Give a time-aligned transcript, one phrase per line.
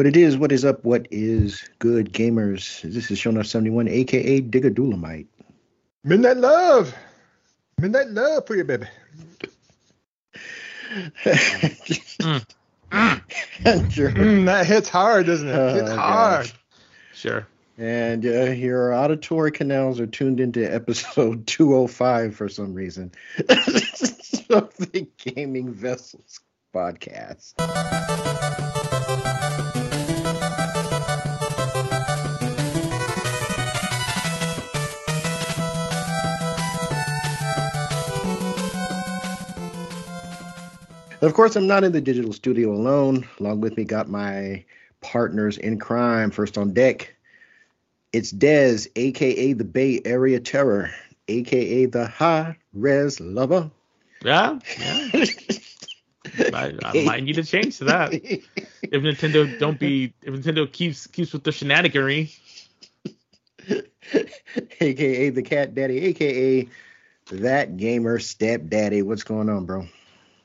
[0.00, 2.80] What it is, what is up, what is good, gamers?
[2.80, 5.26] This is Shonuff 71, aka Digga Dulamite.
[6.02, 6.94] Midnight Love.
[7.76, 8.86] Midnight Love for you, baby.
[11.26, 12.46] mm.
[13.62, 15.52] Mm, that hits hard, doesn't it?
[15.52, 16.46] Oh, hits hard.
[16.46, 16.54] gosh.
[17.12, 17.46] Sure.
[17.76, 25.06] And uh, your auditory canals are tuned into episode 205 for some reason of the
[25.18, 26.40] Gaming Vessels
[26.74, 27.52] podcast.
[41.22, 43.28] Of course, I'm not in the digital studio alone.
[43.38, 44.64] Along with me, got my
[45.02, 46.30] partners in crime.
[46.30, 47.14] First on deck,
[48.12, 50.90] it's Dez, aka the Bay Area Terror,
[51.28, 53.70] aka the High Res Lover.
[54.24, 54.58] Yeah.
[54.78, 55.24] Yeah.
[56.54, 58.14] I, I might need to change to that.
[58.14, 62.34] If Nintendo don't be, if Nintendo keeps keeps with the shenaniganery,
[64.80, 66.68] aka the Cat Daddy, aka
[67.32, 69.02] that gamer stepdaddy.
[69.02, 69.86] What's going on, bro?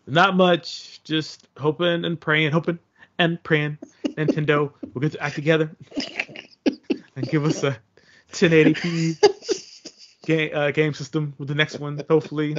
[0.07, 1.03] Not much.
[1.03, 2.79] Just hoping and praying, hoping
[3.19, 3.77] and praying.
[4.05, 5.75] Nintendo we'll get to act together
[7.15, 7.77] and give us a
[8.31, 12.57] 1080p game, uh, game system with the next one, hopefully.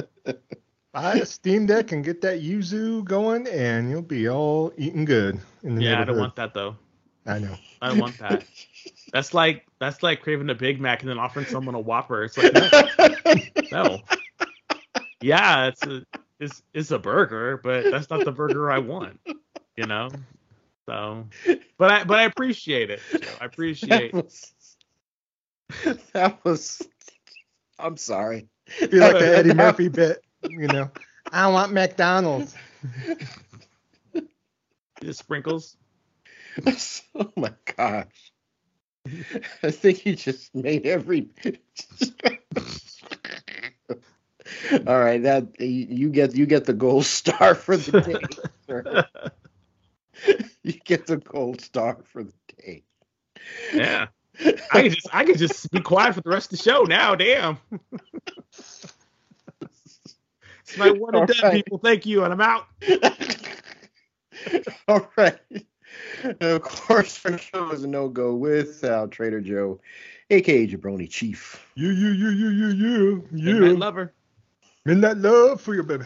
[0.93, 5.39] Buy a Steam Deck and get that Yuzu going, and you'll be all eating good
[5.63, 6.75] in the Yeah, I don't want that though.
[7.25, 7.55] I know.
[7.81, 8.45] I don't want that.
[9.11, 12.23] That's like that's like craving a Big Mac and then offering someone a Whopper.
[12.23, 13.37] It's like no,
[13.71, 14.01] no.
[15.21, 16.03] Yeah, it's a
[16.39, 19.19] it's it's a burger, but that's not the burger I want.
[19.75, 20.09] You know.
[20.87, 21.27] So,
[21.77, 23.01] but I but I appreciate it.
[23.11, 23.27] Joe.
[23.41, 24.11] I appreciate.
[24.13, 24.53] That was,
[26.13, 26.87] that was.
[27.79, 28.47] I'm sorry.
[28.79, 30.89] Be like the Eddie Murphy bit, you know.
[31.31, 32.55] I want McDonald's.
[35.01, 35.77] the sprinkles.
[37.15, 38.31] oh my gosh.
[39.63, 41.29] I think you just made every.
[44.87, 48.27] All right, that you get you get the gold star for the day.
[48.67, 49.05] sir.
[50.63, 52.83] you get the gold star for the day.
[53.73, 54.07] Yeah.
[54.71, 57.15] I could just I could just be quiet for the rest of the show now.
[57.15, 57.57] Damn.
[58.51, 58.93] it's
[60.77, 61.55] my one and done, All right.
[61.55, 61.79] people.
[61.79, 62.67] Thank you, and I'm out.
[64.87, 65.39] All right.
[66.41, 69.79] Of course, for show is a no go without Trader Joe,
[70.29, 71.65] aka Jabroni Chief.
[71.75, 73.53] You, you, you, you, you, you, Yeah.
[73.59, 73.77] My you.
[73.77, 74.13] lover.
[74.87, 76.05] Midnight Love for you, baby.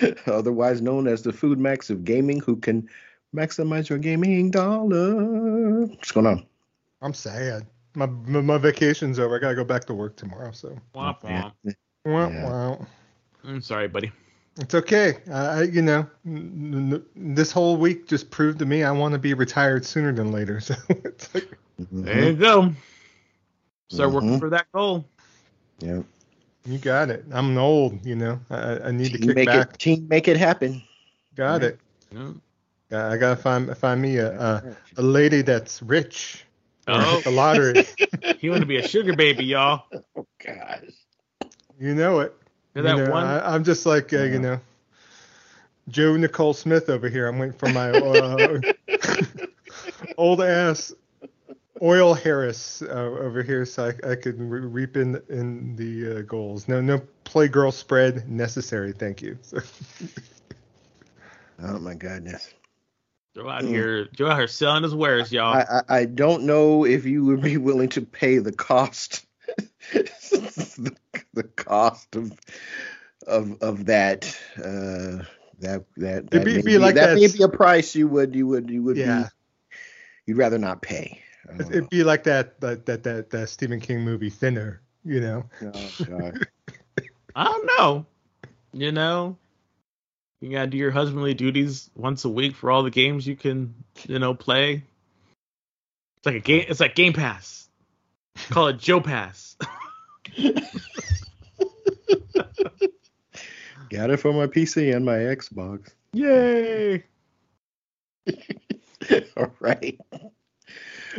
[0.26, 2.86] otherwise known as the Food Max of gaming, who can
[3.34, 5.86] maximize your gaming dollar.
[5.86, 6.44] What's going on?
[7.00, 7.66] I'm sad.
[7.94, 9.36] My, my my vacation's over.
[9.36, 10.52] I gotta go back to work tomorrow.
[10.52, 11.52] So Womp womp.
[12.04, 12.48] Wah, Yeah.
[12.50, 12.76] wah.
[13.44, 14.12] I'm sorry, buddy.
[14.60, 15.14] it's okay.
[15.30, 19.12] I, I you know n- n- this whole week just proved to me I want
[19.12, 20.60] to be retired sooner than later.
[20.68, 21.58] So it's like
[21.90, 22.72] There you go.
[23.90, 24.40] Start working Mhm.
[24.40, 25.06] for that goal.
[25.80, 26.02] Yeah.
[26.64, 27.24] You got it.
[27.32, 28.04] I'm old.
[28.06, 29.74] You know I, I need to kick make back.
[29.74, 29.78] it.
[29.78, 30.82] Team make it happen.
[31.34, 31.78] Got it.
[32.12, 32.32] Yeah.
[32.90, 36.44] Yeah, I gotta find find me a a, a lady that's rich.
[36.86, 37.84] or Oh, the lottery.
[38.38, 39.84] he want to be a sugar baby, y'all.
[40.16, 40.90] Oh gosh.
[41.78, 42.34] you know it.
[42.74, 43.24] You that know, one?
[43.24, 44.24] I, I'm just like uh, Yeah.
[44.24, 44.60] you know,
[45.88, 47.26] Joe Nicole Smith over here.
[47.28, 48.60] I'm waiting for my uh,
[50.18, 50.92] old ass
[51.82, 56.22] oil Harris uh, over here, so I, I could re- reap in in the uh,
[56.22, 56.68] goals.
[56.68, 58.92] No, no playgirl spread necessary.
[58.92, 59.38] Thank you.
[59.42, 59.58] So,
[61.62, 62.52] Oh my goodness.
[63.36, 65.54] Joe out here, Joe out here selling his wares, y'all.
[65.54, 69.24] I, I I don't know if you would be willing to pay the cost,
[69.92, 70.94] the,
[71.32, 72.32] the cost of
[73.26, 74.26] of of that.
[74.58, 75.24] Uh,
[75.60, 78.34] that that that, be- may be like that that may be a price you would
[78.34, 79.22] you would you would Yeah.
[79.22, 79.28] be
[80.26, 81.21] you'd rather not pay.
[81.48, 84.80] I it'd be like that that that that, that Stephen King movie Thinner.
[85.04, 85.44] You know.
[85.60, 85.72] know.
[85.74, 86.32] Oh,
[87.34, 88.06] I don't know.
[88.72, 89.36] You know,
[90.40, 93.74] you gotta do your husbandly duties once a week for all the games you can,
[94.08, 94.82] you know, play.
[96.16, 96.64] It's like a game.
[96.68, 97.68] It's like Game Pass.
[98.50, 99.56] Call it Joe Pass.
[103.90, 105.92] Got it for my PC and my Xbox.
[106.12, 107.04] Yay!
[109.36, 110.00] All right.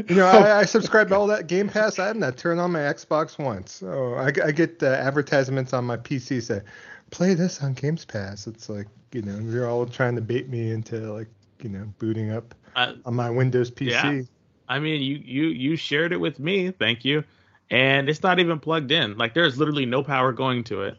[0.07, 1.99] You know, I, I subscribe to all that Game Pass.
[1.99, 3.73] I haven't had turned on my Xbox once.
[3.73, 6.61] So I, I get uh, advertisements on my PC say,
[7.11, 8.47] play this on Games Pass.
[8.47, 11.27] It's like, you know, they're all trying to bait me into like,
[11.61, 13.91] you know, booting up I, on my Windows PC.
[13.91, 14.21] Yeah.
[14.67, 16.71] I mean, you you you shared it with me.
[16.71, 17.23] Thank you.
[17.69, 19.17] And it's not even plugged in.
[19.17, 20.97] Like there's literally no power going to it.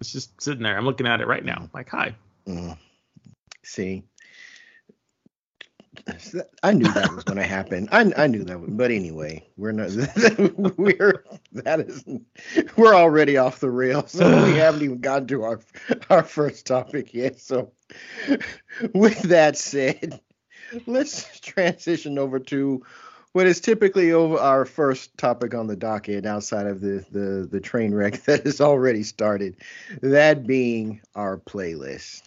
[0.00, 0.76] It's just sitting there.
[0.76, 1.68] I'm looking at it right now.
[1.72, 2.14] Like, hi.
[2.48, 2.76] Mm.
[3.62, 4.02] See,
[6.62, 7.88] I knew that was going to happen.
[7.92, 9.90] I, I knew that, but anyway, we're not.
[10.76, 12.04] We're that is
[12.76, 14.12] we're already off the rails.
[14.12, 15.60] So we haven't even gotten to our
[16.10, 17.40] our first topic yet.
[17.40, 17.72] So,
[18.92, 20.20] with that said,
[20.86, 22.82] let's transition over to
[23.32, 27.60] what is typically over our first topic on the docket outside of the the the
[27.60, 29.56] train wreck that has already started.
[30.02, 32.22] That being our playlist.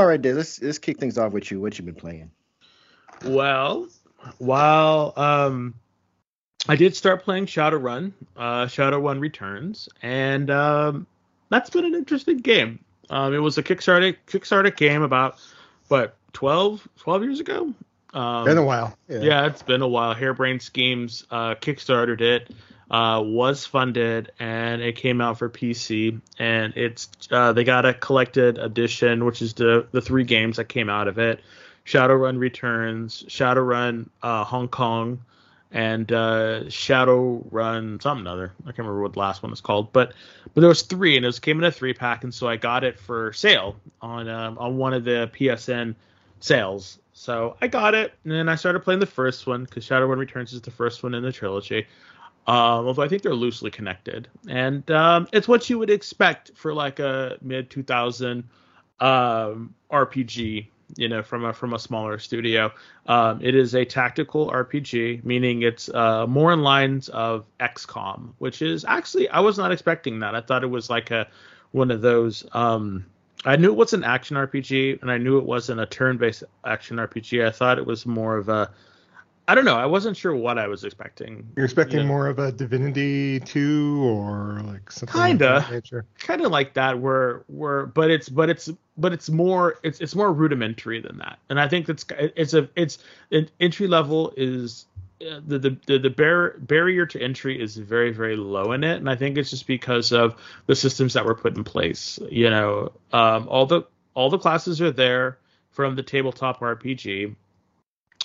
[0.00, 1.60] So all right, Dave, let's let's kick things off with you.
[1.60, 2.30] What you been playing?
[3.22, 3.86] Well,
[4.38, 5.74] while um,
[6.66, 11.06] I did start playing Shadowrun, uh, Shadowrun Returns, and um,
[11.50, 12.82] that's been an interesting game.
[13.10, 15.38] Um, it was a Kickstarter Kickstarter game about
[15.88, 17.74] what 12, 12 years ago.
[18.14, 18.96] Um, been a while.
[19.06, 19.20] Yeah.
[19.20, 19.46] yeah.
[19.48, 20.14] it's been a while.
[20.14, 22.50] Harebrained Schemes uh, kickstarted it
[22.90, 27.94] uh, was funded and it came out for PC and it's uh, they got a
[27.94, 31.40] collected edition, which is the the three games that came out of it:
[31.86, 35.20] Shadowrun Returns, Shadowrun uh, Hong Kong,
[35.70, 38.52] and uh, Shadowrun something other.
[38.62, 40.12] I can't remember what the last one was called, but
[40.52, 42.56] but there was three and it was came in a three pack, and so I
[42.56, 45.94] got it for sale on um, on one of the PSN
[46.40, 46.98] sales.
[47.12, 50.52] So I got it, and then I started playing the first one because Shadowrun Returns
[50.52, 51.86] is the first one in the trilogy.
[52.46, 56.72] Um, although I think they're loosely connected, and um, it's what you would expect for
[56.72, 58.44] like a mid 2000
[59.00, 60.66] um, RPG,
[60.96, 62.72] you know, from a from a smaller studio.
[63.06, 68.62] Um, it is a tactical RPG, meaning it's uh, more in lines of XCOM, which
[68.62, 70.34] is actually I was not expecting that.
[70.34, 71.28] I thought it was like a
[71.72, 72.44] one of those.
[72.52, 73.06] Um,
[73.44, 76.98] I knew it was an action RPG, and I knew it wasn't a turn-based action
[76.98, 77.46] RPG.
[77.46, 78.70] I thought it was more of a
[79.50, 79.74] I don't know.
[79.74, 81.48] I wasn't sure what I was expecting.
[81.56, 82.08] You're expecting you know?
[82.08, 87.00] more of a Divinity 2 or like something kinda, like kind of like that.
[87.00, 91.40] Where where but it's but it's but it's more it's it's more rudimentary than that.
[91.48, 92.04] And I think that's
[92.36, 92.98] it's a it's
[93.32, 94.86] an entry level is
[95.20, 98.98] uh, the the the, the bar, barrier to entry is very very low in it,
[98.98, 100.36] and I think it's just because of
[100.66, 102.20] the systems that were put in place.
[102.30, 103.82] You know, um, all the
[104.14, 105.38] all the classes are there
[105.72, 107.34] from the tabletop RPG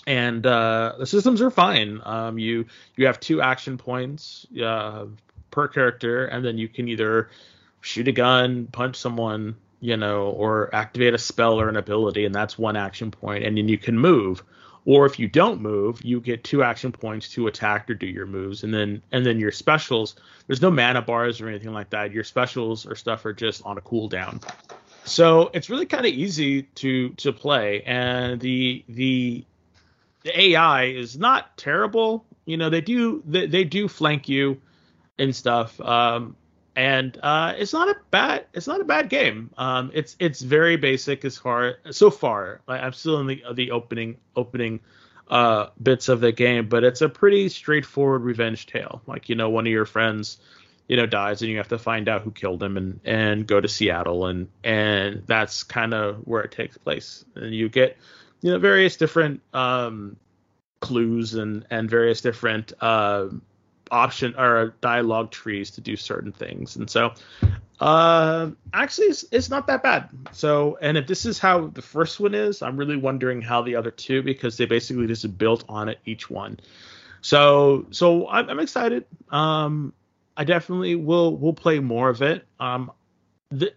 [0.08, 2.02] and uh, the systems are fine.
[2.04, 2.66] Um, you
[2.96, 5.06] you have two action points uh,
[5.52, 7.30] per character, and then you can either
[7.82, 12.34] shoot a gun, punch someone, you know, or activate a spell or an ability, and
[12.34, 14.44] that's one action point, and then you can move.
[14.88, 18.28] Or if you don't move, you get two action points to attack or do your
[18.28, 20.16] moves, and then and then your specials.
[20.46, 22.12] There's no mana bars or anything like that.
[22.12, 24.44] Your specials or stuff are just on a cooldown.
[25.04, 29.46] So it's really kind of easy to to play, and the the
[30.26, 32.26] the AI is not terrible.
[32.46, 34.60] You know, they do they, they do flank you
[35.18, 35.80] and stuff.
[35.80, 36.36] Um,
[36.76, 39.52] and uh, it's not a bad it's not a bad game.
[39.58, 42.62] Um, it's it's very basic as far so far.
[42.68, 44.80] Like, I'm still in the the opening opening
[45.30, 49.04] uh, bits of the game, but it's a pretty straightforward revenge tale.
[49.06, 50.40] Like you know, one of your friends
[50.88, 53.62] you know dies and you have to find out who killed him and and go
[53.62, 57.24] to Seattle and and that's kind of where it takes place.
[57.36, 57.96] And you get
[58.42, 60.18] you know various different um,
[60.80, 63.28] clues and and various different uh,
[63.92, 66.76] option or dialogue trees to do certain things.
[66.76, 67.14] And so
[67.80, 70.10] uh, actually it's, it's not that bad.
[70.32, 73.76] So and if this is how the first one is i'm really wondering how the
[73.76, 76.60] other two because they basically just built on it each one.
[77.22, 79.06] So so i'm, I'm excited.
[79.30, 79.94] Um
[80.38, 82.46] i definitely will will play more of it.
[82.60, 82.92] Um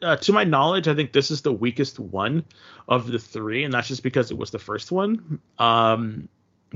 [0.02, 2.44] uh, to my knowledge, I think this is the weakest one
[2.88, 5.40] of the three, and that's just because it was the first one.
[5.58, 6.28] Um,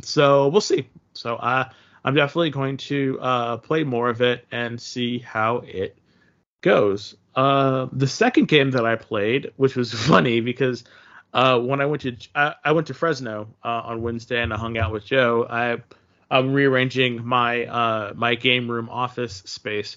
[0.03, 0.89] so we'll see.
[1.15, 5.99] So I'm definitely going to uh, play more of it and see how it
[6.61, 7.17] goes.
[7.35, 10.85] Uh, the second game that I played, which was funny because
[11.33, 14.59] uh, when I went to I, I went to Fresno uh, on Wednesday and I
[14.59, 15.79] hung out with Joe, I
[16.31, 19.97] I'm rearranging my uh, my game room office space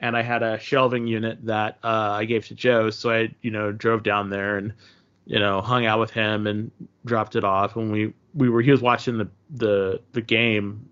[0.00, 2.90] and I had a shelving unit that uh, I gave to Joe.
[2.90, 4.72] So I, you know, drove down there and,
[5.24, 6.70] you know, hung out with him and
[7.04, 7.76] dropped it off.
[7.76, 10.88] And we we were he was watching the the the game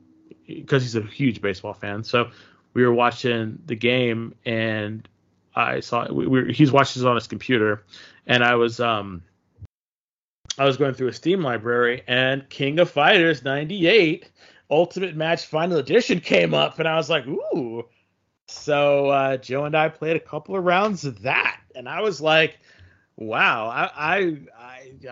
[0.47, 2.03] because he's a huge baseball fan.
[2.05, 2.31] So
[2.73, 5.07] we were watching the game and
[5.55, 7.85] I saw we, we he's watching it on his computer,
[8.27, 9.23] and I was um
[10.59, 14.31] I was going through a Steam library and King of Fighters '98
[14.71, 17.85] Ultimate Match Final Edition came up, and I was like, ooh
[18.47, 22.21] so uh, Joe and I played a couple of rounds of that, and I was
[22.21, 22.59] like,
[23.17, 24.39] "Wow, I, I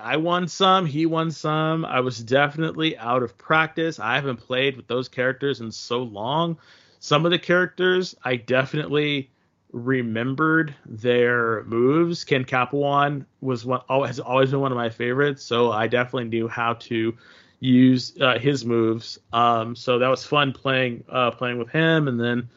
[0.00, 1.84] I won some, he won some.
[1.84, 3.98] I was definitely out of practice.
[3.98, 6.58] I haven't played with those characters in so long.
[6.98, 9.30] Some of the characters I definitely
[9.72, 12.24] remembered their moves.
[12.24, 16.48] Kim Kaphwan was one has always been one of my favorites, so I definitely knew
[16.48, 17.16] how to
[17.60, 19.18] use uh, his moves.
[19.32, 22.48] Um, so that was fun playing uh, playing with him, and then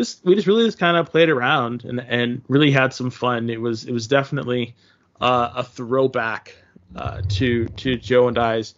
[0.00, 3.50] just we just really just kind of played around and and really had some fun.
[3.50, 4.74] It was it was definitely
[5.20, 6.56] uh, a throwback
[6.96, 8.74] uh, to to Joe and I's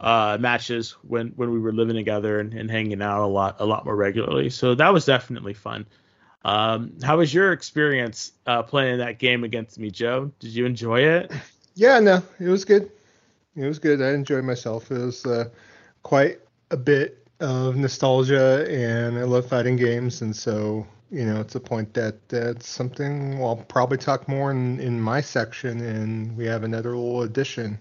[0.00, 3.66] uh, matches when when we were living together and, and, hanging out a lot a
[3.66, 4.48] lot more regularly.
[4.48, 5.86] So that was definitely fun.
[6.44, 10.32] Um, how was your experience uh, playing that game against me, Joe?
[10.40, 11.32] Did you enjoy it?
[11.74, 12.90] Yeah, no, it was good.
[13.56, 14.02] It was good.
[14.02, 14.90] I enjoyed myself.
[14.90, 15.48] It was uh,
[16.02, 16.38] quite
[16.70, 21.60] a bit of nostalgia, and I love fighting games, and so you know it's a
[21.60, 26.64] point that that's something I'll probably talk more in in my section, and we have
[26.64, 27.78] another little addition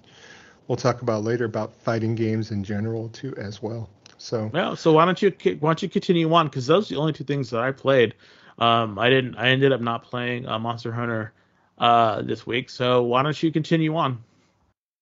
[0.71, 3.89] we'll talk about later about fighting games in general too as well.
[4.17, 6.99] So yeah, so why don't you why don't you continue on because those are the
[7.01, 8.13] only two things that I played.
[8.57, 9.35] Um, I didn't.
[9.35, 11.33] I ended up not playing uh, Monster Hunter
[11.77, 12.69] uh, this week.
[12.69, 14.23] So why don't you continue on?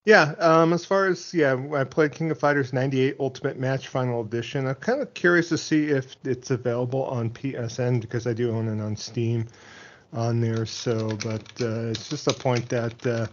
[0.06, 0.34] Yeah.
[0.40, 4.66] Um, as far as yeah, I played King of Fighters 98 Ultimate Match Final Edition.
[4.66, 8.68] I'm kind of curious to see if it's available on PSN because I do own
[8.68, 9.46] it on Steam
[10.14, 10.66] on there.
[10.66, 13.06] So, but uh, it's just a point that.
[13.06, 13.28] Uh,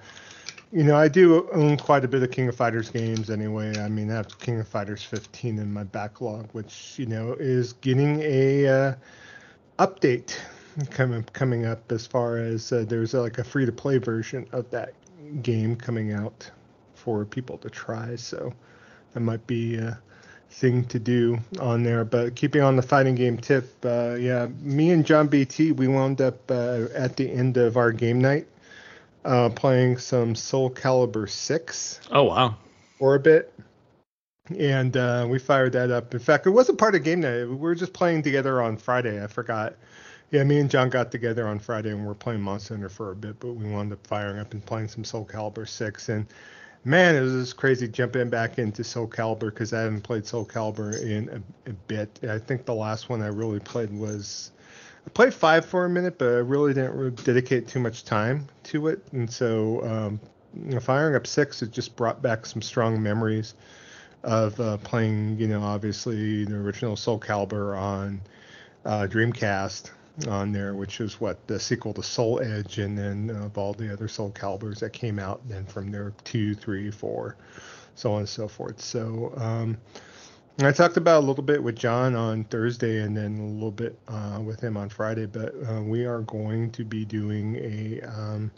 [0.73, 3.79] you know, I do own quite a bit of King of Fighters games anyway.
[3.79, 7.73] I mean, I have King of Fighters 15 in my backlog, which you know is
[7.75, 8.95] getting a uh,
[9.79, 10.37] update
[10.91, 14.47] coming coming up as far as uh, there's uh, like a free to play version
[14.53, 14.93] of that
[15.43, 16.51] game coming out
[17.07, 18.17] for people to try.
[18.17, 18.53] So
[19.15, 19.97] that might be a
[20.51, 22.05] thing to do on there.
[22.05, 26.21] But keeping on the fighting game tip, uh, yeah, me and John BT, we wound
[26.21, 28.49] up uh, at the end of our game night
[29.25, 32.01] uh, playing some Soul Calibur 6.
[32.11, 32.57] Oh, wow.
[32.99, 33.55] For a bit.
[34.59, 36.13] And uh, we fired that up.
[36.13, 37.45] In fact, it wasn't part of game night.
[37.45, 39.23] We were just playing together on Friday.
[39.23, 39.77] I forgot.
[40.33, 43.13] Yeah, me and John got together on Friday and we are playing Monster Hunter for
[43.13, 46.09] a bit, but we wound up firing up and playing some Soul Calibur 6.
[46.09, 46.27] And
[46.87, 50.47] man, it was just crazy jumping back into Soul Calibur because I haven't played Soul
[50.47, 52.21] Calibur in a, a, bit.
[52.29, 54.53] I think the last one I really played was
[55.05, 58.47] I played five for a minute, but I really didn't really dedicate too much time
[58.65, 60.21] to it, and so um,
[60.55, 63.55] you know, firing up six, it just brought back some strong memories
[64.23, 68.21] of uh, playing, you know, obviously the original Soul Calibur on
[68.85, 69.91] uh, Dreamcast
[70.29, 73.75] on there, which is what the sequel to Soul Edge, and then uh, of all
[73.75, 77.37] the other Soul Calibers that came out, then from there two, three, four,
[77.95, 78.81] so on and so forth.
[78.81, 79.77] So um,
[80.59, 83.99] I talked about a little bit with John on Thursday and then a little bit
[84.09, 88.51] uh, with him on Friday, but uh, we are going to be doing a, um,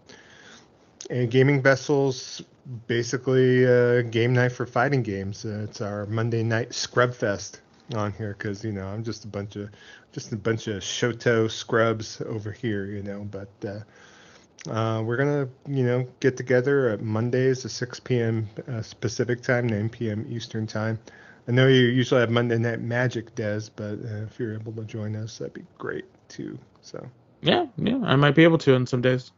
[1.10, 2.40] a gaming vessels,
[2.86, 5.44] basically a game night for fighting games.
[5.44, 7.62] Uh, it's our Monday night scrub fest
[7.94, 9.70] on here because you know I'm just a bunch of
[10.12, 13.28] just a bunch of Shoto scrubs over here, you know.
[13.30, 18.48] But uh, uh, we're gonna you know get together at Mondays at 6 p.m.
[18.68, 20.26] Uh, Pacific time, 9 p.m.
[20.28, 20.98] Eastern time.
[21.46, 24.84] I know you usually have Monday Night Magic, Des, but uh, if you're able to
[24.84, 26.58] join us, that'd be great too.
[26.82, 27.08] So.
[27.40, 29.30] Yeah, yeah, I might be able to in some days.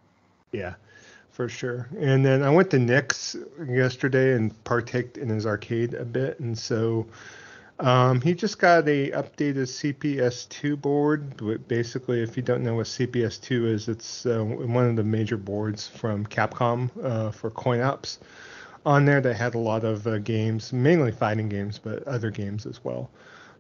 [0.52, 0.74] Yeah,
[1.30, 1.88] for sure.
[1.98, 3.36] And then I went to Nick's
[3.68, 7.06] yesterday and partaked in his arcade a bit, and so
[7.80, 11.66] um, he just got a updated CPS2 board.
[11.68, 15.88] Basically, if you don't know what CPS2 is, it's uh, one of the major boards
[15.88, 18.18] from Capcom uh, for coin ops
[18.86, 22.66] on there they had a lot of uh, games, mainly fighting games, but other games
[22.66, 23.10] as well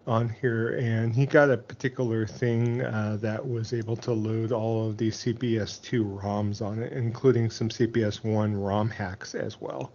[0.06, 0.76] on here.
[0.78, 5.10] And he got a particular thing uh, that was able to load all of the
[5.10, 9.92] CPS2 ROMs on it, including some CPS1 ROM hacks as well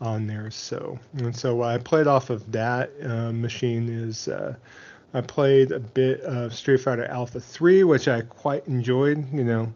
[0.00, 0.50] on there.
[0.50, 4.28] So and so I played off of that uh, machine is.
[4.28, 4.54] Uh,
[5.12, 9.32] I played a bit of Street Fighter Alpha 3, which I quite enjoyed.
[9.32, 9.74] You know,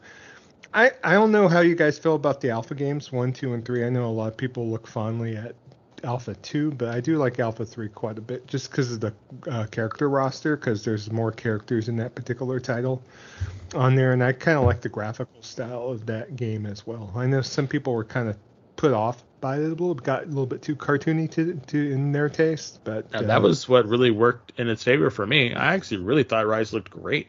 [0.75, 3.65] I, I don't know how you guys feel about the alpha games one, two, and
[3.65, 3.85] three.
[3.85, 5.55] I know a lot of people look fondly at
[6.03, 9.15] alpha two, but I do like alpha three quite a bit just because of the
[9.49, 13.03] uh, character roster, because there's more characters in that particular title
[13.75, 17.13] on there, and I kind of like the graphical style of that game as well.
[17.15, 18.37] I know some people were kind of
[18.77, 22.13] put off by it a little, got a little bit too cartoony to, to in
[22.13, 25.53] their taste, but uh, that was what really worked in its favor for me.
[25.53, 27.29] I actually really thought Rise looked great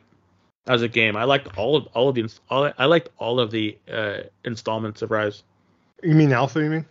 [0.65, 1.17] as a game.
[1.17, 5.01] I liked all of all of the all I liked all of the uh, installments
[5.01, 5.43] of Rise.
[6.03, 6.63] You mean Alpha?
[6.63, 6.85] You mean?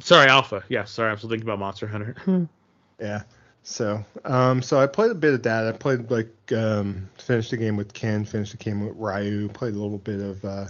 [0.00, 0.62] Sorry, Alpha.
[0.68, 2.46] Yeah, sorry, I'm still thinking about Monster Hunter.
[3.00, 3.22] yeah.
[3.62, 5.66] So, um, so I played a bit of that.
[5.66, 9.72] I played like um, finished the game with Ken, finished the game with Ryu, played
[9.72, 10.66] a little bit of uh,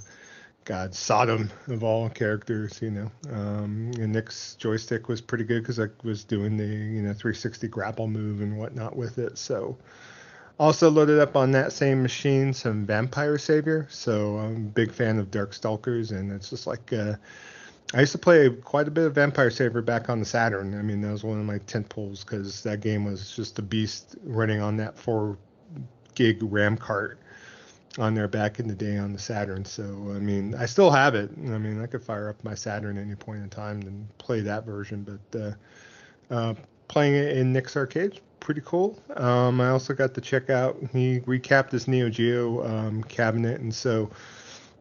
[0.67, 3.11] God Sodom of all characters, you know.
[3.31, 7.69] Um, and Nick's joystick was pretty good because I was doing the you know 360
[7.69, 9.39] grapple move and whatnot with it.
[9.39, 9.79] So,
[10.59, 13.87] Also loaded up on that same machine some Vampire Savior.
[13.91, 17.15] So I'm a big fan of Darkstalkers, and it's just like uh,
[17.95, 20.77] I used to play quite a bit of Vampire Savior back on the Saturn.
[20.77, 23.63] I mean, that was one of my tent poles because that game was just a
[23.63, 25.39] beast running on that four
[26.17, 27.21] gig RAM cart
[27.99, 29.65] on there back in the day on the Saturn.
[29.65, 31.31] So I mean, I still have it.
[31.37, 34.41] I mean, I could fire up my Saturn at any point in time and play
[34.41, 35.03] that version.
[35.03, 35.53] But uh,
[36.31, 36.55] uh,
[36.89, 39.01] playing it in Nick's arcade, pretty cool.
[39.17, 40.77] Um, I also got to check out.
[40.93, 44.11] He recapped his Neo Geo um, cabinet, and so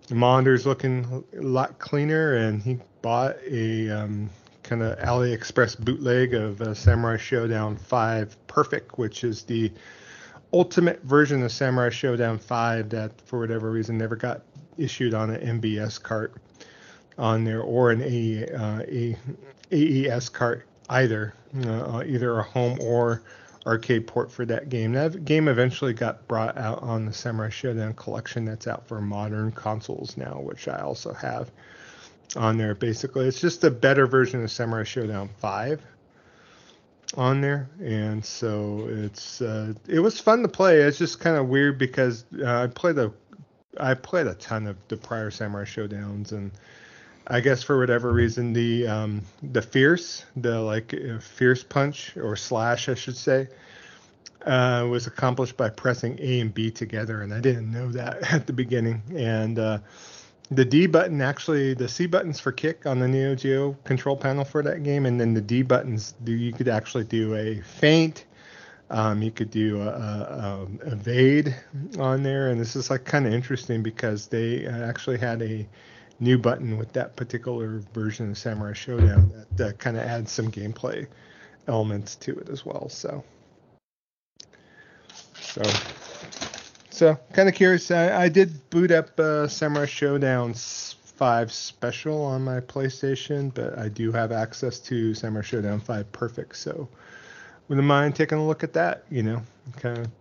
[0.07, 2.35] the monitor's looking a lot cleaner.
[2.35, 4.29] And he bought a um,
[4.63, 9.71] kind of AliExpress bootleg of uh, Samurai Showdown 5 Perfect, which is the
[10.55, 14.41] ultimate version of Samurai Showdown 5 that, for whatever reason, never got
[14.77, 16.33] issued on an MVS cart
[17.17, 18.81] on there or an A, uh,
[19.71, 21.33] AES cart either,
[21.65, 23.21] uh, either a home or
[23.65, 24.93] arcade port for that game.
[24.93, 29.51] That game eventually got brought out on the Samurai Showdown collection that's out for modern
[29.51, 31.51] consoles now, which I also have
[32.37, 32.75] on there.
[32.75, 35.81] Basically, it's just a better version of Samurai Showdown 5
[37.13, 40.81] on there, and so it's uh, it was fun to play.
[40.81, 43.11] It's just kind of weird because uh, I played a
[43.79, 46.51] I played a ton of the prior Samurai Showdowns, and
[47.27, 52.35] I guess for whatever reason the um, the fierce the like uh, fierce punch or
[52.35, 53.47] slash I should say
[54.45, 58.47] uh, was accomplished by pressing A and B together, and I didn't know that at
[58.47, 59.79] the beginning, and uh,
[60.51, 64.45] the D button actually the C buttons for kick on the Neo Geo control panel
[64.45, 68.25] for that game, and then the D buttons you could actually do a feint.
[68.91, 71.55] Um, you could do a, a, a, evade
[71.97, 75.67] on there, and this is like kind of interesting because they actually had a
[76.19, 80.51] new button with that particular version of Samurai Showdown that, that kind of adds some
[80.51, 81.07] gameplay
[81.67, 82.87] elements to it as well.
[82.89, 83.23] So,
[85.41, 85.63] so
[86.95, 87.91] so kind of curious.
[87.91, 93.89] I, I, did boot up uh, Samurai Showdown 5 Special on my PlayStation, but I
[93.89, 96.55] do have access to Samurai Showdown 5 Perfect.
[96.55, 96.87] So
[97.67, 99.03] wouldn't mind taking a look at that.
[99.09, 99.43] You know,
[99.77, 100.11] kind of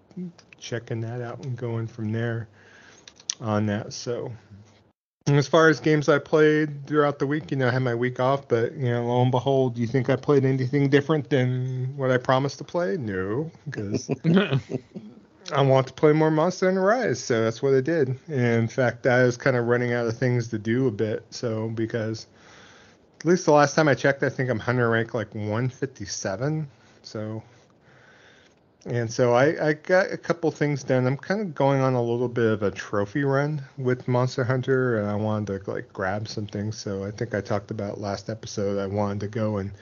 [0.59, 2.49] checking that out and going from there
[3.41, 3.93] on that.
[3.93, 4.33] So
[5.27, 8.19] as far as games I played throughout the week, you know, I had my week
[8.19, 11.97] off, but you know, lo and behold, do you think I played anything different than
[11.97, 12.97] what I promised to play?
[12.97, 14.11] No, because
[15.53, 18.09] I want to play more Monster Hunter Rise, so that's what I did.
[18.29, 21.25] And in fact, I was kind of running out of things to do a bit,
[21.31, 22.27] so because
[23.21, 26.67] at least the last time I checked, I think I'm Hunter rank like 157.
[27.03, 27.43] So,
[28.87, 31.07] and so I, I got a couple things done.
[31.07, 34.99] I'm kind of going on a little bit of a trophy run with Monster Hunter,
[34.99, 36.79] and I wanted to like grab some things.
[36.79, 38.79] So I think I talked about last episode.
[38.79, 39.73] I wanted to go and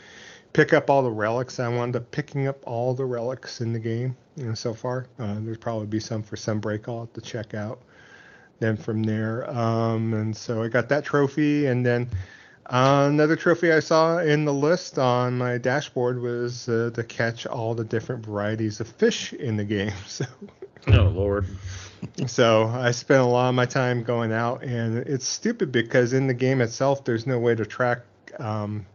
[0.55, 1.61] pick up all the relics.
[1.61, 5.07] I wanted to picking up all the relics in the game you know, so far.
[5.18, 7.81] Uh, there's probably be some for Sunbreak I'll have to check out.
[8.61, 12.09] Then from there, um, and so I got that trophy, and then
[12.66, 17.45] uh, another trophy I saw in the list on my dashboard was uh, to catch
[17.45, 19.92] all the different varieties of fish in the game.
[20.07, 20.27] So.
[20.88, 21.47] Oh Lord.
[22.27, 26.27] so I spent a lot of my time going out, and it's stupid because in
[26.27, 28.01] the game itself, there's no way to track
[28.40, 28.87] um,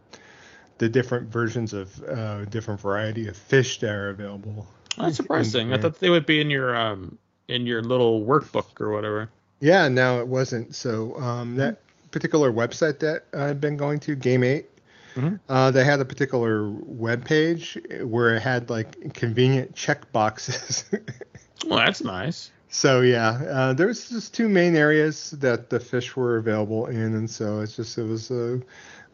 [0.78, 4.66] the different versions of uh, different variety of fish that are available.
[4.98, 5.72] That's surprising.
[5.72, 9.30] I thought they would be in your um in your little workbook or whatever.
[9.60, 10.74] Yeah, no, it wasn't.
[10.74, 11.80] So um, that
[12.10, 14.66] particular website that I've been going to, Game 8,
[15.14, 15.36] mm-hmm.
[15.48, 20.84] uh, they had a particular web page where it had like convenient check boxes.
[21.66, 22.52] well, that's nice.
[22.70, 27.28] So yeah, uh, was just two main areas that the fish were available in, and
[27.28, 28.60] so it's just it was a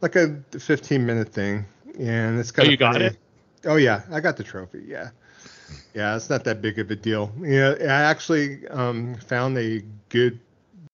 [0.00, 1.64] like a 15 minute thing,
[1.98, 3.16] and it's kind oh, you got it.
[3.64, 4.82] Oh yeah, I got the trophy.
[4.88, 5.10] Yeah,
[5.94, 7.32] yeah, it's not that big of a deal.
[7.40, 10.40] Yeah, I actually um, found a good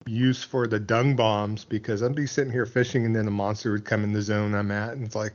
[0.06, 3.72] use for the dung bombs because I'd be sitting here fishing and then a monster
[3.72, 5.32] would come in the zone I'm at, and it's like,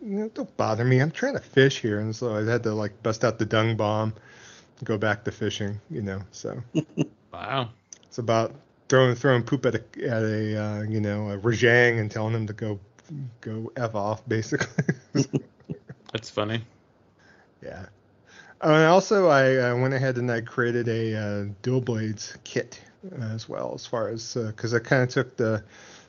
[0.00, 1.00] you know, don't bother me.
[1.00, 3.76] I'm trying to fish here, and so I had to like bust out the dung
[3.76, 4.14] bomb,
[4.84, 5.80] go back to fishing.
[5.90, 6.62] You know, so.
[7.32, 7.70] wow.
[8.04, 8.54] It's about
[8.88, 12.46] throwing throwing poop at a at a uh, you know a Rajang and telling him
[12.46, 12.78] to go
[13.40, 14.94] go f off basically.
[16.12, 16.62] That's funny.
[17.62, 17.86] Yeah.
[18.62, 22.80] Uh, also, I uh, went ahead and I created a uh, dual blades kit
[23.20, 25.62] as well, as far as because I kind of took the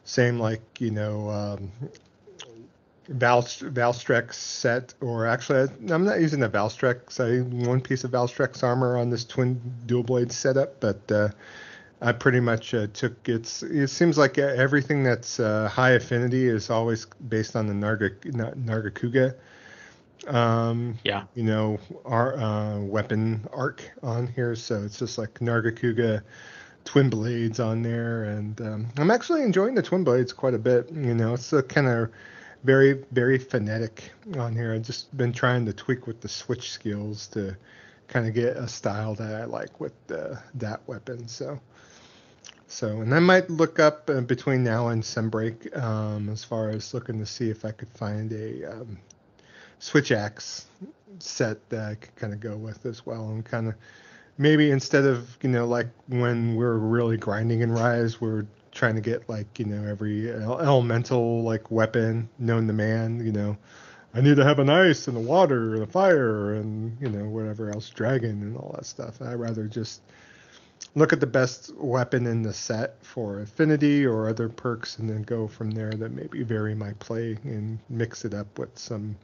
[0.05, 1.71] same like you know um,
[3.09, 7.19] Val Valstrax set, or actually I'm not using the Valstrax.
[7.19, 11.29] I one piece of Valstrax armor on this twin dual blade setup, but uh,
[12.01, 13.63] I pretty much uh, took it's.
[13.63, 19.35] It seems like everything that's uh, high affinity is always based on the Narga Nargacuga
[20.27, 21.23] um, Yeah.
[21.35, 24.55] you know, our uh, weapon arc on here.
[24.55, 26.21] So it's just like Nargacuga
[26.85, 30.89] twin blades on there, and um, I'm actually enjoying the twin blades quite a bit.
[30.91, 32.09] You know, it's a kind of
[32.63, 34.73] very very phonetic on here.
[34.73, 37.55] I've just been trying to tweak with the switch skills to
[38.07, 41.27] kind of get a style that I like with the, that weapon.
[41.27, 41.59] So.
[42.69, 46.93] So, and I might look up uh, between now and Sunbreak um, as far as
[46.93, 48.97] looking to see if I could find a um,
[49.79, 50.65] switch axe
[51.19, 53.75] set that I could kind of go with as well, and kind of
[54.37, 59.01] maybe instead of you know like when we're really grinding in Rise, we're trying to
[59.01, 63.25] get like you know every elemental like weapon known to man.
[63.25, 63.57] You know,
[64.13, 67.25] I need to have an ice and a water and a fire and you know
[67.25, 69.21] whatever else, dragon and all that stuff.
[69.21, 70.01] I'd rather just
[70.95, 75.21] look at the best weapon in the set for affinity or other perks and then
[75.23, 79.15] go from there that maybe vary my play and mix it up with some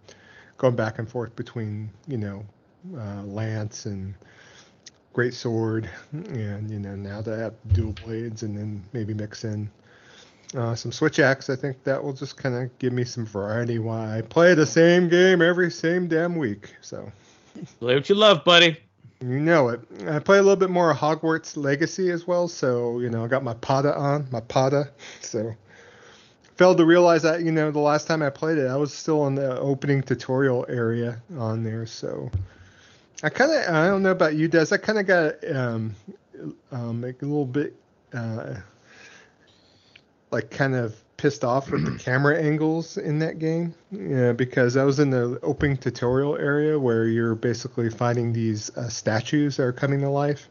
[0.58, 2.44] going back and forth between you know
[2.98, 4.14] uh, lance and
[5.14, 9.44] great sword and you know now that I have dual blades and then maybe mix
[9.44, 9.70] in
[10.56, 13.80] uh, some switch axe i think that will just kind of give me some variety
[13.80, 17.12] while i play the same game every same damn week so
[17.80, 18.78] Play what you love, buddy.
[19.22, 19.80] you know it.
[20.08, 23.28] I play a little bit more of Hogwarts Legacy as well, so you know I
[23.28, 24.90] got my Pada on, my Pada.
[25.22, 25.56] So
[26.58, 29.28] failed to realize that you know the last time I played it, I was still
[29.28, 31.86] in the opening tutorial area on there.
[31.86, 32.30] So
[33.24, 34.68] I kind of I don't know about you, Des.
[34.72, 35.96] I kind of got um,
[36.72, 37.76] um like a little bit
[38.14, 38.56] uh
[40.32, 44.84] like kind of pissed off with the camera angles in that game yeah, because I
[44.84, 49.72] was in the opening tutorial area where you're basically finding these uh, statues that are
[49.72, 50.50] coming to life.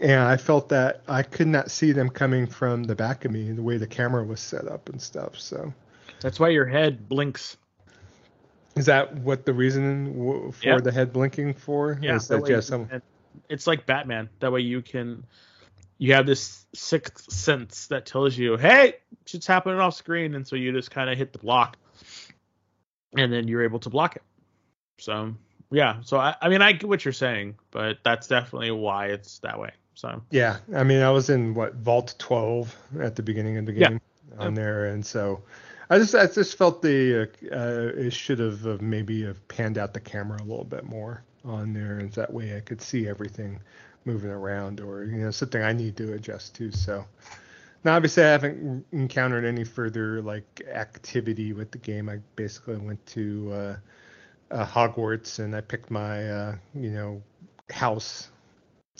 [0.00, 3.50] And I felt that I could not see them coming from the back of me,
[3.52, 5.38] the way the camera was set up and stuff.
[5.38, 5.72] So,
[6.20, 7.56] That's why your head blinks.
[8.76, 10.76] is that what the reason w- for Yeah.
[10.78, 11.98] the head blinking for?
[12.00, 12.88] Yeah, is that just some?
[13.48, 14.28] it's like Batman.
[14.40, 15.24] That way you can
[16.00, 18.94] you have this sixth sense that tells you, hey,
[19.26, 21.76] shit's happening off screen, and so you just kind of hit the block,
[23.16, 24.22] and then you're able to block it.
[24.98, 25.34] So
[25.72, 29.40] yeah, so I, I mean I get what you're saying, but that's definitely why it's
[29.40, 29.72] that way.
[29.98, 33.72] So Yeah, I mean, I was in what Vault 12 at the beginning of the
[33.72, 33.88] Yeah.
[33.88, 34.00] game
[34.38, 35.42] on there, and so
[35.90, 39.76] I just I just felt the uh, uh, it should have uh, maybe have panned
[39.76, 43.08] out the camera a little bit more on there, and that way I could see
[43.08, 43.60] everything
[44.04, 46.70] moving around, or you know something I need to adjust to.
[46.70, 47.04] So
[47.82, 52.08] now, obviously, I haven't encountered any further like activity with the game.
[52.08, 53.76] I basically went to uh,
[54.52, 57.20] uh, Hogwarts and I picked my uh, you know
[57.70, 58.28] house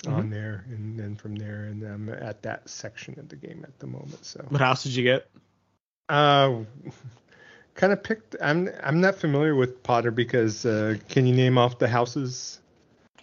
[0.06, 3.78] on there, and then from there, and I'm at that section of the game at
[3.78, 4.24] the moment.
[4.24, 5.28] So, what house did you get?
[6.08, 6.62] uh,
[7.74, 8.36] kind of picked.
[8.40, 12.60] I'm I'm not familiar with Potter because uh, can you name off the houses?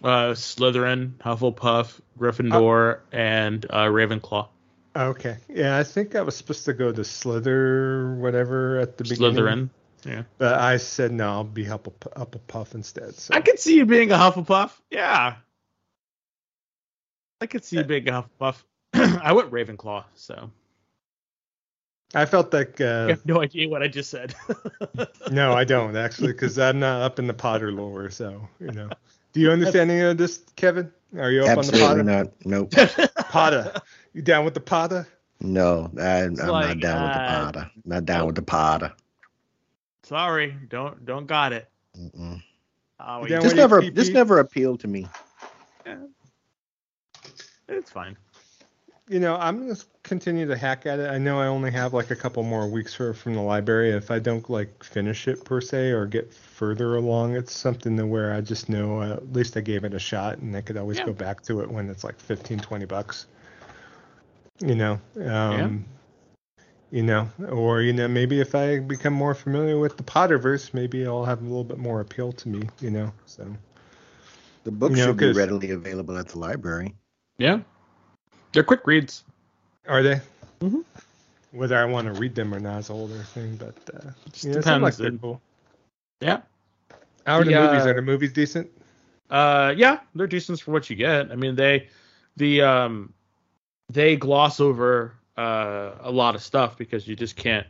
[0.02, 4.48] Uh, Slytherin, Hufflepuff, Gryffindor, and uh, Ravenclaw.
[4.94, 9.34] Okay, yeah, I think I was supposed to go to Slither, whatever, at the beginning.
[9.34, 9.70] Slytherin.
[10.04, 10.22] Yeah.
[10.38, 13.14] But I said no, I'll be Hufflepuff, Hufflepuff instead.
[13.16, 13.34] So.
[13.34, 14.70] I could see you being a Hufflepuff.
[14.90, 15.36] Yeah.
[17.40, 18.62] I could see you being a Hufflepuff.
[18.94, 20.50] I went Ravenclaw, so
[22.14, 24.34] I felt like I uh, have no idea what I just said.
[25.30, 28.10] no, I don't actually, because I'm not up in the Potter lore.
[28.10, 28.88] So you know,
[29.32, 30.90] do you understand any of this, Kevin?
[31.18, 32.24] Are you up Absolutely on the Potter?
[32.24, 32.46] not.
[32.46, 32.70] Nope.
[32.72, 33.08] Potter?
[33.28, 33.80] Potter,
[34.14, 35.06] you down with the Potter?
[35.40, 37.70] No, I, I'm not like, down with the uh, Potter.
[37.84, 38.92] Not down with the Potter.
[40.04, 41.68] Sorry, don't don't got it.
[42.98, 43.94] Oh, You you This never, PP?
[43.94, 45.06] this never appealed to me.
[47.68, 48.16] It's fine.
[49.08, 51.08] You know, I'm gonna continue to hack at it.
[51.08, 53.90] I know I only have like a couple more weeks for, from the library.
[53.90, 58.06] If I don't like finish it per se or get further along, it's something to
[58.06, 60.76] where I just know uh, at least I gave it a shot, and I could
[60.76, 61.04] always Yeah.
[61.04, 63.26] go back to it when it's like 15, 20 bucks.
[64.60, 65.84] You know, um,
[66.90, 71.06] you know, or you know, maybe if I become more familiar with the Potterverse, maybe
[71.06, 72.68] I'll have a little bit more appeal to me.
[72.80, 73.46] You know, so.
[74.64, 76.96] The book You know, should be readily available at the library.
[77.38, 77.60] Yeah,
[78.52, 79.24] they're quick reads.
[79.88, 80.20] Are they?
[80.60, 80.84] Mhm.
[81.52, 84.10] Whether I want to read them or not is a whole other thing, but uh,
[84.32, 84.96] Just yeah, sounds like depends.
[84.96, 85.40] they're cool.
[86.20, 86.40] Yeah,
[87.26, 87.86] How are the The, movies?
[87.86, 88.70] uh, Are the movies decent?
[89.30, 91.30] uh, yeah, they're decent for what you get.
[91.30, 91.88] I mean, they
[92.36, 93.12] the um
[93.92, 97.66] they gloss over uh a lot of stuff because you just can't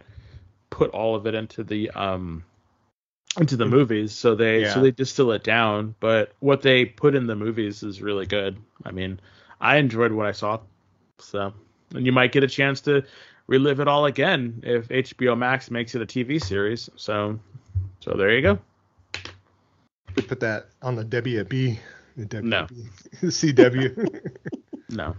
[0.71, 2.45] put all of it into the um
[3.39, 4.73] into the movies so they Yeah.
[4.73, 8.57] so they distill it down but what they put in the movies is really good
[8.85, 9.21] i mean
[9.61, 10.59] i enjoyed what i saw
[11.19, 11.53] so
[11.95, 13.03] and you might get a chance to
[13.47, 17.39] relive it all again if hbo max makes it a tv series so
[18.01, 18.59] so there you go
[20.17, 21.79] should put that on the WB.
[22.17, 22.43] The WB.
[22.43, 22.67] No.
[23.23, 24.33] CW.
[24.89, 25.17] No.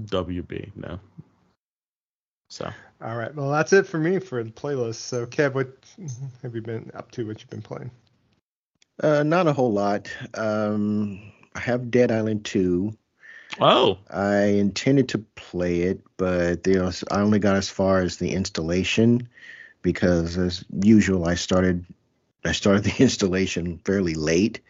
[0.00, 0.98] WB, no.
[2.48, 2.70] So
[3.02, 3.34] All right.
[3.34, 4.94] Well, that's it for me for the playlist.
[4.94, 5.76] So, Kev, what
[6.42, 7.26] have you been up to?
[7.26, 7.90] What you've been playing?
[9.02, 10.10] Uh, not a whole lot.
[10.32, 11.20] Um,
[11.54, 12.96] I have Dead Island 2.
[13.60, 18.32] Oh, I intended to play it, but know, I only got as far as the
[18.32, 19.28] installation
[19.82, 21.84] because, as usual, I started
[22.46, 24.60] I started the installation fairly late,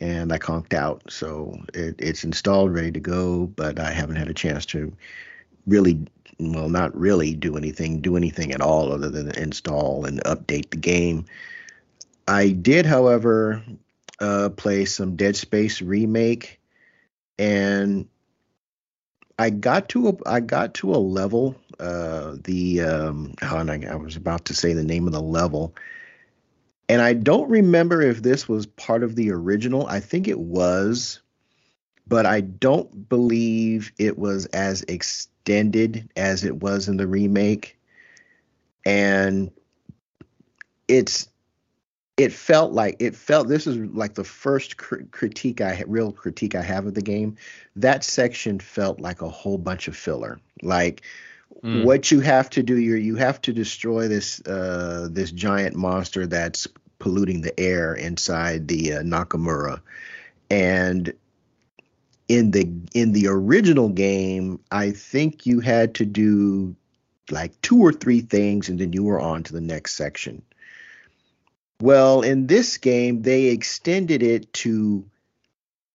[0.00, 1.02] and I conked out.
[1.10, 4.92] So it, it's installed, ready to go, but I haven't had a chance to
[5.66, 6.06] really,
[6.38, 10.76] well, not really do anything, do anything at all other than install and update the
[10.76, 11.26] game.
[12.28, 13.62] I did, however,
[14.20, 16.60] uh, play some Dead Space remake,
[17.38, 18.08] and
[19.38, 21.56] I got to a I got to a level.
[21.78, 25.20] Uh, the um, oh, and I, I was about to say the name of the
[25.20, 25.74] level,
[26.88, 29.86] and I don't remember if this was part of the original.
[29.86, 31.20] I think it was,
[32.06, 37.78] but I don't believe it was as extended as it was in the remake.
[38.84, 39.50] And
[40.88, 41.28] it's
[42.16, 46.54] it felt like it felt this is like the first cr- critique I real critique
[46.54, 47.36] I have of the game.
[47.76, 50.40] That section felt like a whole bunch of filler.
[50.62, 51.02] Like
[51.62, 51.84] Mm.
[51.84, 56.26] what you have to do, you you have to destroy this uh, this giant monster
[56.26, 56.66] that's
[56.98, 59.80] polluting the air inside the uh, Ishimura,
[60.50, 61.12] and
[62.28, 66.74] in the in the original game, I think you had to do
[67.30, 70.42] like two or three things, and then you were on to the next section.
[71.80, 75.04] Well, in this game, they extended it to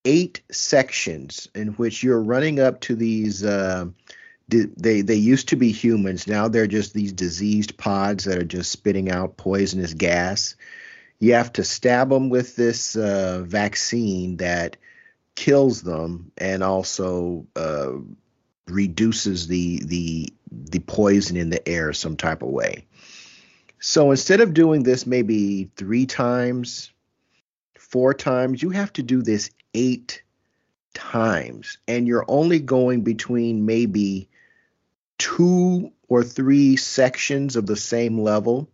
[0.06, 3.44] eight sections in which you're running up to these.
[3.44, 3.86] Uh,
[4.48, 6.28] they they used to be humans.
[6.28, 10.56] Now they're just these diseased pods that are just spitting out poisonous gas.
[11.20, 14.78] You have to stab them with this uh, vaccine that
[15.36, 17.94] kills them and also uh,
[18.68, 22.86] reduces the the the poison in the air some type of way.
[23.82, 26.92] So instead of doing this maybe three times,
[27.80, 30.22] four times, you have to do this eight
[30.94, 31.80] times.
[31.88, 34.30] And you're only going between maybe
[35.18, 38.70] two or three sections of the same level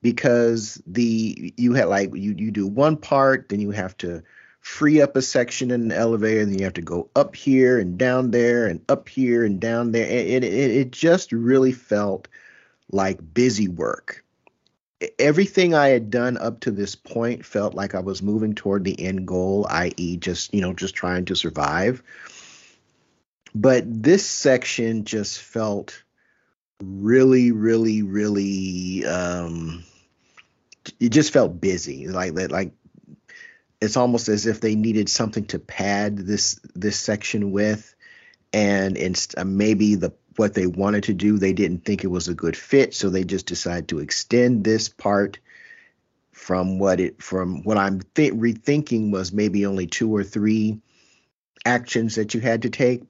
[0.00, 4.22] because the you had like you you do one part then you have to
[4.60, 7.96] free up a section in the elevator then you have to go up here and
[7.96, 12.28] down there and up here and down there it it, it just really felt
[12.92, 14.22] like busy work
[15.18, 19.00] everything I had done up to this point felt like I was moving toward the
[19.00, 22.02] end goal, i.e., just you know, just trying to survive.
[23.54, 26.02] But this section just felt
[26.82, 29.04] really, really, really.
[29.04, 29.84] Um,
[30.98, 32.72] it just felt busy, like that, like
[33.80, 37.94] it's almost as if they needed something to pad this this section with,
[38.52, 42.34] and inst- maybe the what they wanted to do, they didn't think it was a
[42.34, 45.38] good fit, so they just decided to extend this part
[46.32, 50.80] from what it from what I'm th- rethinking was maybe only two or three
[51.64, 53.02] actions that you had to take,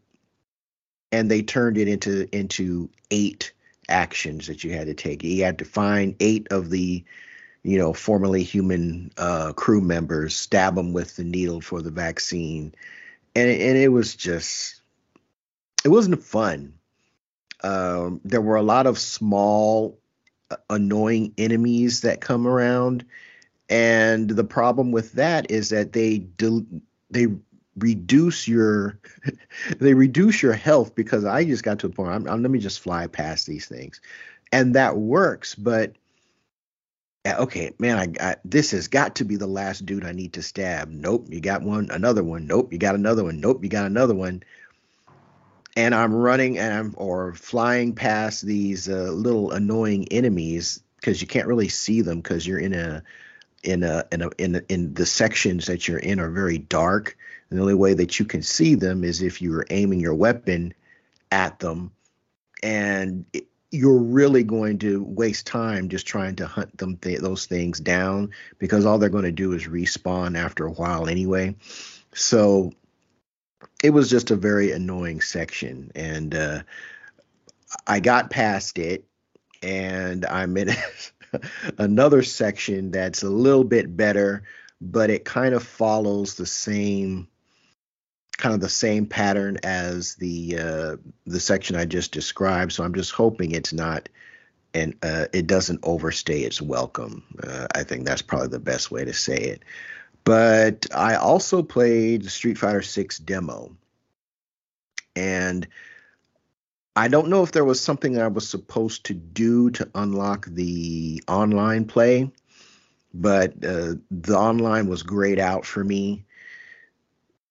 [1.10, 3.52] and they turned it into into eight
[3.88, 5.22] actions that you had to take.
[5.22, 7.04] You had to find eight of the
[7.62, 12.74] you know formerly human uh, crew members, stab them with the needle for the vaccine,
[13.34, 14.82] and and it was just
[15.84, 16.74] it wasn't fun
[17.62, 19.98] um, there were a lot of small,
[20.50, 23.04] uh, annoying enemies that come around,
[23.68, 26.26] and the problem with that is that they
[27.10, 27.28] they
[27.76, 28.98] reduce your
[29.78, 32.12] they reduce your health because I just got to a point.
[32.12, 34.00] I'm, I'm, let me just fly past these things,
[34.50, 35.54] and that works.
[35.54, 35.94] But
[37.26, 40.90] okay, man, I this has got to be the last dude I need to stab.
[40.90, 42.46] Nope, you got one, another one.
[42.46, 43.40] Nope, you got another one.
[43.40, 44.42] Nope, you got another one
[45.76, 51.26] and I'm running and I'm or flying past these uh, little annoying enemies because you
[51.26, 53.02] can't really see them because you're in a
[53.62, 57.16] in a in a in a, in the sections that you're in are very dark.
[57.48, 60.74] And the only way that you can see them is if you're aiming your weapon
[61.30, 61.92] at them,
[62.62, 67.46] and it, you're really going to waste time just trying to hunt them th- those
[67.46, 71.56] things down because all they're going to do is respawn after a while anyway.
[72.14, 72.72] So
[73.82, 75.90] it was just a very annoying section.
[75.94, 76.62] And uh,
[77.86, 79.04] i got past it
[79.62, 80.70] and i'm in
[81.78, 84.42] another section that's a little bit better
[84.80, 87.28] but it kind of follows the same
[88.36, 90.96] kind of the same pattern as the uh,
[91.26, 92.72] the section i just described.
[92.72, 94.08] So i'm just hoping it's not
[94.74, 97.22] and uh, it doesn't overstay its welcome.
[97.42, 99.62] Uh, i think that's probably the best way to say it
[100.24, 103.76] But I also played Street Fighter 6 demo.
[105.16, 105.66] And
[106.94, 111.22] I don't know if there was something I was supposed to do to unlock the
[111.26, 112.30] online play,
[113.14, 116.24] but uh, the online was grayed out for me.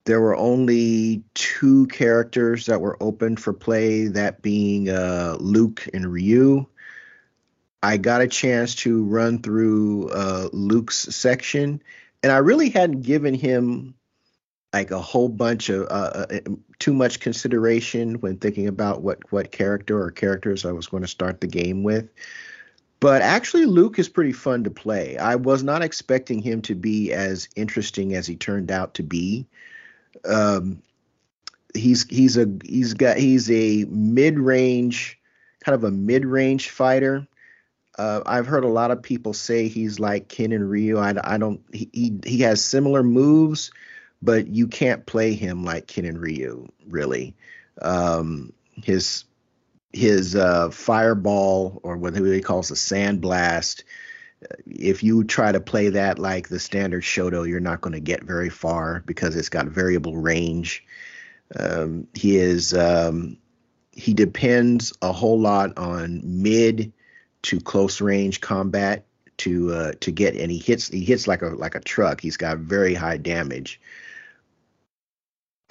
[0.06, 6.12] There were only two characters that were open for play, that being uh, Luke and
[6.12, 6.68] Ryu.
[7.84, 11.82] I got a chance to run through uh, Luke's section,
[12.24, 13.96] and I really hadn't given him
[14.74, 16.40] like a whole bunch of uh, uh,
[16.80, 21.08] too much consideration when thinking about what what character or characters I was going to
[21.08, 22.10] start the game with.
[23.00, 25.18] But actually, Luke is pretty fun to play.
[25.18, 29.48] I was not expecting him to be as interesting as he turned out to be.
[30.24, 30.84] Um,
[31.74, 35.20] he's he's a he's got he's a mid range,
[35.66, 37.28] kind of a mid range fighter.
[37.98, 40.98] Uh, I've heard a lot of people say he's like Ken and Ryu.
[40.98, 41.62] I, I don't.
[41.74, 43.72] He, he has similar moves,
[44.22, 47.36] but you can't play him like Ken and Ryu, really.
[47.82, 49.26] Um, his
[49.94, 53.84] his uh, fireball, or what he calls a sand blast,
[54.66, 58.24] if you try to play that like the standard Shoto, you're not going to get
[58.24, 60.86] very far because it's got variable range.
[61.58, 63.38] Um, he is um,
[63.92, 66.94] he depends a whole lot on mid
[67.44, 69.06] to close range combat
[69.38, 72.22] to uh, to get, and he hits he hits like a like a truck.
[72.22, 73.80] He's got very high damage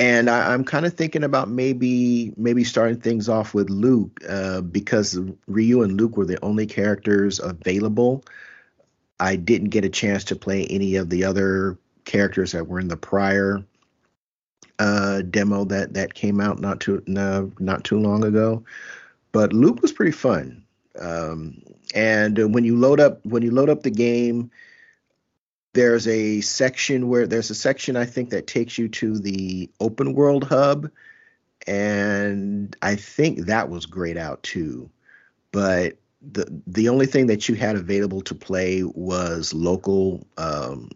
[0.00, 4.62] and I, am kind of thinking about maybe maybe starting things off with Luke uh,
[4.62, 8.24] because Ryu and Luke were the only characters available.
[9.20, 12.88] I didn't get a chance to play any of the other characters that were in
[12.88, 13.62] the prior
[14.78, 18.64] uh, demo that that came out not too no, not too long ago.
[19.33, 20.64] But Luke was pretty fun.
[21.00, 21.62] Um,
[21.94, 24.50] and when you load up when you load up the game,
[25.72, 30.14] there's a section where there's a section I think that takes you to the open
[30.14, 30.90] world hub,
[31.66, 34.90] and I think that was grayed out too.
[35.52, 40.26] But the the only thing that you had available to play was local.
[40.36, 40.90] Um,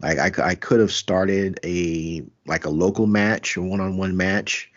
[0.00, 4.70] like I, I could have started a like a local match, a one-on-one match,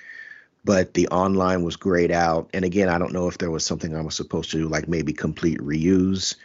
[0.64, 2.50] but the online was grayed out.
[2.54, 4.88] And again, I don't know if there was something I was supposed to do, like
[4.88, 6.36] maybe complete Ryu's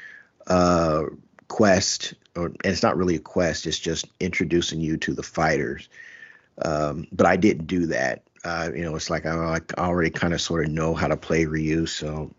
[0.47, 1.05] uh,
[1.49, 5.89] quest or it's not really a quest it's just introducing you to the fighters.
[6.63, 8.23] Um, but i didn't do that.
[8.45, 11.17] Uh, you know it's like i, I already kind of sort of know how to
[11.17, 12.33] play Ryu's, so.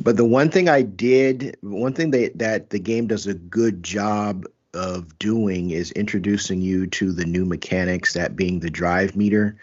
[0.00, 3.82] But the one thing i did one thing that that the game does a good
[3.82, 9.56] job of doing is introducing you to the new mechanics that being the drive meter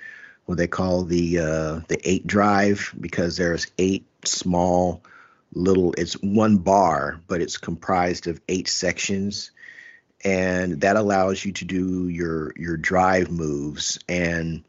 [0.49, 5.03] what they call the uh, the eight drive because there's eight small
[5.53, 9.51] little it's one bar but it's comprised of eight sections.
[10.25, 13.99] And that allows you to do your your drive moves.
[14.09, 14.63] And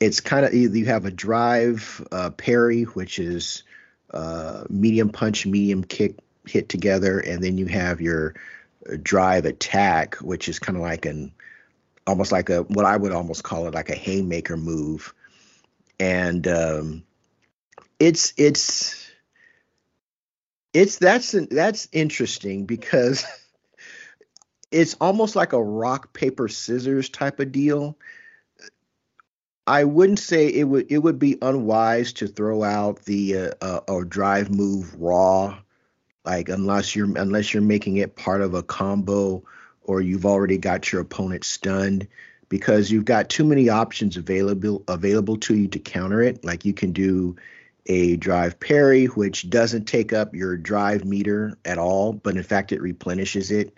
[0.00, 3.62] it's kind of you have a drive uh, parry which is
[4.12, 7.20] uh, medium punch medium kick hit together.
[7.20, 8.34] And then you have your
[9.00, 11.30] drive attack which is kind of like an
[12.06, 15.14] almost like a what i would almost call it like a haymaker move
[16.00, 17.02] and um,
[17.98, 19.10] it's it's
[20.72, 23.24] it's that's that's interesting because
[24.70, 27.96] it's almost like a rock paper scissors type of deal.
[29.66, 33.80] I wouldn't say it would it would be unwise to throw out the uh, uh,
[33.88, 35.58] or drive move raw,
[36.24, 39.42] like unless you're unless you're making it part of a combo
[39.84, 42.08] or you've already got your opponent stunned
[42.48, 46.44] because you've got too many options available available to you to counter it.
[46.44, 47.36] Like you can do
[47.86, 52.72] a drive parry, which doesn't take up your drive meter at all, but in fact
[52.72, 53.76] it replenishes it.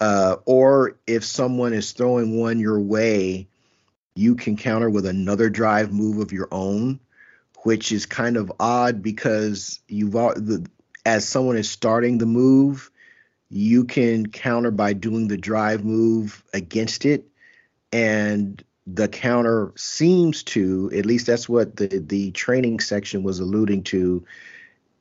[0.00, 3.46] Uh, or if someone is throwing one your way,
[4.14, 6.98] you can counter with another drive move of your own,
[7.62, 10.66] which is kind of odd because you've the,
[11.06, 12.90] as someone is starting the move,
[13.52, 17.26] you can counter by doing the drive move against it,
[17.92, 23.82] and the counter seems to, at least that's what the the training section was alluding
[23.84, 24.24] to.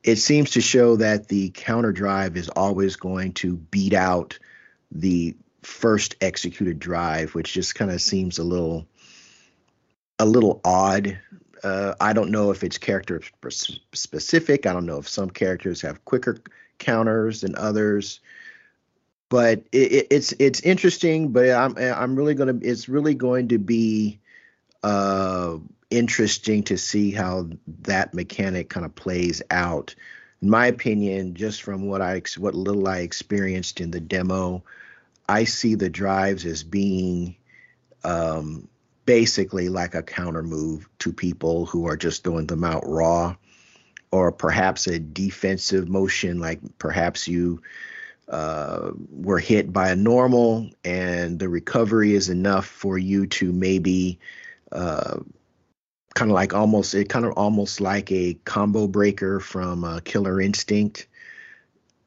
[0.03, 4.37] It seems to show that the counter drive is always going to beat out
[4.91, 8.85] the first executed drive, which just kind of seems a little
[10.19, 11.17] a little odd.
[11.63, 14.65] Uh, I don't know if it's character specific.
[14.65, 16.37] I don't know if some characters have quicker
[16.79, 18.19] counters than others
[19.31, 21.29] but it, it's it's interesting.
[21.29, 24.19] But I'm I'm really gonna it's really going to be
[24.83, 25.57] uh,
[25.89, 27.47] interesting to see how
[27.83, 29.95] that mechanic kind of plays out.
[30.41, 34.63] In my opinion, just from what I what little I experienced in the demo,
[35.29, 37.37] I see the drives as being
[38.03, 38.67] um,
[39.05, 43.37] basically like a counter move to people who are just throwing them out raw,
[44.11, 47.61] or perhaps a defensive motion, like perhaps you
[48.31, 54.19] uh, were hit by a normal and the recovery is enough for you to maybe
[54.71, 55.19] uh,
[56.15, 60.39] kind of like almost it kind of almost like a combo breaker from uh, Killer
[60.39, 61.07] Instinct.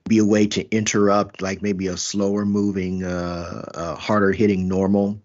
[0.08, 5.20] Be a way to interrupt like maybe a slower moving uh, harder hitting normal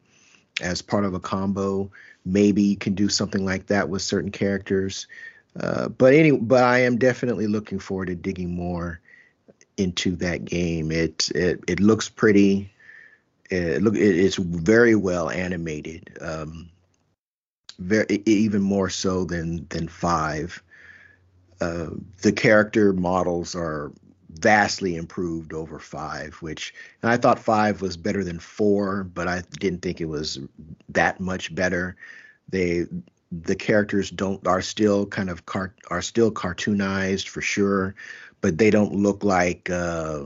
[0.62, 1.92] as part of a combo.
[2.26, 5.08] Maybe you can do something like that with certain characters.
[5.58, 9.02] Uh, but any but i am definitely looking forward to digging more
[9.80, 10.92] into that game.
[10.92, 12.72] It it it looks pretty.
[13.50, 16.18] It look it, it's very well animated.
[16.22, 16.70] Um,
[17.80, 20.62] very even more so than than five.
[21.62, 21.90] Uh,
[22.22, 23.92] the character models are
[24.30, 26.74] vastly improved over five, which
[27.04, 30.40] I thought five was better than four, but I didn't think it was
[30.90, 31.96] that much better.
[32.48, 32.86] They
[33.32, 37.96] the characters don't are still kind of car are still cartoonized for sure,
[38.42, 40.24] but they don't look like uh,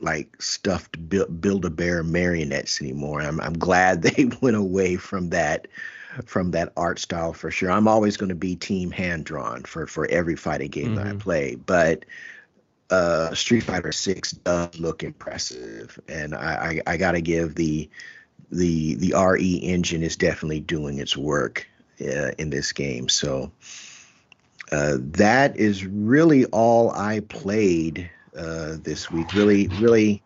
[0.00, 3.22] like stuffed build a bear marionettes anymore.
[3.22, 5.68] I'm I'm glad they went away from that
[6.26, 7.70] from that art style for sure.
[7.70, 10.94] I'm always going to be team hand drawn for for every fighting game mm-hmm.
[10.96, 11.18] that I mm-hmm.
[11.18, 12.04] play, but
[12.90, 17.88] uh, Street Fighter Six does look impressive, and I, I, I got to give the
[18.52, 21.66] the the RE engine is definitely doing its work
[22.00, 23.08] uh, in this game.
[23.08, 23.50] So
[24.72, 29.32] uh, that is really all I played uh, this week.
[29.34, 30.22] Really, really,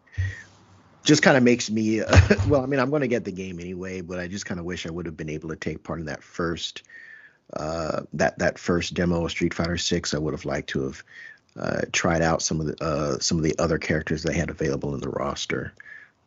[1.02, 2.00] just kind of makes me.
[2.00, 2.18] Uh,
[2.48, 4.66] well, I mean, I'm going to get the game anyway, but I just kind of
[4.66, 6.82] wish I would have been able to take part in that first
[7.54, 10.14] uh, that that first demo of Street Fighter Six.
[10.14, 11.04] I would have liked to have
[11.58, 15.00] uh, tried out some of the some of the other characters they had available in
[15.00, 15.72] the roster.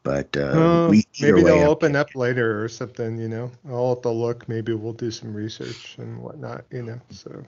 [0.04, 3.20] But uh, we, maybe they'll open up later or something.
[3.20, 4.50] You know, I'll have to look.
[4.50, 6.66] Maybe we'll do some research and whatnot.
[6.72, 7.46] You know, so.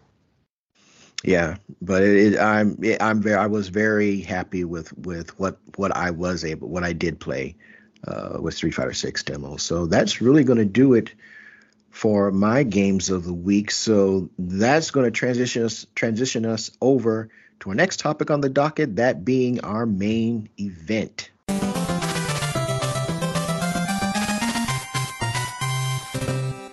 [1.23, 5.95] Yeah, but it, it, I'm I'm very I was very happy with with what what
[5.95, 7.55] I was able what I did play
[8.05, 9.55] uh, with Street Fighter Six demo.
[9.55, 11.13] So that's really going to do it
[11.91, 13.71] for my games of the week.
[13.71, 17.29] So that's going to transition us transition us over
[17.61, 21.29] to our next topic on the docket, that being our main event.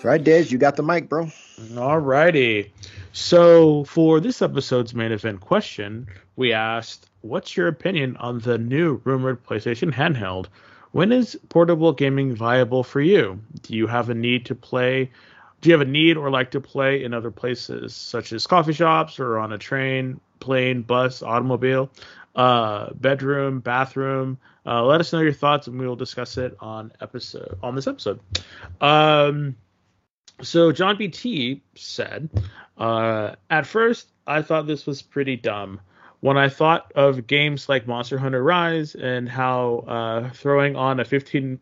[0.02, 1.30] Right, Dez, you got the mic, bro.
[1.76, 2.72] All righty.
[3.12, 6.06] So, for this episode's main event question,
[6.36, 10.46] we asked, What's your opinion on the new rumored PlayStation handheld?
[10.92, 13.40] When is portable gaming viable for you?
[13.62, 15.10] Do you have a need to play?
[15.60, 18.72] Do you have a need or like to play in other places, such as coffee
[18.72, 21.90] shops or on a train, plane, bus, automobile,
[22.34, 24.38] uh, bedroom, bathroom?
[24.64, 27.86] Uh, let us know your thoughts, and we will discuss it on episode on this
[27.86, 28.20] episode.
[28.80, 29.56] Um,
[30.42, 32.28] so John BT said,
[32.78, 35.80] uh, at first I thought this was pretty dumb.
[36.20, 41.04] When I thought of games like Monster Hunter Rise and how uh, throwing on a
[41.04, 41.58] 15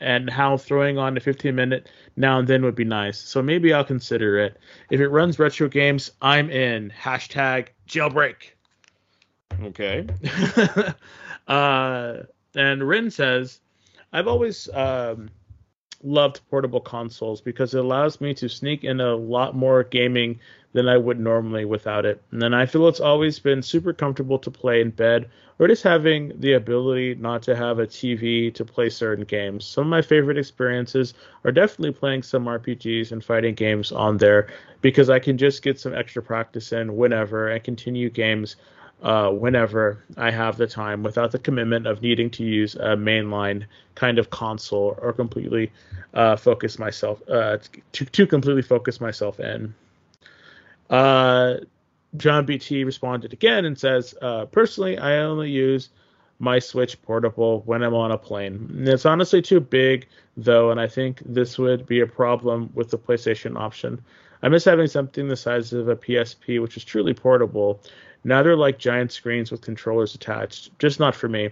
[0.00, 3.18] and how throwing on a 15 minute now and then would be nice.
[3.18, 4.58] So maybe I'll consider it.
[4.90, 6.90] If it runs retro games, I'm in.
[6.90, 8.50] Hashtag jailbreak.
[9.62, 10.06] Okay.
[11.48, 12.16] uh,
[12.54, 13.60] and Rin says,
[14.12, 15.30] I've always um,
[16.02, 20.38] loved portable consoles because it allows me to sneak in a lot more gaming
[20.72, 22.22] than I would normally without it.
[22.30, 25.28] And then I feel it's always been super comfortable to play in bed
[25.58, 29.64] or just having the ability not to have a TV to play certain games.
[29.64, 34.48] Some of my favorite experiences are definitely playing some RPGs and fighting games on there
[34.80, 38.56] because I can just get some extra practice in whenever and continue games
[39.02, 43.64] uh, whenever I have the time without the commitment of needing to use a mainline
[43.94, 45.72] kind of console or completely
[46.14, 47.58] uh, focus myself uh,
[47.92, 49.74] to, to completely focus myself in.
[50.88, 51.56] Uh,
[52.16, 55.88] John BT responded again and says, uh, personally, I only use
[56.38, 58.84] my Switch portable when I'm on a plane.
[58.86, 62.98] It's honestly too big, though, and I think this would be a problem with the
[62.98, 64.02] PlayStation option.
[64.42, 67.80] I miss having something the size of a PSP, which is truly portable,
[68.24, 70.76] now they're like giant screens with controllers attached.
[70.78, 71.50] Just not for me.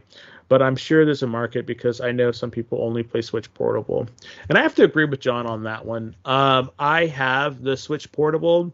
[0.48, 4.08] But I'm sure there's a market because I know some people only play Switch Portable.
[4.48, 6.16] And I have to agree with John on that one.
[6.24, 8.72] Um, I have the Switch Portable.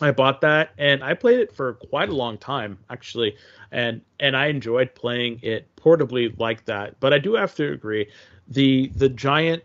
[0.00, 3.36] I bought that and I played it for quite a long time actually
[3.70, 6.98] and and I enjoyed playing it portably like that.
[6.98, 8.08] But I do have to agree
[8.48, 9.62] the the giant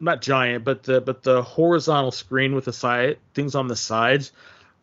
[0.00, 4.32] not giant but the but the horizontal screen with the side things on the sides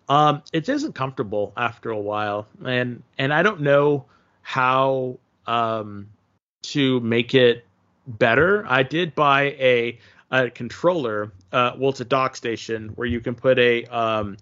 [0.10, 4.06] um, it isn't comfortable after a while, and and I don't know
[4.42, 6.08] how um,
[6.64, 7.66] to make it
[8.08, 8.66] better.
[8.68, 10.00] I did buy a
[10.32, 11.32] a controller.
[11.52, 14.38] Uh, well, it's a dock station where you can put a um,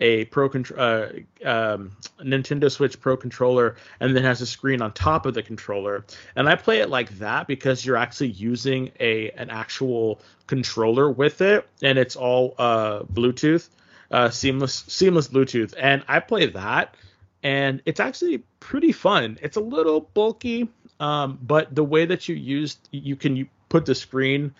[0.00, 1.08] a pro uh,
[1.44, 6.04] um, Nintendo Switch Pro controller and then has a screen on top of the controller.
[6.36, 11.40] And I play it like that because you're actually using a an actual controller with
[11.42, 13.68] it, and it's all uh, Bluetooth,
[14.10, 15.74] uh, seamless seamless Bluetooth.
[15.78, 16.96] And I play that,
[17.42, 19.38] and it's actually pretty fun.
[19.42, 23.94] It's a little bulky, um, but the way that you use you can put the
[23.94, 24.54] screen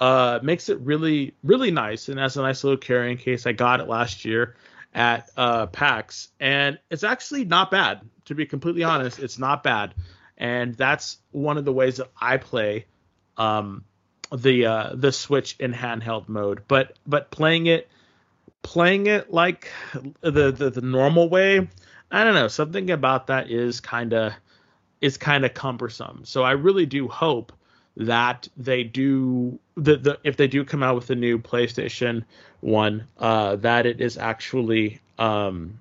[0.00, 3.46] uh, makes it really really nice and as a nice little carrying case.
[3.46, 4.56] I got it last year
[4.94, 8.00] at uh, PAX, and it's actually not bad.
[8.26, 9.94] To be completely honest, it's not bad,
[10.38, 12.86] and that's one of the ways that I play
[13.36, 13.84] um,
[14.32, 16.62] the uh, the Switch in handheld mode.
[16.66, 17.88] But but playing it
[18.64, 19.70] playing it like
[20.20, 21.68] the the, the normal way,
[22.10, 22.48] I don't know.
[22.48, 24.32] Something about that is kind of
[25.00, 26.22] is kind of cumbersome.
[26.24, 27.52] So I really do hope
[27.96, 32.24] that they do the, the if they do come out with a new PlayStation
[32.60, 35.78] one, uh, that it is actually um,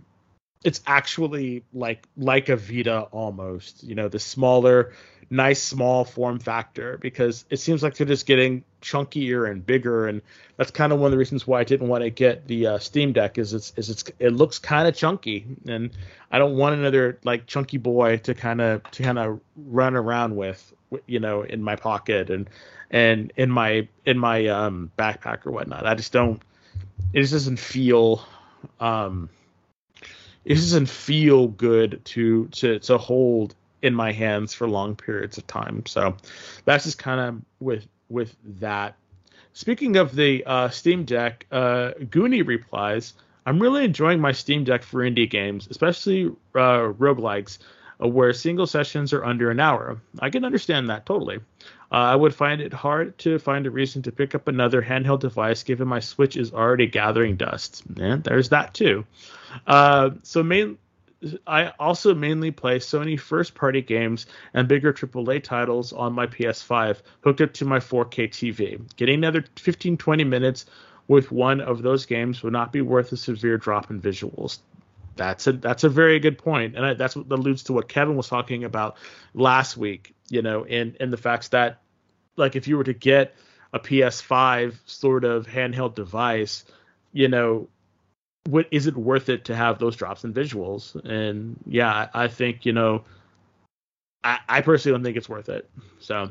[0.63, 3.83] it's actually like like a Vita almost.
[3.83, 4.93] You know, the smaller,
[5.29, 10.21] nice small form factor because it seems like they're just getting chunkier and bigger, and
[10.57, 12.77] that's kind of one of the reasons why I didn't want to get the uh,
[12.77, 13.37] Steam Deck.
[13.37, 15.89] Is it's is it's it looks kind of chunky, and
[16.31, 20.35] I don't want another like chunky boy to kind of to kind of run around
[20.35, 20.73] with,
[21.07, 22.49] you know, in my pocket and
[22.91, 25.85] and in my in my um, backpack or whatnot.
[25.85, 26.41] I just don't.
[27.13, 28.25] It just doesn't feel.
[28.79, 29.29] Um,
[30.45, 35.45] it doesn't feel good to to to hold in my hands for long periods of
[35.45, 35.85] time.
[35.85, 36.15] So
[36.65, 38.95] that's just kind of with with that.
[39.53, 43.13] Speaking of the uh, Steam Deck, uh, Goonie replies,
[43.45, 47.59] "I'm really enjoying my Steam Deck for indie games, especially uh, roguelikes,
[48.03, 49.99] uh, where single sessions are under an hour.
[50.19, 51.39] I can understand that totally.
[51.91, 55.19] Uh, I would find it hard to find a reason to pick up another handheld
[55.19, 57.83] device given my Switch is already gathering dust.
[57.97, 59.05] And there's that too.
[59.67, 60.79] Uh, so main,
[61.47, 67.01] I also mainly play Sony first party games and bigger AAA titles on my PS5
[67.21, 68.95] hooked up to my 4K TV.
[68.95, 70.65] Getting another 15 20 minutes
[71.07, 74.59] with one of those games would not be worth a severe drop in visuals.
[75.15, 78.15] That's a that's a very good point, and I, that's what alludes to what Kevin
[78.15, 78.97] was talking about
[79.33, 80.15] last week.
[80.29, 81.81] You know, in in the facts that
[82.35, 83.35] like if you were to get
[83.73, 86.65] a PS5 sort of handheld device,
[87.11, 87.69] you know,
[88.45, 90.95] what is it worth it to have those drops in visuals?
[91.05, 93.03] And yeah, I, think you know,
[94.23, 95.69] I, I personally don't think it's worth it.
[95.99, 96.29] So.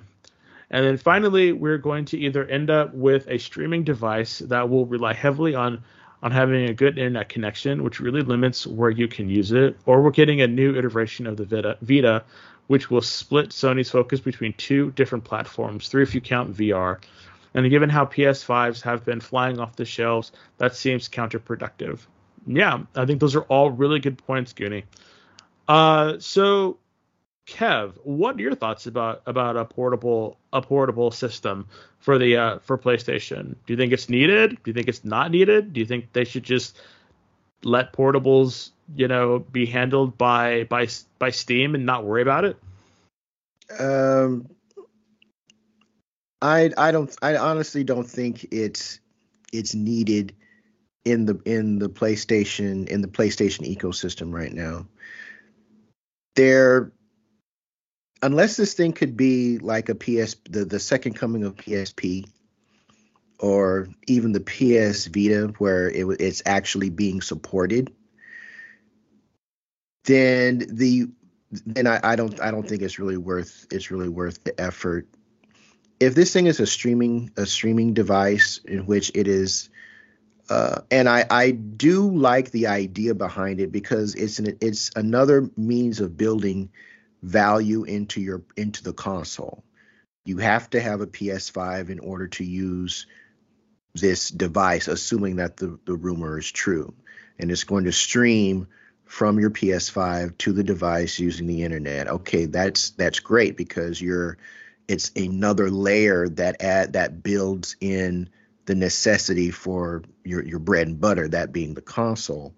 [0.71, 4.87] And then finally, we're going to either end up with a streaming device that will
[4.87, 5.85] rely heavily on
[6.23, 10.01] on having a good internet connection, which really limits where you can use it, or
[10.01, 12.23] we're getting a new iteration of the Vita, Vita
[12.69, 17.01] which will split Sony's focus between two different platforms, three if you count VR.
[17.55, 22.01] And given how PS5s have been flying off the shelves, that seems counterproductive.
[22.47, 24.85] Yeah, I think those are all really good points, Goonie.
[25.69, 26.79] Uh, so,
[27.47, 31.67] Kev, what are your thoughts about about a portable a portable system
[31.99, 33.57] for the uh, for PlayStation?
[33.67, 34.51] Do you think it's needed?
[34.51, 35.73] Do you think it's not needed?
[35.73, 36.79] Do you think they should just
[37.65, 40.89] let portables you know be handled by by
[41.19, 42.57] by Steam and not worry about it?
[43.79, 44.49] Um,
[46.43, 49.01] I I don't I honestly don't think it's
[49.53, 50.35] it's needed
[51.05, 54.87] in the in the PlayStation in the PlayStation ecosystem right now.
[56.35, 56.93] There
[58.23, 62.29] unless this thing could be like a PS the, the second coming of PSP
[63.39, 67.93] or even the PS Vita where it, it's actually being supported
[70.05, 71.09] then the
[71.67, 75.07] then I, I don't I don't think it's really worth it's really worth the effort.
[76.01, 79.71] If this thing is a streaming a streaming device in which it is
[80.51, 85.49] uh, and I, I do like the idea behind it because it's an it's another
[85.57, 86.71] means of building
[87.23, 89.65] value into your into the console.
[90.25, 93.07] You have to have a PS5 in order to use
[93.95, 96.95] this device, assuming that the, the rumor is true.
[97.39, 98.69] And it's going to stream
[99.05, 102.09] from your PS5 to the device using the internet.
[102.09, 104.39] Okay, that's that's great because you're
[104.89, 108.29] it's another layer that add that builds in
[108.67, 112.55] the necessity for your your bread and butter, that being the console.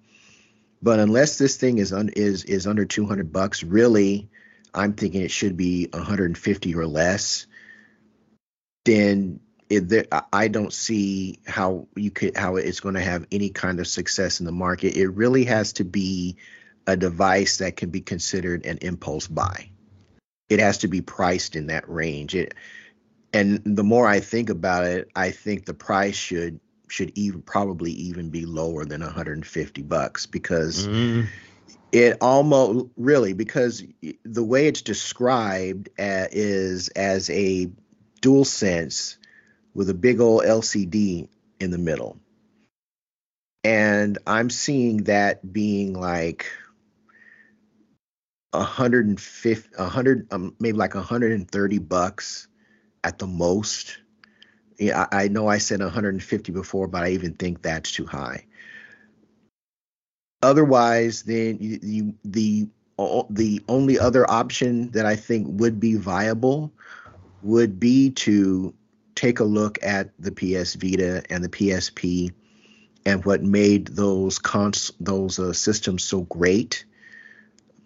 [0.82, 4.28] But unless this thing is un, is is under 200 bucks, really,
[4.74, 7.46] I'm thinking it should be 150 or less.
[8.84, 13.48] Then it, there, I don't see how you could how it's going to have any
[13.48, 14.96] kind of success in the market.
[14.96, 16.36] It really has to be
[16.86, 19.70] a device that can be considered an impulse buy.
[20.48, 22.34] It has to be priced in that range.
[22.34, 22.54] It
[23.32, 27.90] and the more I think about it, I think the price should should even probably
[27.92, 31.26] even be lower than 150 bucks because mm.
[31.90, 33.82] it almost really because
[34.24, 37.70] the way it's described uh, is as a
[38.20, 39.18] dual sense
[39.74, 41.28] with a big old LCD
[41.58, 42.18] in the middle.
[43.64, 46.46] And I'm seeing that being like
[48.54, 52.48] 150 100 um, maybe like 130 bucks
[53.02, 53.98] at the most
[54.78, 58.46] yeah, I, I know I said 150 before, but I even think that's too high.
[60.42, 62.68] Otherwise, then you, you, the
[63.30, 66.72] the only other option that I think would be viable
[67.42, 68.72] would be to
[69.16, 72.32] take a look at the PS Vita and the PSP
[73.04, 76.84] and what made those cons those uh, systems so great.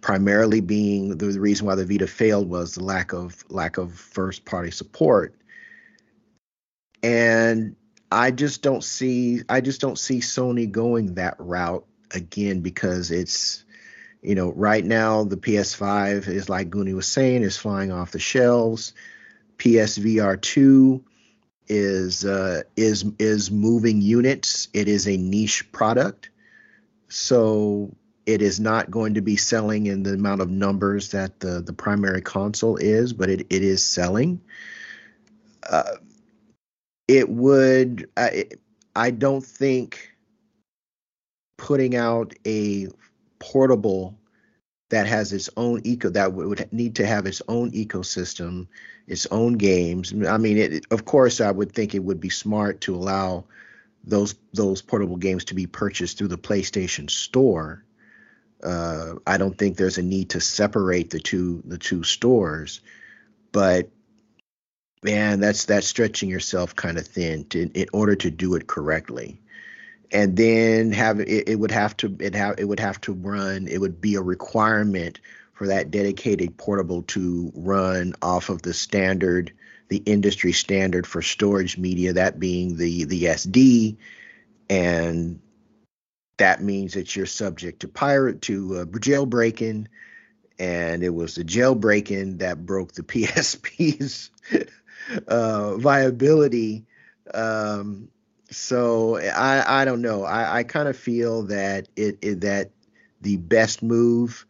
[0.01, 3.93] Primarily being the, the reason why the Vita failed was the lack of lack of
[3.93, 5.35] first party support
[7.03, 7.75] and
[8.11, 13.63] I just don't see I just don't see Sony going that route again because it's
[14.21, 18.19] you know right now the PS5 is like Goonie was saying is flying off the
[18.19, 18.93] shelves.
[19.57, 21.03] PSVR 2
[21.67, 24.69] is uh, is is moving units.
[24.73, 26.29] It is a niche product,
[27.09, 27.95] so
[28.29, 31.73] it is not going to be selling in the amount of numbers that the the
[31.73, 34.39] primary console is, but it, it is selling.
[35.67, 35.95] Uh,
[37.07, 38.45] it would I,
[38.95, 40.15] I don't think
[41.57, 42.89] putting out a
[43.39, 44.15] portable
[44.91, 48.67] that has its own eco that would need to have its own ecosystem
[49.07, 52.81] its own games i mean it, of course i would think it would be smart
[52.81, 53.43] to allow
[54.03, 57.83] those those portable games to be purchased through the playstation store
[58.63, 62.81] uh, i don't think there's a need to separate the two the two stores
[63.51, 63.89] but
[65.03, 69.41] man, that's that's stretching yourself kind of thin to, in order to do it correctly.
[70.11, 73.67] And then have it, it would have to it have it would have to run.
[73.67, 75.19] It would be a requirement
[75.53, 79.51] for that dedicated portable to run off of the standard,
[79.89, 83.97] the industry standard for storage media, that being the the SD,
[84.69, 85.39] and
[86.39, 89.87] that means that you're subject to pirate to uh, jailbreaking
[90.59, 94.29] and it was the jailbreaking that broke the PSP's
[95.27, 96.85] uh, viability.
[97.33, 98.09] Um,
[98.51, 100.23] so I I don't know.
[100.23, 102.71] I, I kind of feel that it, it that
[103.21, 104.45] the best move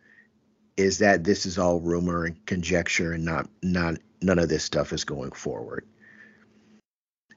[0.78, 4.94] is that this is all rumor and conjecture and not not none of this stuff
[4.94, 5.86] is going forward.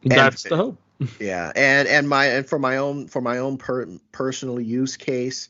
[0.05, 0.82] That's and, the hope.
[1.21, 5.49] Yeah, and and my and for my own for my own per, personal use case,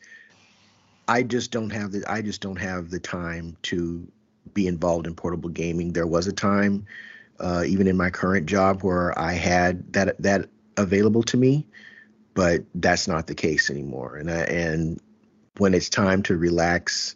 [1.08, 4.06] I just don't have the I just don't have the time to
[4.54, 5.92] be involved in portable gaming.
[5.92, 6.86] There was a time
[7.40, 11.66] uh, even in my current job where I had that that available to me,
[12.34, 14.16] but that's not the case anymore.
[14.16, 15.00] And I, and
[15.58, 17.14] when it's time to relax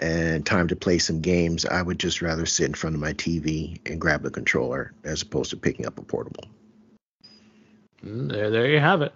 [0.00, 3.12] and time to play some games, I would just rather sit in front of my
[3.12, 6.44] TV and grab the controller as opposed to picking up a portable.
[8.02, 9.12] There, there you have it.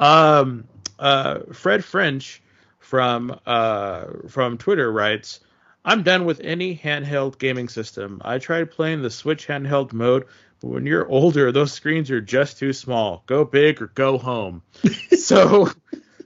[0.00, 0.64] Um,
[0.98, 2.42] uh, Fred French
[2.78, 5.40] from uh, from Twitter writes.
[5.84, 8.22] I'm done with any handheld gaming system.
[8.24, 10.26] I tried playing the Switch handheld mode,
[10.60, 13.24] but when you're older, those screens are just too small.
[13.26, 14.62] Go big or go home.
[15.18, 15.68] so,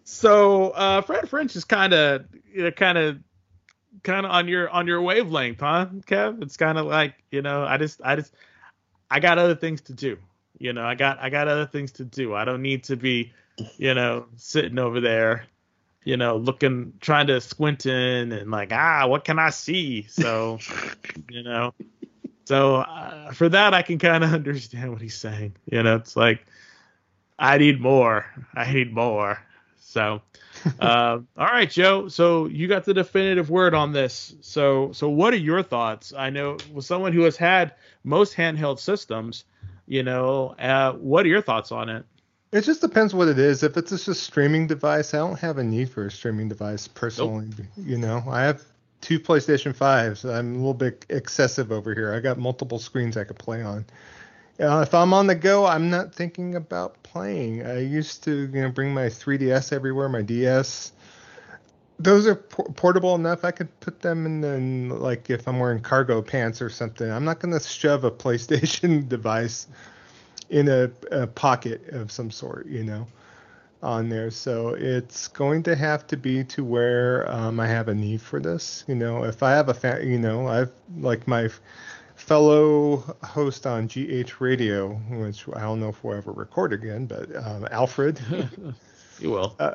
[0.04, 3.18] so uh, Fred French is kind of, you know, kind of,
[4.02, 6.42] kind of on your on your wavelength, huh, Kev?
[6.42, 8.34] It's kind of like, you know, I just, I just,
[9.11, 10.18] I got other things to do.
[10.59, 12.34] You know, I got, I got other things to do.
[12.34, 13.32] I don't need to be,
[13.76, 15.46] you know, sitting over there
[16.04, 20.07] you know, looking, trying to squint in and like, ah, what can I see?
[20.09, 20.61] So,
[21.28, 21.74] you know,
[22.46, 25.57] so uh, for that, I can kind of understand what he's saying.
[25.70, 26.46] You know, it's like,
[27.38, 28.24] I need more.
[28.54, 29.38] I need more.
[29.78, 30.22] So,
[30.78, 32.07] uh, all right, Joe.
[32.07, 34.36] So you got the definitive word on this.
[34.42, 36.12] So, so what are your thoughts?
[36.16, 39.44] I know with someone who has had most handheld systems,
[39.87, 42.05] you know, uh, what are your thoughts on it?
[42.53, 43.62] It just depends what it is.
[43.62, 46.89] If it's just a streaming device, I don't have a need for a streaming device
[46.89, 47.47] personally.
[47.59, 47.66] Nope.
[47.76, 48.62] You know, I have
[49.01, 50.24] two PlayStation 5s.
[50.24, 52.14] I'm a little bit excessive over here.
[52.14, 53.84] I got multiple screens I could play on.
[54.59, 57.66] Uh, if I'm on the go, I'm not thinking about playing.
[57.66, 60.93] I used to, you know, bring my 3DS everywhere, my DS.
[61.99, 63.44] Those are por- portable enough.
[63.44, 67.11] I could put them in, the, like, if I'm wearing cargo pants or something.
[67.11, 69.66] I'm not going to shove a PlayStation device
[70.51, 73.07] in a, a pocket of some sort, you know,
[73.82, 74.30] on there.
[74.30, 78.40] So it's going to have to be to where um, I have a need for
[78.40, 78.84] this.
[78.86, 81.49] You know, if I have a fa- you know, I've like my
[82.16, 87.34] fellow host on GH Radio, which I don't know if we'll ever record again, but
[87.36, 88.20] um, Alfred.
[89.20, 89.55] you will.
[89.59, 89.74] Uh,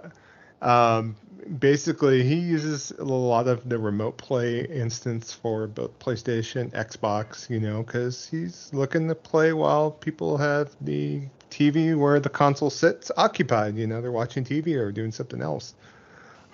[0.62, 1.16] um,
[1.60, 7.60] basically, he uses a lot of the remote play instance for both PlayStation, Xbox, you
[7.60, 13.12] know, because he's looking to play while people have the TV where the console sits
[13.18, 13.76] occupied.
[13.76, 15.74] You know, they're watching TV or doing something else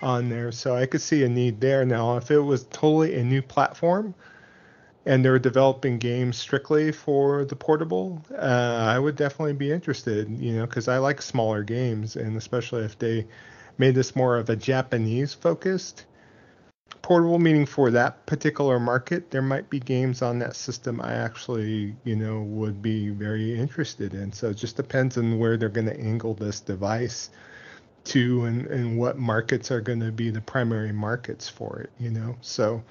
[0.02, 0.52] on there.
[0.52, 1.84] So I could see a need there.
[1.84, 4.14] Now, if it was totally a new platform
[5.06, 10.52] and they're developing games strictly for the portable, uh, I would definitely be interested, you
[10.56, 13.26] know, because I like smaller games, and especially if they
[13.78, 16.04] made this more of a Japanese focused
[17.02, 21.96] portable, meaning for that particular market, there might be games on that system I actually,
[22.04, 24.32] you know, would be very interested in.
[24.32, 27.30] So it just depends on where they're going to angle this device
[28.04, 32.10] to and, and what markets are going to be the primary markets for it, you
[32.10, 32.36] know.
[32.40, 32.82] So,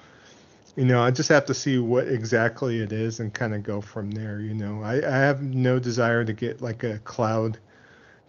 [0.74, 3.80] you know, I just have to see what exactly it is and kind of go
[3.80, 4.82] from there, you know.
[4.82, 7.58] I, I have no desire to get like a cloud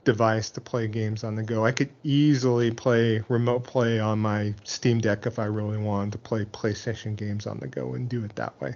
[0.09, 1.63] device to play games on the go.
[1.63, 6.17] I could easily play remote play on my Steam Deck if I really wanted to
[6.17, 8.73] play PlayStation games on the go and do it that way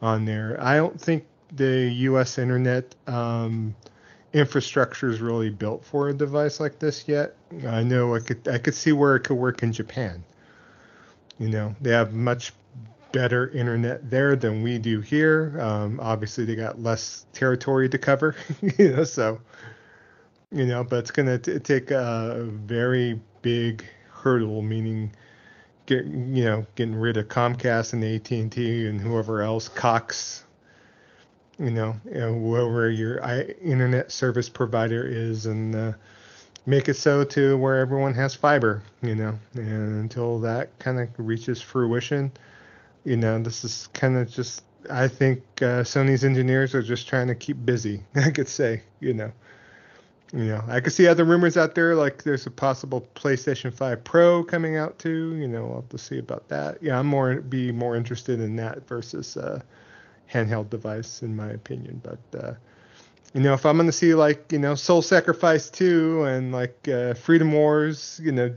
[0.00, 0.56] on there.
[0.62, 1.26] I don't think
[1.56, 3.74] the US internet um,
[4.32, 7.34] infrastructure is really built for a device like this yet.
[7.66, 10.22] I know I could I could see where it could work in Japan.
[11.40, 12.52] You know, they have much
[13.10, 15.58] better internet there than we do here.
[15.60, 18.36] Um, obviously, they got less territory to cover,
[18.78, 19.40] you know, so
[20.50, 25.12] you know, but it's going to take a very big hurdle, meaning
[25.86, 30.44] get you know getting rid of Comcast and AT and T and whoever else Cox,
[31.58, 33.18] you know, whoever your
[33.62, 35.92] internet service provider is, and uh,
[36.66, 41.08] make it so to where everyone has fiber, you know, and until that kind of
[41.18, 42.30] reaches fruition,
[43.04, 44.64] you know, this is kind of just.
[44.90, 48.04] I think uh, Sony's engineers are just trying to keep busy.
[48.14, 49.32] I could say, you know.
[50.32, 54.44] Know, I could see other rumors out there, like there's a possible PlayStation 5 Pro
[54.44, 55.34] coming out too.
[55.36, 56.82] You know, I'll have to see about that.
[56.82, 59.62] Yeah, I'm more be more interested in that versus a
[60.30, 62.02] handheld device, in my opinion.
[62.04, 62.54] But uh,
[63.32, 67.14] you know, if I'm gonna see like you know Soul Sacrifice 2 and like uh,
[67.14, 68.54] Freedom Wars, you know,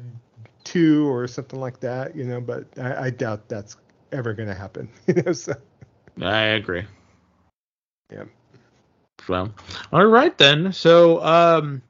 [0.65, 3.78] 2 or something like that, you know, but I, I doubt that's
[4.11, 4.89] ever gonna happen.
[5.07, 5.53] you know, so.
[6.22, 6.84] I agree.
[8.11, 8.26] Yeah.
[9.28, 9.53] Well,
[9.91, 10.74] all right then.
[10.74, 11.82] So, um,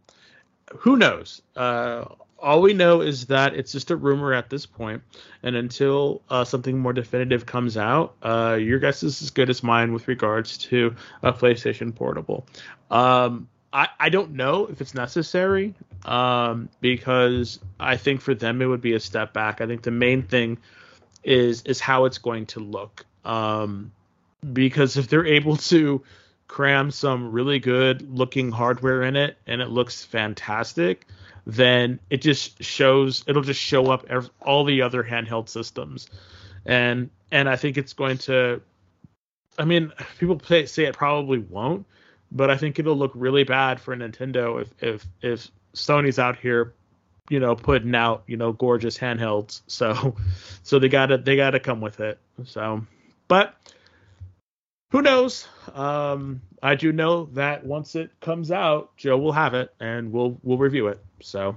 [0.77, 1.41] who knows?
[1.55, 2.05] Uh,
[2.39, 5.03] all we know is that it's just a rumor at this point,
[5.43, 9.61] and until uh, something more definitive comes out, uh, your guess is as good as
[9.63, 12.45] mine with regards to a PlayStation Portable.
[12.89, 15.75] Um, I, I don't know if it's necessary
[16.05, 19.61] um, because I think for them it would be a step back.
[19.61, 20.57] I think the main thing
[21.23, 23.05] is is how it's going to look.
[23.23, 23.91] Um,
[24.53, 26.03] because if they're able to
[26.51, 31.07] cram some really good looking hardware in it and it looks fantastic,
[31.45, 34.05] then it just shows it'll just show up
[34.41, 36.09] all the other handheld systems.
[36.65, 38.61] And and I think it's going to
[39.57, 41.85] I mean, people say, say it probably won't,
[42.33, 46.73] but I think it'll look really bad for Nintendo if if if Sony's out here
[47.29, 50.17] you know putting out you know gorgeous handhelds so
[50.63, 52.85] so they gotta they gotta come with it so
[53.29, 53.55] but
[54.91, 55.47] who knows?
[55.73, 60.37] Um, I do know that once it comes out, Joe will have it and we'll
[60.43, 61.03] we'll review it.
[61.21, 61.55] So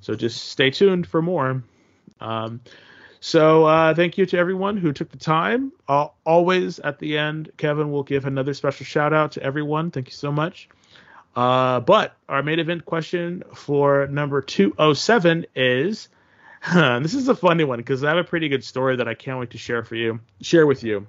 [0.00, 1.62] so just stay tuned for more.
[2.20, 2.60] Um,
[3.20, 5.72] so uh, thank you to everyone who took the time.
[5.86, 9.90] Uh, always at the end, Kevin will give another special shout out to everyone.
[9.90, 10.68] Thank you so much.
[11.36, 16.08] Uh, but our main event question for number 207 is
[16.74, 19.38] this is a funny one because I have a pretty good story that I can't
[19.38, 21.06] wait to share for you, share with you.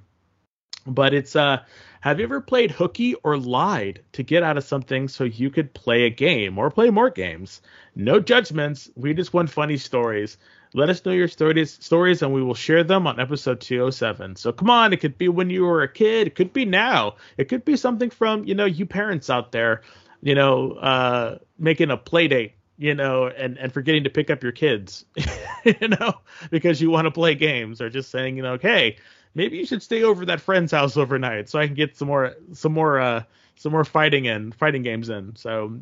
[0.86, 1.60] But it's uh
[2.02, 5.74] have you ever played hooky or lied to get out of something so you could
[5.74, 7.62] play a game or play more games?
[7.96, 8.90] No judgments.
[8.96, 10.38] We just want funny stories.
[10.74, 14.36] Let us know your stories stories and we will share them on episode 207.
[14.36, 17.16] So come on, it could be when you were a kid, it could be now.
[17.38, 19.82] It could be something from, you know, you parents out there,
[20.22, 24.42] you know, uh making a play date you know, and, and forgetting to pick up
[24.42, 25.06] your kids,
[25.64, 26.16] you know,
[26.50, 28.98] because you want to play games, or just saying, you know, hey,
[29.36, 32.36] maybe you should stay over that friend's house overnight so I can get some more
[32.54, 33.24] some more uh
[33.56, 35.36] some more fighting in fighting games in.
[35.36, 35.80] So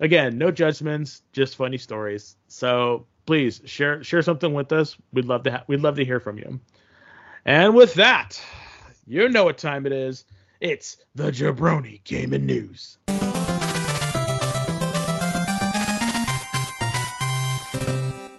[0.00, 2.36] again, no judgments, just funny stories.
[2.48, 4.96] So please share share something with us.
[5.12, 6.60] We'd love to ha- we'd love to hear from you.
[7.44, 8.40] And with that,
[9.06, 10.24] you know what time it is.
[10.60, 12.98] It's the Jabroni Gaming News.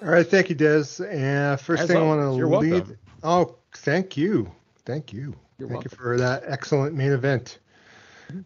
[0.02, 1.00] All right, thank you, Dez.
[1.10, 2.72] And first As thing I want to lead.
[2.72, 2.98] welcome.
[3.24, 4.52] Oh, thank you.
[4.86, 5.36] Thank you.
[5.58, 5.92] You're Thank welcome.
[5.92, 7.60] you for that excellent main event.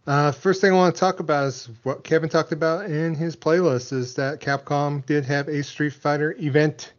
[0.06, 3.34] Uh, first thing I want to talk about is what Kevin talked about in his
[3.34, 6.92] playlist is that Capcom did have a Street Fighter event.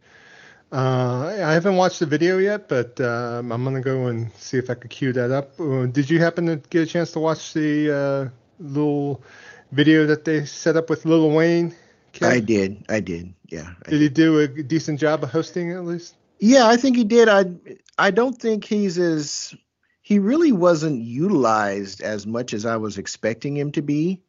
[0.72, 4.70] Uh, I haven't watched the video yet, but um, I'm gonna go and see if
[4.70, 5.60] I could cue that up.
[5.60, 9.24] Uh, did you happen to get a chance to watch the uh, little
[9.72, 11.76] video that they set up with Lil Wayne?
[12.14, 12.28] Kev?
[12.28, 12.86] I did.
[12.90, 13.34] I did.
[13.48, 13.74] Yeah.
[13.86, 16.16] I Did he do a decent job of hosting at least?
[16.40, 17.28] Yeah, I think he did.
[17.28, 17.46] I
[17.98, 19.54] I don't think he's as
[20.02, 24.22] he really wasn't utilized as much as I was expecting him to be.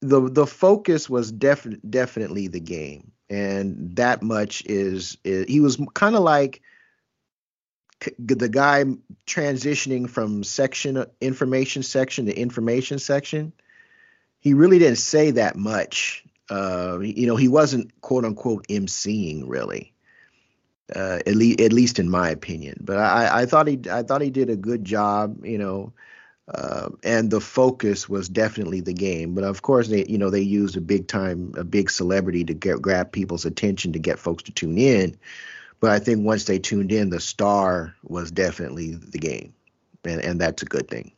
[0.00, 5.78] The the focus was defi- definitely the game, and that much is, is he was
[5.94, 6.62] kind of like
[8.18, 8.84] the guy
[9.26, 13.52] transitioning from section information section to information section.
[14.40, 16.24] He really didn't say that much.
[16.48, 19.92] Uh, you know, he wasn't quote unquote emceeing really
[20.94, 22.78] uh, at least at least in my opinion.
[22.80, 25.92] But I, I thought he I thought he did a good job, you know,
[26.48, 29.34] uh, and the focus was definitely the game.
[29.34, 32.54] But of course, they you know they used a big time a big celebrity to
[32.54, 35.16] get grab people's attention to get folks to tune in.
[35.80, 39.54] But I think once they tuned in, the star was definitely the game,
[40.04, 41.12] and and that's a good thing.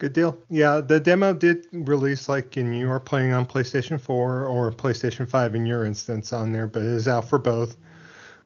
[0.00, 0.38] Good deal.
[0.48, 5.28] Yeah, the demo did release like in you are playing on PlayStation 4 or PlayStation
[5.28, 7.76] 5 in your instance on there, but it is out for both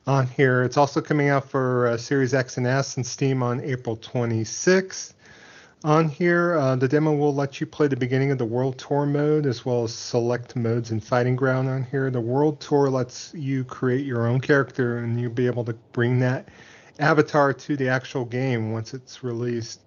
[0.05, 0.65] on here.
[0.65, 5.13] It's also coming out for uh, Series X and S and Steam on April 26th.
[5.85, 9.07] On here, uh, the demo will let you play the beginning of the World Tour
[9.07, 12.11] mode as well as select modes in Fighting Ground on here.
[12.11, 16.19] The World Tour lets you create your own character and you'll be able to bring
[16.19, 16.49] that
[16.99, 19.83] avatar to the actual game once it's released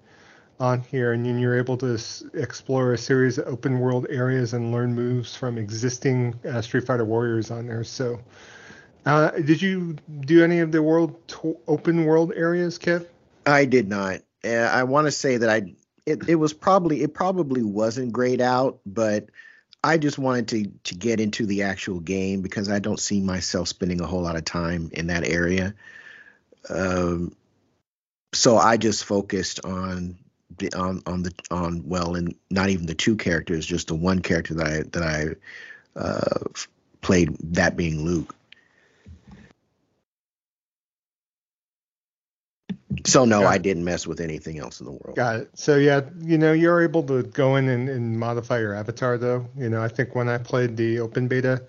[0.60, 2.00] on here, and then you're able to
[2.34, 7.06] explore a series of open world areas and learn moves from existing uh, Street Fighter
[7.06, 7.84] warriors on there.
[7.84, 8.20] So,
[9.06, 11.16] uh, did you do any of the world
[11.68, 13.06] open world areas, Kev?
[13.46, 14.22] I did not.
[14.44, 18.42] Uh, I want to say that I it, it was probably it probably wasn't grayed
[18.42, 19.30] out, but
[19.84, 23.68] I just wanted to to get into the actual game because I don't see myself
[23.68, 25.76] spending a whole lot of time in that area.
[26.70, 27.36] Um,
[28.34, 30.18] so I just focused on
[30.76, 34.54] on on the on well, and not even the two characters, just the one character
[34.56, 36.40] that I that I uh,
[37.02, 38.36] played, that being Luke.
[43.06, 45.16] So no, I didn't mess with anything else in the world.
[45.16, 45.50] Got it.
[45.54, 49.48] So yeah, you know, you're able to go in and, and modify your avatar though.
[49.58, 51.64] You know, I think when I played the open beta,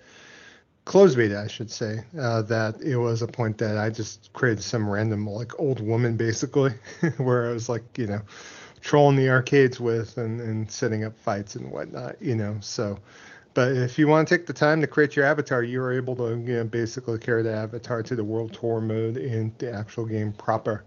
[0.85, 4.63] closed beta, I should say, uh, that it was a point that I just created
[4.63, 6.73] some random like old woman basically,
[7.17, 8.21] where I was like, you know,
[8.81, 12.57] trolling the arcades with and, and setting up fights and whatnot, you know.
[12.61, 12.99] So,
[13.53, 16.15] but if you want to take the time to create your avatar, you are able
[16.17, 20.05] to, you know, basically carry the avatar to the world tour mode in the actual
[20.05, 20.83] game proper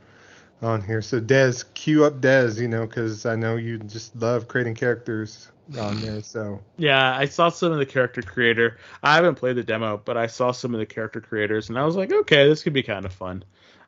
[0.63, 1.03] on here.
[1.03, 5.51] So Dez, cue up Dez, you know, because I know you just love creating characters
[5.79, 6.23] on there.
[6.23, 8.79] So Yeah, I saw some of the character creator.
[9.03, 11.85] I haven't played the demo, but I saw some of the character creators, and I
[11.85, 13.45] was like, okay, this could be kind of fun.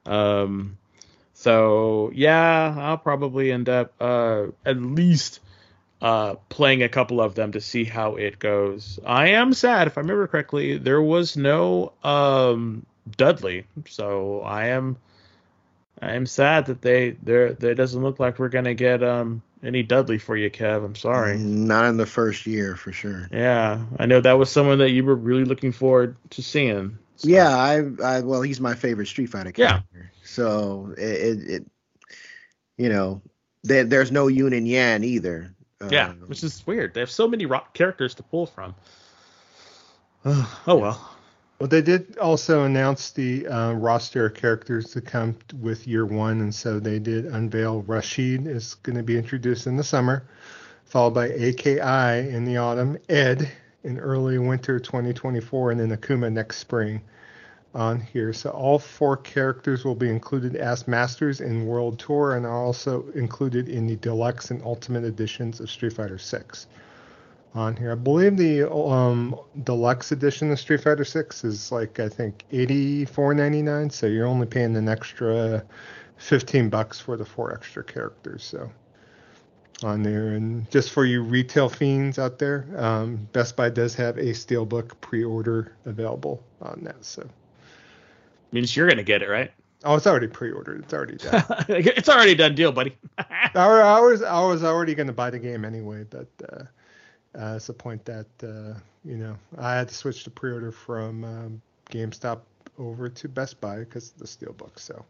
[0.07, 0.79] Um,
[1.35, 5.41] so yeah, I'll probably end up uh, at least
[6.01, 8.99] uh, playing a couple of them to see how it goes.
[9.05, 14.97] I am sad, if I remember correctly, there was no um, Dudley, so I am
[16.01, 17.53] I am sad that they there.
[17.53, 20.85] There doesn't look like we're gonna get um any Dudley for you, Kev.
[20.85, 21.39] I'm sorry.
[21.39, 23.29] Not in the first year for sure.
[23.33, 26.99] Yeah, I know that was someone that you were really looking forward to seeing.
[27.17, 29.85] So- Yeah, I, I well, he's my favorite Street Fighter character.
[29.95, 30.03] Yeah.
[30.25, 31.67] So it, it, it
[32.77, 33.23] you know,
[33.63, 35.55] there, there's no Yun and Yang either.
[35.91, 36.93] yeah, Um, which is weird.
[36.95, 38.75] They have so many rock characters to pull from.
[40.25, 41.11] oh well.
[41.61, 46.41] Well, they did also announce the uh, roster of characters to come with year one,
[46.41, 50.27] and so they did unveil Rashid is going to be introduced in the summer,
[50.85, 53.49] followed by AKI in the autumn, Ed
[53.85, 57.01] in early winter 2024, and then Akuma next spring
[57.75, 58.33] on here.
[58.33, 63.05] So all four characters will be included as masters in World Tour and are also
[63.15, 66.67] included in the deluxe and ultimate editions of Street Fighter 6
[67.55, 67.93] on here.
[67.93, 73.93] I believe the um, deluxe edition of Street Fighter 6 is like I think 84.99,
[73.93, 75.65] so you're only paying an extra
[76.17, 78.45] 15 bucks for the four extra characters.
[78.45, 78.71] So
[79.83, 84.19] on there, and just for you retail fiends out there, um, Best Buy does have
[84.19, 87.05] a steelbook pre-order available on that.
[87.05, 87.29] So
[88.53, 89.51] Means you're gonna get it, right?
[89.85, 90.83] oh, it's already pre-ordered.
[90.83, 91.45] It's already done.
[91.69, 92.97] it's already done deal, buddy.
[93.19, 96.65] I, I was I was already going to buy the game anyway, but uh,
[97.39, 101.25] uh, it's a point that uh, you know I had to switch the pre-order from
[101.25, 102.41] um, GameStop
[102.79, 104.79] over to Best Buy because of the steelbook.
[104.79, 105.05] So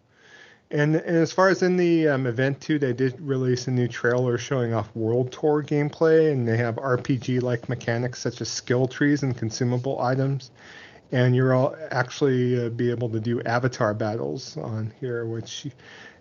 [0.74, 3.86] And, and as far as in the um, event too, they did release a new
[3.86, 9.22] trailer showing off World Tour gameplay, and they have RPG-like mechanics such as skill trees
[9.22, 10.50] and consumable items.
[11.12, 15.68] And you're all actually uh, be able to do avatar battles on here, which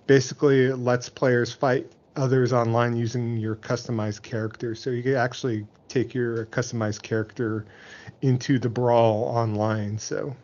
[0.05, 4.75] basically lets players fight others online using your customized character.
[4.75, 7.65] So you can actually take your customized character
[8.21, 9.97] into the brawl online.
[9.97, 10.35] So,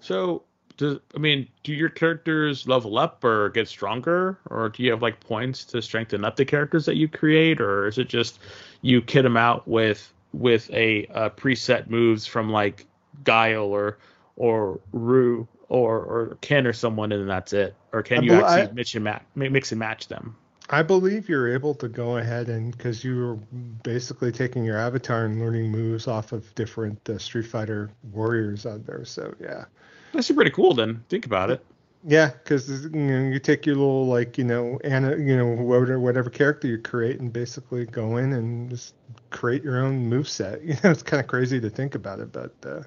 [0.00, 0.42] so
[0.80, 5.02] does I mean, do your characters level up or get stronger, or do you have
[5.02, 8.40] like points to strengthen up the characters that you create, or is it just
[8.82, 12.86] you kit them out with with a, a preset moves from like
[13.24, 13.98] Guile or
[14.36, 18.72] or Ryu or or Ken or someone, and that's it, or can you actually I,
[18.72, 20.34] mix and match mix and match them?
[20.72, 23.34] I believe you're able to go ahead and because you were
[23.82, 28.86] basically taking your avatar and learning moves off of different uh, Street Fighter warriors out
[28.86, 29.04] there.
[29.04, 29.64] So yeah,
[30.12, 30.74] that's pretty cool.
[30.74, 31.64] Then think about it.
[32.02, 36.00] Yeah, because you, know, you take your little like you know Anna, you know whatever
[36.00, 38.94] whatever character you create and basically go in and just
[39.28, 40.62] create your own move set.
[40.64, 42.82] You know, it's kind of crazy to think about it, but uh,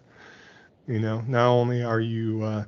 [0.88, 2.65] you know, not only are you uh,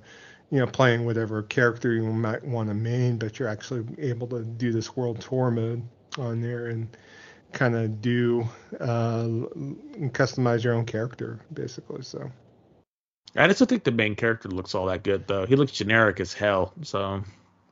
[0.52, 4.44] you know, playing whatever character you might want to main, but you're actually able to
[4.44, 5.82] do this world tour mode
[6.20, 6.96] on there and
[7.54, 8.48] kind of do
[8.80, 9.24] uh,
[10.12, 12.04] customize your own character basically.
[12.04, 12.32] So.
[13.36, 15.46] I just don't think the main character looks all that good though.
[15.46, 16.74] He looks generic as hell.
[16.84, 17.24] So,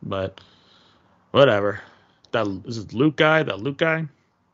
[0.01, 0.41] but
[1.31, 1.81] whatever.
[2.31, 3.43] That is it Luke guy.
[3.43, 4.07] That Luke guy.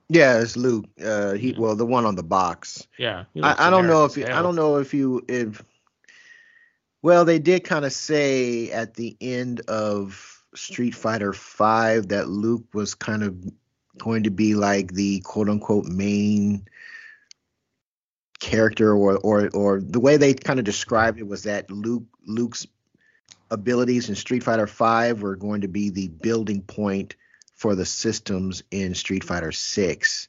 [0.10, 0.86] Yeah, it's Luke.
[1.04, 2.88] Uh, he well, the one on the box.
[2.98, 3.26] Yeah.
[3.42, 5.64] I, I, don't know if you, I don't know if you if
[7.02, 12.66] well, they did kind of say at the end of Street Fighter Five that Luke
[12.74, 13.36] was kind of
[13.98, 16.68] going to be like the quote unquote main
[18.40, 22.66] character or or or the way they kind of described it was that Luke Luke's
[23.52, 27.16] abilities in Street Fighter 5 were going to be the building point
[27.56, 30.28] for the systems in Street Fighter 6.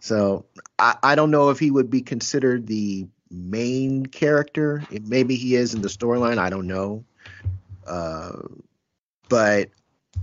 [0.00, 0.46] So
[0.78, 4.82] I, I don't know if he would be considered the main character.
[4.90, 6.38] Maybe he is in the storyline.
[6.38, 7.04] I don't know.
[7.86, 8.32] Uh,
[9.28, 9.70] but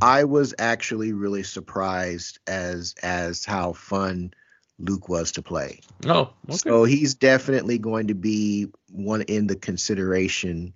[0.02, 4.34] I was actually really surprised as as how fun
[4.80, 5.82] Luke was to play.
[6.05, 6.57] Oh, okay.
[6.57, 10.73] so he's definitely going to be one in the consideration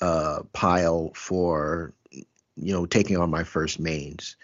[0.00, 4.36] uh, pile for you know taking on my first mains.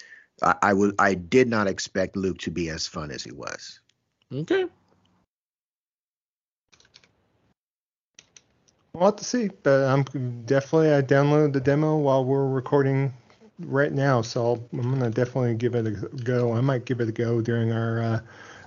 [0.42, 3.80] I, I was I did not expect Luke to be as fun as he was.
[4.32, 4.66] Okay.
[8.94, 10.04] We'll have to see, but I'm
[10.46, 13.12] definitely I downloaded the demo while we're recording
[13.58, 16.54] right now, so i am gonna definitely give it a go.
[16.54, 18.20] I might give it a go during our uh,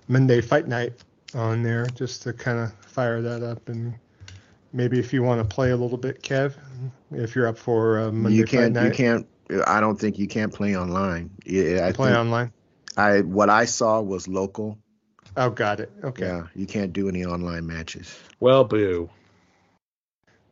[0.10, 0.94] Monday fight night
[1.34, 3.94] on there, just to kind of fire that up and
[4.74, 6.54] maybe if you want to play a little bit, Kev,
[7.12, 8.86] if you're up for uh, Monday you can't, fight night.
[8.86, 9.28] You can't.
[9.68, 11.32] I don't think you can't play online.
[11.46, 12.52] Yeah, I play online.
[12.98, 14.78] I what I saw was local.
[15.38, 15.92] Oh, got it.
[16.04, 16.26] Okay.
[16.26, 18.20] Yeah, you can't do any online matches.
[18.40, 19.10] Well, boo.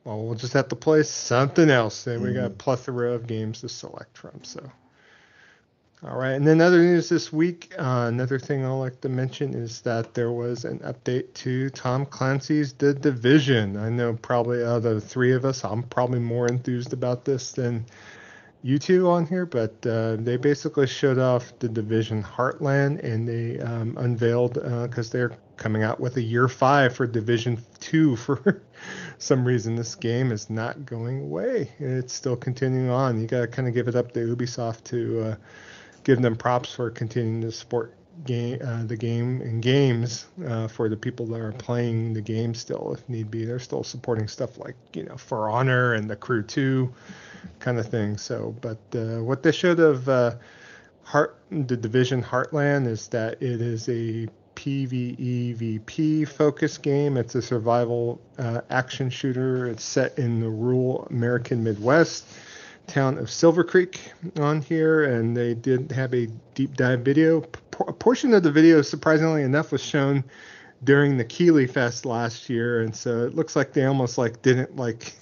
[0.03, 2.07] Well, we'll just have to play something else.
[2.07, 2.27] And mm-hmm.
[2.27, 2.57] we got a mm-hmm.
[2.57, 4.43] plethora of games to select from.
[4.43, 4.71] So,
[6.03, 6.33] all right.
[6.33, 7.73] And then other news this week.
[7.77, 12.05] Uh, another thing I'd like to mention is that there was an update to Tom
[12.05, 13.77] Clancy's The Division.
[13.77, 17.51] I know probably out of the three of us, I'm probably more enthused about this
[17.51, 17.83] than
[18.61, 23.59] you two on here, but uh, they basically showed off the Division Heartland and they
[23.59, 28.61] um, unveiled because uh, they're coming out with a year five for Division Two for
[29.17, 31.71] some reason this game is not going away.
[31.79, 33.19] It's still continuing on.
[33.19, 35.35] You got to kind of give it up to Ubisoft to uh,
[36.07, 37.93] give them props for continuing to support
[38.25, 42.53] game uh, the game and games uh, for the people that are playing the game
[42.53, 43.43] still if need be.
[43.43, 46.91] They're still supporting stuff like you know For Honor and the Crew 2
[47.59, 48.17] kind of thing.
[48.17, 50.35] So, but uh, what they showed of uh,
[51.03, 57.17] Heart the Division Heartland is that it is a PVEVP focus game.
[57.17, 59.67] It's a survival uh, action shooter.
[59.67, 62.25] It's set in the rural American Midwest
[62.87, 63.99] town of Silver Creek
[64.39, 67.43] on here, and they did have a deep dive video.
[67.87, 70.23] A portion of the video, surprisingly enough, was shown
[70.83, 74.75] during the Keighley Fest last year, and so it looks like they almost like didn't
[74.75, 75.13] like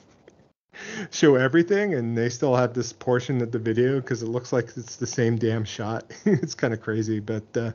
[1.11, 4.69] show everything, and they still have this portion of the video because it looks like
[4.77, 6.11] it's the same damn shot.
[6.25, 7.71] it's kind of crazy, but uh,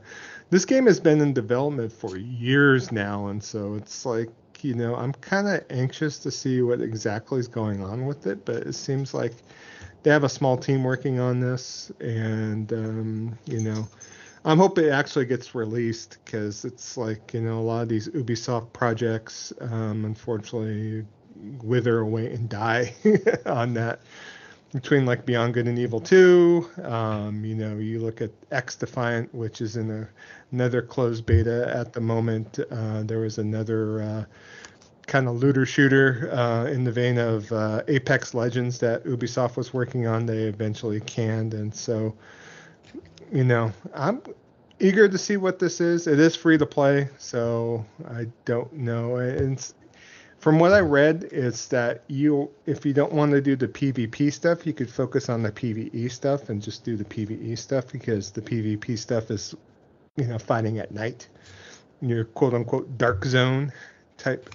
[0.49, 4.29] this game has been in development for years now, and so it's like
[4.61, 8.45] you know I'm kind of anxious to see what exactly is going on with it,
[8.45, 9.33] but it seems like
[10.03, 13.87] they have a small team working on this, and um, you know.
[14.43, 18.07] I'm hoping it actually gets released because it's like you know a lot of these
[18.09, 21.05] Ubisoft projects, um, unfortunately,
[21.61, 22.95] wither away and die
[23.45, 23.99] on that
[24.73, 26.69] between like Beyond Good and Evil 2.
[26.83, 30.09] Um, you know, you look at XDefiant, which is in a,
[30.51, 32.59] another closed beta at the moment.
[32.71, 34.25] Uh, there was another uh,
[35.11, 39.73] kind of looter shooter uh, in the vein of uh, Apex Legends that Ubisoft was
[39.73, 40.25] working on.
[40.25, 42.15] They eventually canned, and so
[43.29, 44.21] you know, I'm
[44.79, 46.07] eager to see what this is.
[46.07, 49.17] It is free to play, so I don't know.
[49.17, 49.73] It's
[50.39, 54.31] from what I read, it's that you, if you don't want to do the PvP
[54.31, 58.31] stuff, you could focus on the PvE stuff and just do the PvE stuff because
[58.31, 59.53] the PvP stuff is,
[60.15, 61.27] you know, fighting at night,
[62.01, 63.73] your quote unquote dark zone
[64.17, 64.49] type.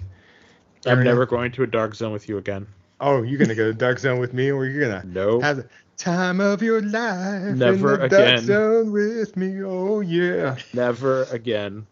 [0.87, 2.67] I'm never going to a dark zone with you again.
[2.99, 5.39] Oh, you're gonna go to dark zone with me, or you're gonna No.
[5.41, 5.67] have the
[5.97, 8.43] time of your life Never in the dark again.
[8.43, 9.61] zone with me.
[9.63, 10.57] Oh yeah.
[10.73, 11.85] Never again.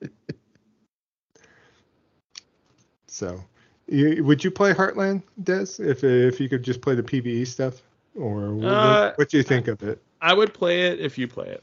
[3.06, 3.38] So,
[3.88, 7.82] you, would you play Heartland, Dez, if if you could just play the PVE stuff,
[8.16, 10.00] or what, Uh, what do you think of it?
[10.22, 11.62] I would play it if you play it.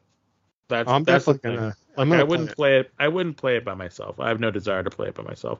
[0.68, 1.76] That's I'm that's definitely gonna.
[1.98, 2.92] I'm Like, I wouldn't play play it.
[3.00, 4.20] I wouldn't play it by myself.
[4.20, 5.60] I have no desire to play it by myself.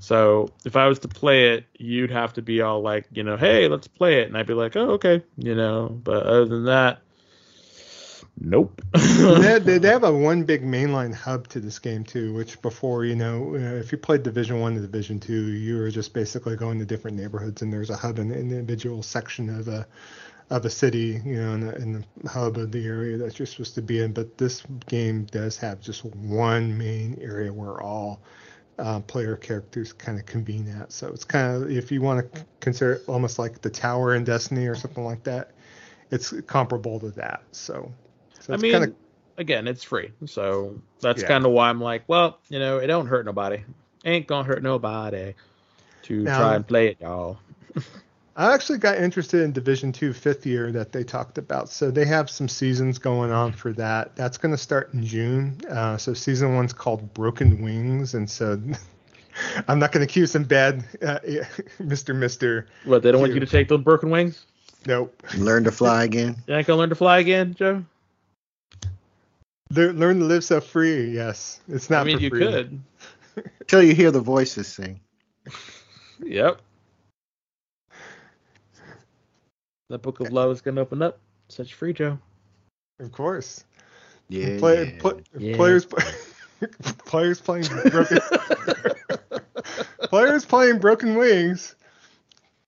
[0.00, 3.36] So if I was to play it, you'd have to be all like, you know,
[3.36, 5.88] hey, let's play it, and I'd be like, oh, okay, you know.
[5.88, 7.02] But other than that,
[8.40, 8.82] nope.
[8.94, 9.64] it.
[9.64, 13.14] they, they have a one big mainline hub to this game too, which before you
[13.14, 16.80] know, uh, if you played Division One to Division Two, you were just basically going
[16.80, 19.86] to different neighborhoods, and there's a hub in an individual section of a
[20.50, 23.46] of a city, you know, in the, in the hub of the area that you're
[23.46, 24.12] supposed to be in.
[24.12, 28.20] But this game does have just one main area where all
[28.78, 30.92] uh, player characters kind of convene at.
[30.92, 34.24] So it's kind of if you want to consider it almost like the tower in
[34.24, 35.52] Destiny or something like that,
[36.10, 37.42] it's comparable to that.
[37.52, 37.92] So,
[38.40, 38.94] so I mean, kind of
[39.38, 41.28] again, it's free, so that's Yeah.
[41.28, 43.62] kind of why I'm like, well, you know, it don't hurt nobody.
[44.04, 45.34] Ain't gonna hurt nobody
[46.02, 47.38] to Now- try and play it, y'all.
[48.34, 51.68] I actually got interested in Division Two fifth year that they talked about.
[51.68, 54.16] So they have some seasons going on for that.
[54.16, 55.60] That's going to start in June.
[55.68, 58.58] Uh, so season one's called Broken Wings, and so
[59.68, 61.18] I'm not going to accuse them bad, uh,
[61.78, 62.68] Mister Mister.
[62.84, 64.46] What they don't want you to take those broken wings?
[64.86, 65.22] Nope.
[65.36, 66.36] Learn to fly again.
[66.46, 67.84] You ain't gonna learn to fly again, Joe?
[69.70, 71.10] Le- learn to live so free.
[71.10, 72.00] Yes, it's not.
[72.00, 72.40] I mean, for you free.
[72.40, 72.80] could.
[73.66, 75.00] Till you hear the voices sing.
[76.22, 76.60] Yep.
[79.92, 81.18] The book of love is gonna open up.
[81.50, 82.18] Set you free, Joe.
[82.98, 83.62] Of course.
[84.30, 84.58] Yeah.
[84.58, 85.00] Play, yeah.
[85.02, 85.56] pl- Yeah.
[85.56, 85.86] Players.
[87.04, 88.18] players playing broken.
[90.04, 91.74] Players playing Broken Wings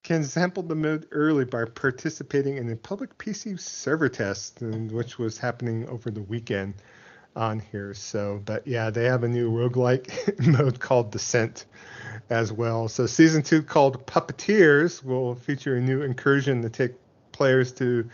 [0.02, 5.38] can sample the mode early by participating in a public PC server test, which was
[5.38, 6.74] happening over the weekend
[7.34, 7.94] on here.
[7.94, 11.64] So, but yeah, they have a new roguelike mode called Descent
[12.28, 12.88] as well.
[12.88, 16.92] So, season two called Puppeteers will feature a new incursion to take
[17.34, 18.08] players to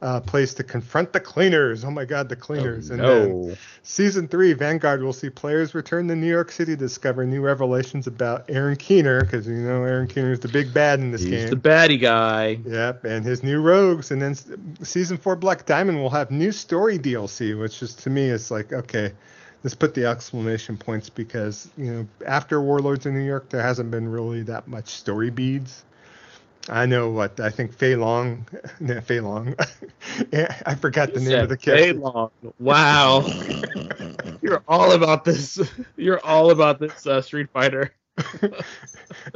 [0.00, 1.84] uh, place to confront the cleaners.
[1.84, 2.90] Oh my God, the cleaners!
[2.90, 3.56] and then.
[3.82, 8.06] Season three, Vanguard will see players return to New York City to discover new revelations
[8.06, 11.30] about Aaron Keener, because you know Aaron Keener is the big bad in this He's
[11.30, 11.40] game.
[11.40, 12.58] He's the baddie guy.
[12.64, 14.34] Yep, and his new rogues, and then
[14.84, 18.72] season four, Black Diamond will have new story DLC, which is to me is like
[18.72, 19.12] okay,
[19.64, 23.90] let's put the exclamation points because you know after Warlords in New York, there hasn't
[23.90, 25.84] been really that much story beads.
[26.68, 27.72] I know what I think.
[27.72, 28.46] Fei Long,
[28.80, 29.54] no, Fei Long.
[30.66, 32.00] I forgot the You name of the said Fei character.
[32.00, 32.30] Long.
[32.58, 33.26] Wow.
[34.42, 35.60] You're all about this.
[35.96, 37.92] You're all about this uh, Street Fighter.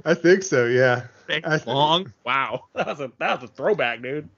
[0.05, 0.67] I think so.
[0.67, 1.07] Yeah.
[1.27, 2.13] Fei th- Long.
[2.25, 2.65] Wow.
[2.75, 4.29] That was a that was a throwback, dude.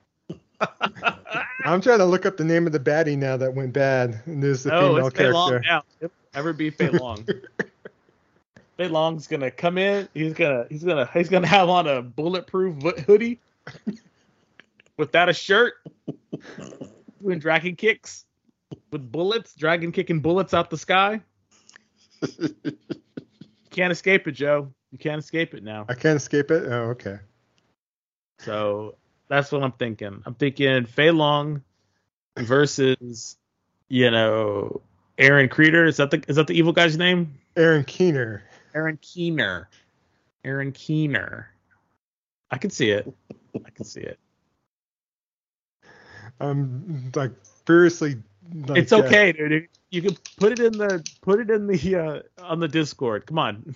[1.64, 4.20] I'm trying to look up the name of the baddie now that went bad.
[4.26, 5.68] And there's the female it's Fei Long character.
[5.68, 5.82] now.
[6.00, 7.26] It'll never be Fei Long.
[8.76, 10.08] Fei Long's gonna come in.
[10.14, 13.40] He's gonna he's gonna he's gonna have on a bulletproof hoodie
[14.96, 15.74] without a shirt,
[17.22, 18.24] doing dragon kicks
[18.90, 21.20] with bullets, dragon kicking bullets out the sky.
[23.70, 24.72] Can't escape it, Joe.
[24.92, 25.86] You can't escape it now.
[25.88, 26.64] I can't escape it.
[26.66, 27.18] Oh, okay.
[28.38, 28.94] So
[29.28, 30.22] that's what I'm thinking.
[30.26, 31.62] I'm thinking Fei Long
[32.36, 33.36] versus,
[33.88, 34.80] you know,
[35.18, 35.86] Aaron Creeder.
[35.86, 37.38] Is that the is that the evil guy's name?
[37.56, 38.42] Aaron Keener.
[38.74, 39.68] Aaron Keener.
[40.44, 41.48] Aaron Keener.
[42.50, 43.12] I can see it.
[43.64, 44.18] I can see it.
[46.40, 47.32] I'm like
[47.66, 48.16] furiously.
[48.66, 49.68] Like, it's uh, okay, dude.
[49.90, 53.26] You can put it in the put it in the uh, on the Discord.
[53.26, 53.74] Come on.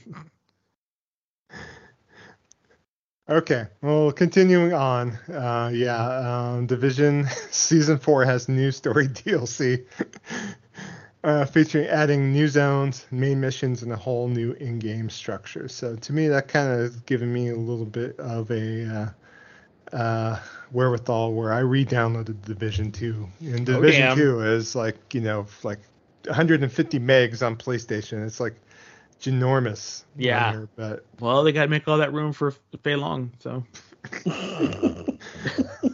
[3.29, 3.66] Okay.
[3.83, 5.12] Well, continuing on.
[5.31, 6.03] Uh, yeah.
[6.03, 9.85] Um, Division season four has new story DLC.
[11.24, 15.66] Uh, featuring adding new zones, main missions, and a whole new in-game structure.
[15.66, 19.12] So to me, that kind of given me a little bit of a
[19.93, 20.39] uh, uh,
[20.70, 23.28] wherewithal where I re-downloaded Division 2.
[23.40, 24.16] And Oh, Division damn.
[24.16, 25.81] 2 is like, you know, like
[26.27, 28.24] 150 megs on PlayStation.
[28.24, 28.55] It's like
[29.20, 30.05] ginormous.
[30.16, 30.53] Yeah.
[30.53, 32.55] here, but Well, they got to make all that room for
[32.85, 33.32] Fei Long.
[33.40, 33.65] So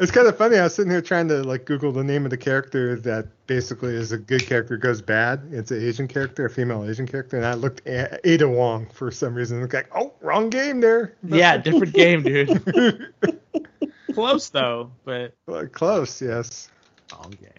[0.00, 0.58] it's kind of funny.
[0.58, 3.94] I was sitting here trying to like Google the name of the character that basically
[3.94, 5.42] is a good character goes bad.
[5.50, 9.10] It's an Asian character, a female Asian character, and I looked at Ada Wong for
[9.10, 9.60] some reason.
[9.60, 11.14] Looked like, oh, wrong game there.
[11.22, 13.12] yeah, different game, dude.
[14.14, 16.70] Close though, but Well, Close, yes.
[17.12, 17.50] wrong game.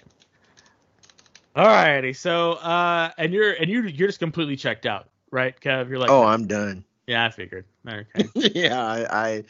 [1.56, 5.90] Alrighty, so uh, and you're and you you're just completely checked out, right, Kev?
[5.90, 6.84] You're like, oh, I'm done.
[7.08, 7.66] yeah, I figured.
[7.88, 8.30] Okay.
[8.54, 9.44] yeah, I, I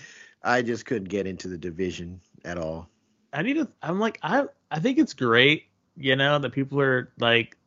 [0.44, 2.90] I just couldn't get into the division at all.
[3.34, 3.68] I need to.
[3.82, 5.66] I'm like, I I think it's great,
[5.96, 7.58] you know, that people are like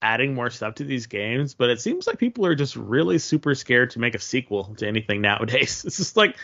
[0.00, 3.54] adding more stuff to these games, but it seems like people are just really super
[3.54, 5.84] scared to make a sequel to anything nowadays.
[5.84, 6.36] It's just like,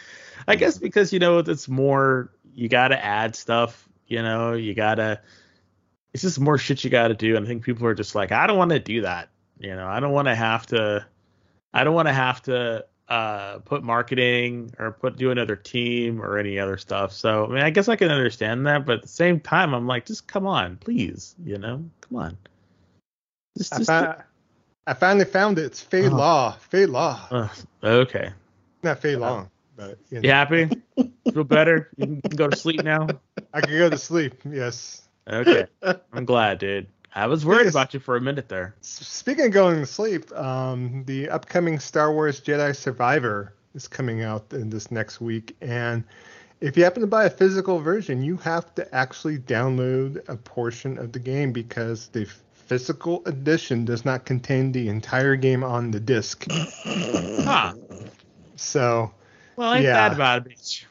[0.47, 4.75] I guess because you know it's more you got to add stuff, you know, you
[4.75, 5.21] gotta.
[6.13, 8.31] It's just more shit you got to do, and I think people are just like,
[8.31, 11.05] I don't want to do that, you know, I don't want to have to,
[11.73, 16.39] I don't want to have to uh put marketing or put do another team or
[16.39, 17.13] any other stuff.
[17.13, 19.87] So I mean I guess I can understand that, but at the same time I'm
[19.87, 22.39] like, just come on, please, you know, come on.
[23.59, 24.23] Just, I, just fi-
[24.87, 25.65] I finally found it.
[25.67, 26.17] It's Fade Uh-huh.
[26.17, 26.53] Law.
[26.53, 27.21] Faye Lau.
[27.31, 27.51] Ugh,
[27.83, 28.31] okay.
[28.83, 30.71] Not Fei Long, but you know, You happy?
[31.33, 31.91] Feel better?
[31.97, 33.09] You can go to sleep now?
[33.53, 34.35] I can go to sleep.
[34.45, 35.03] Yes.
[35.29, 35.67] Okay.
[36.13, 36.87] I'm glad, dude.
[37.15, 38.75] I was worried about you for a minute there.
[38.81, 44.53] Speaking of going to sleep, um, the upcoming Star Wars Jedi Survivor is coming out
[44.53, 46.03] in this next week, and
[46.61, 50.99] if you happen to buy a physical version, you have to actually download a portion
[50.99, 56.01] of the game because the physical edition does not contain the entire game on the
[56.01, 56.47] disc.
[57.45, 57.75] Huh.
[58.57, 59.13] So,
[59.57, 60.09] Well, ain't Yeah.
[60.09, 60.85] that about a bitch?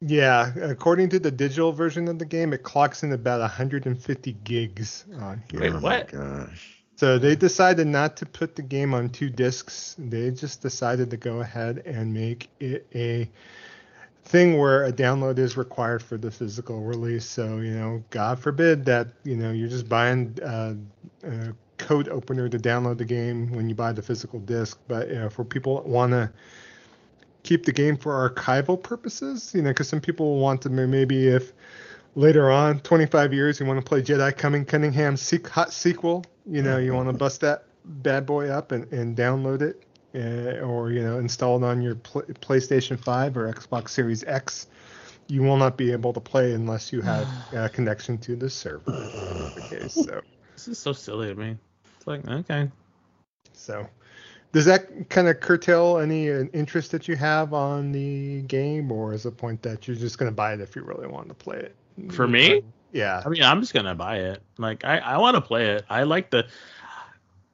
[0.00, 5.04] Yeah, according to the digital version of the game, it clocks in about 150 gigs
[5.20, 5.60] on here.
[5.60, 6.12] Wait, oh what?
[6.12, 6.76] My gosh.
[6.96, 9.96] So they decided not to put the game on two discs.
[9.98, 13.28] They just decided to go ahead and make it a
[14.24, 17.24] thing where a download is required for the physical release.
[17.24, 20.74] So, you know, God forbid that, you know, you're just buying uh,
[21.24, 24.78] a code opener to download the game when you buy the physical disc.
[24.86, 26.30] But, you know, for people that want to
[27.42, 31.52] keep the game for archival purposes, you know, because some people want to maybe if
[32.14, 36.24] later on, 25 years, you want to play Jedi Coming Cunningham sequ- hot sequel.
[36.46, 39.82] You know, you want to bust that bad boy up and, and download it,
[40.14, 44.66] uh, or you know, install it on your pl- PlayStation 5 or Xbox Series X.
[45.28, 49.08] You will not be able to play unless you have a connection to the server.
[49.58, 50.20] Okay, so
[50.56, 51.56] This is so silly to me.
[51.96, 52.68] It's like, okay.
[53.52, 53.86] so
[54.52, 59.12] does that kind of curtail any uh, interest that you have on the game, or
[59.12, 61.28] is it a point that you're just going to buy it if you really want
[61.28, 61.76] to play it?
[62.10, 62.62] For me?
[62.92, 63.22] Yeah.
[63.24, 64.42] I mean, I'm just gonna buy it.
[64.58, 65.84] Like, I I want to play it.
[65.88, 66.46] I like the,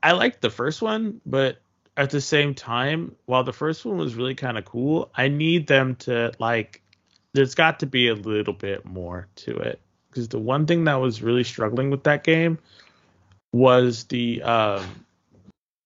[0.02, 1.59] I like the first one, but
[1.97, 5.66] at the same time, while the first one was really kind of cool, I need
[5.66, 6.82] them to like.
[7.32, 10.94] There's got to be a little bit more to it because the one thing that
[10.94, 12.59] was really struggling with that game
[13.52, 15.05] was the um,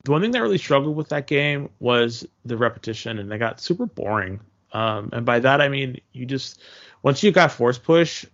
[0.04, 3.60] the one thing that really struggled with that game was the repetition, and it got
[3.60, 4.40] super boring.
[4.72, 6.60] Um, and by that I mean you just
[7.02, 8.24] once you got force push,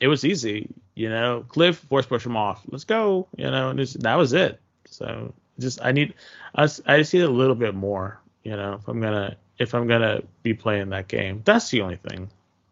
[0.00, 0.68] it was easy.
[0.94, 2.62] You know, Cliff force push him off.
[2.70, 3.28] Let's go.
[3.36, 4.60] You know, and just, that was it.
[4.86, 6.14] So just I need
[6.54, 8.20] i just need a little bit more.
[8.42, 11.96] You know, if I'm gonna if I'm gonna be playing that game, that's the only
[11.96, 12.30] thing.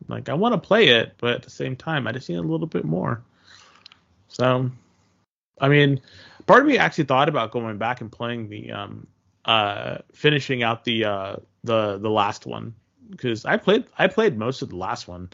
[0.08, 2.42] Like I want to play it, but at the same time, I just need a
[2.42, 3.22] little bit more.
[4.28, 4.70] So,
[5.60, 6.00] I mean,
[6.46, 9.06] part of me actually thought about going back and playing the um
[9.44, 12.74] uh finishing out the uh the the last one
[13.10, 15.30] because I played I played most of the last one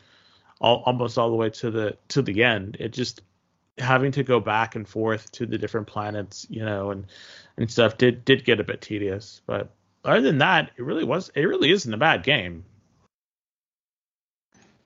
[0.60, 2.76] all, almost all the way to the to the end.
[2.80, 3.22] It just
[3.78, 7.06] having to go back and forth to the different planets, you know, and
[7.56, 9.40] and stuff did did get a bit tedious.
[9.46, 9.70] But
[10.04, 12.64] other than that, it really was it really isn't a bad game.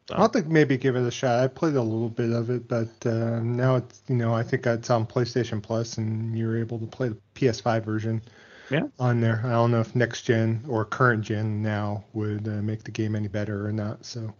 [0.08, 1.38] So, I'll think maybe give it a shot.
[1.38, 4.66] I played a little bit of it, but uh, now it's you know I think
[4.66, 8.22] it's on PlayStation Plus, and you're able to play the PS5 version.
[8.70, 8.86] Yeah.
[8.98, 12.84] On there, I don't know if next gen or current gen now would uh, make
[12.84, 14.04] the game any better or not.
[14.04, 14.32] So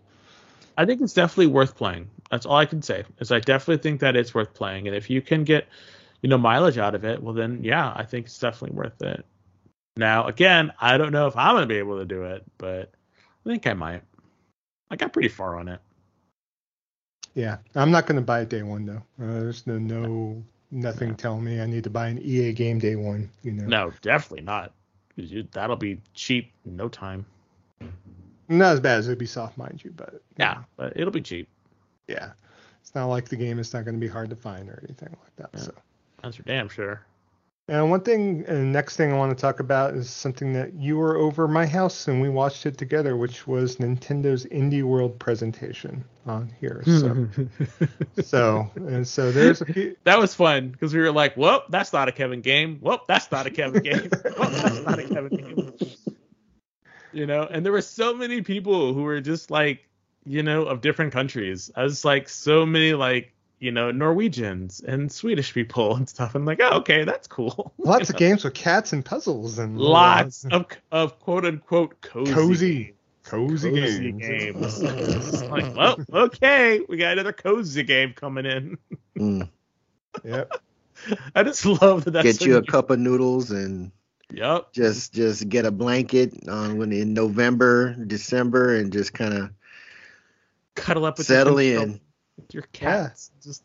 [0.77, 2.09] I think it's definitely worth playing.
[2.31, 3.05] That's all I can say.
[3.19, 5.69] Is I definitely think that it's worth playing, and if you can get
[6.23, 9.25] you know mileage out of it, well then yeah, I think it's definitely worth it.
[9.97, 12.93] Now again, I don't know if I'm gonna be able to do it, but
[13.45, 14.03] I think I might.
[14.93, 15.81] I got pretty far on it.
[17.35, 19.03] yeah, I'm not going to buy it day one though.
[19.21, 22.95] Uh, there's no no nothing telling me I need to buy an EA game day
[22.95, 23.31] one.
[23.43, 23.65] You know.
[23.65, 24.73] No, definitely not.
[25.53, 27.25] that'll be cheap in no time.
[28.49, 31.49] Not as bad as Ubisoft, mind you, but Yeah, but it'll be cheap.
[32.07, 32.33] yeah.
[32.83, 35.17] It's not like the game is not going to be hard to find or anything
[35.23, 35.51] like that.
[35.55, 35.61] Yeah.
[35.61, 35.75] So.
[36.23, 37.07] That's for damn sure.
[37.69, 40.97] And one thing, and next thing I want to talk about is something that you
[40.97, 46.05] were over my house and we watched it together, which was Nintendo's Indie World presentation
[46.27, 46.83] on here.
[46.85, 47.29] So,
[48.23, 49.97] so and so there's a few.
[50.03, 52.79] that was fun because we were like, "Whoop, that's not a Kevin game.
[52.81, 54.11] Whoop, that's not a Kevin game.
[54.11, 55.73] Whoop, that's not a Kevin game."
[57.13, 59.89] You know, and there were so many people who were just like,
[60.25, 61.71] you know, of different countries.
[61.77, 66.35] I was like, so many like, you know, Norwegians and Swedish people and stuff.
[66.35, 67.73] I'm like, oh, okay, that's cool.
[67.79, 68.19] Lots You of know?
[68.19, 74.13] games with cats and puzzles and lots of of quote unquote cozy, cozy, cozy, cozy
[74.13, 74.83] games.
[74.83, 75.43] games.
[75.49, 78.79] Like, well, okay, we got another cozy game coming in.
[79.17, 79.49] Mm.
[80.25, 80.51] yep.
[81.35, 82.11] I just love that.
[82.13, 82.67] That's Get so you a new.
[82.67, 83.93] cup of noodles and
[84.35, 84.73] Yep.
[84.73, 89.51] just just get a blanket on when in November, December, and just kind of
[90.75, 92.01] Cuddle up with settle your, in.
[92.37, 93.31] With your cats.
[93.43, 93.63] Just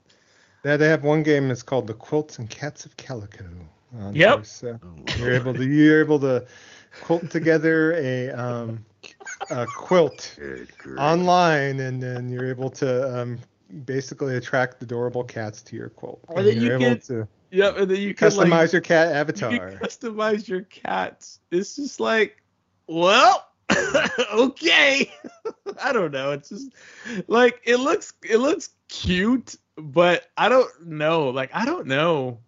[0.64, 3.46] Yeah, they have one game that's called The Quilts and Cats of Calico.
[4.00, 4.46] on Yep.
[4.46, 4.80] so
[5.18, 6.46] you're able to you're able to
[7.04, 8.86] quilt together a um
[9.50, 10.38] a quilt
[10.98, 13.40] online, and then you're able to um
[13.86, 16.24] basically attract adorable cats to your quilt.
[16.36, 18.82] And then you're you able can to yep, and then you can customize like, your
[18.82, 19.72] cat you avatar.
[19.72, 21.40] can customize your cats.
[21.52, 22.42] It's just like,
[22.88, 23.47] well,
[24.34, 25.12] okay.
[25.82, 26.32] I don't know.
[26.32, 26.72] It's just
[27.28, 31.30] like it looks it looks cute, but I don't know.
[31.30, 32.40] Like I don't know.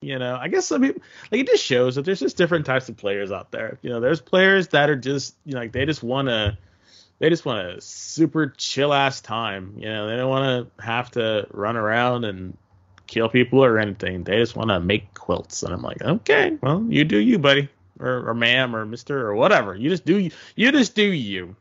[0.00, 2.88] You know, I guess some people like it just shows that there's just different types
[2.88, 3.78] of players out there.
[3.82, 6.58] You know, there's players that are just you know like they just want to
[7.20, 9.74] they just want a super chill ass time.
[9.76, 12.56] You know, they don't want to have to run around and
[13.06, 14.24] kill people or anything.
[14.24, 15.62] They just want to make quilts.
[15.62, 17.68] And I'm like, okay, well, you do you, buddy,
[17.98, 19.74] or, or ma'am, or Mister, or whatever.
[19.74, 20.30] You just do you.
[20.56, 21.56] You just do you.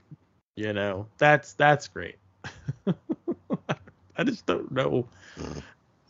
[0.56, 2.16] You know, that's that's great.
[4.18, 5.08] I just don't know.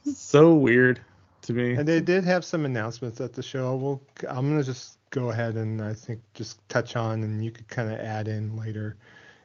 [0.05, 0.99] It's so weird
[1.43, 1.75] to me.
[1.75, 3.75] And they did have some announcements at the show.
[3.75, 7.67] Well, I'm gonna just go ahead and I think just touch on, and you could
[7.67, 8.97] kind of add in later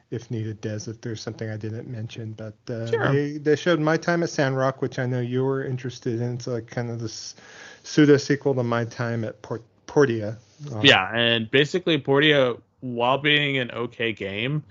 [0.09, 2.31] if needed, Dez, if there's something I didn't mention.
[2.33, 3.11] But uh, Sure.
[3.11, 6.35] they they showed My Time at Sandrock, which I know you were interested in.
[6.35, 7.35] It's like kind of this
[7.83, 9.63] pseudo sequel to My Time at Port-
[9.97, 10.37] Portia.
[10.71, 14.63] Um, Yeah, and basically Portia, while being an okay game,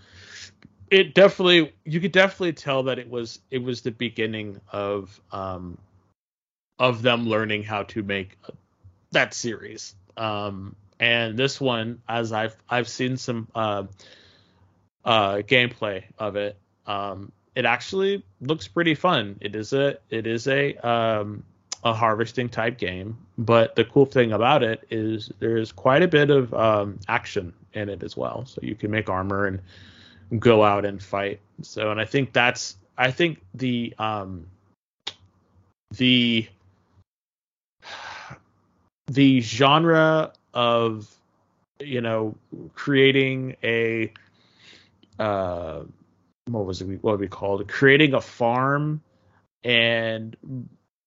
[0.89, 5.79] it definitely you could definitely tell that it was it was the beginning of um
[6.79, 8.39] of them learning how to make
[9.11, 9.97] that series.
[10.17, 13.85] Um and this one, as I've I've seen some uh,
[15.05, 19.39] uh gameplay of it, um it actually looks pretty fun.
[19.41, 21.43] It is a it is a um
[21.85, 26.31] a harvesting type game, but the cool thing about it is there's quite a bit
[26.31, 28.45] of um, action in it as well.
[28.47, 29.61] So you can make armor and
[30.41, 31.41] go out and fight.
[31.63, 34.47] So, and I think that's I think the um,
[35.93, 36.49] the
[39.07, 41.15] the genre of
[41.79, 42.35] you know
[42.75, 44.13] creating a
[45.19, 45.83] uh
[46.47, 49.01] what was it what we called creating a farm
[49.65, 50.37] and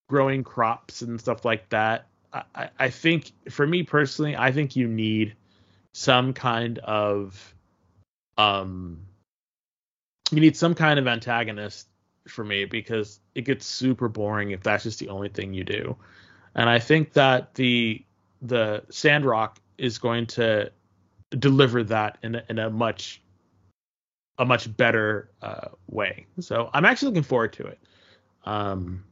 [0.09, 2.07] growing crops and stuff like that.
[2.33, 5.35] I, I- think for me personally, I think you need
[5.93, 7.55] some kind of
[8.37, 8.99] um
[10.31, 11.87] you need some kind of antagonist
[12.27, 15.95] for me because it gets super boring if that's just the only thing you do.
[16.55, 18.03] And I think that the
[18.41, 20.71] the Sandrock is going to
[21.37, 23.21] deliver that in a, in a much
[24.37, 26.25] a much better uh, way.
[26.39, 27.79] So I'm actually looking forward to it.
[28.45, 29.03] Um,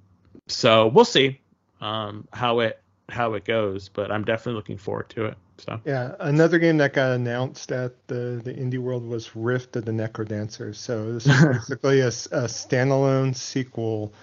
[0.48, 1.40] so we'll see
[1.82, 5.38] um, how it how it goes, but I'm definitely looking forward to it.
[5.60, 9.86] So Yeah, another game that got announced at the, the Indie World was Rift of
[9.86, 10.76] the Necrodancer.
[10.76, 14.14] So this is basically a, a standalone sequel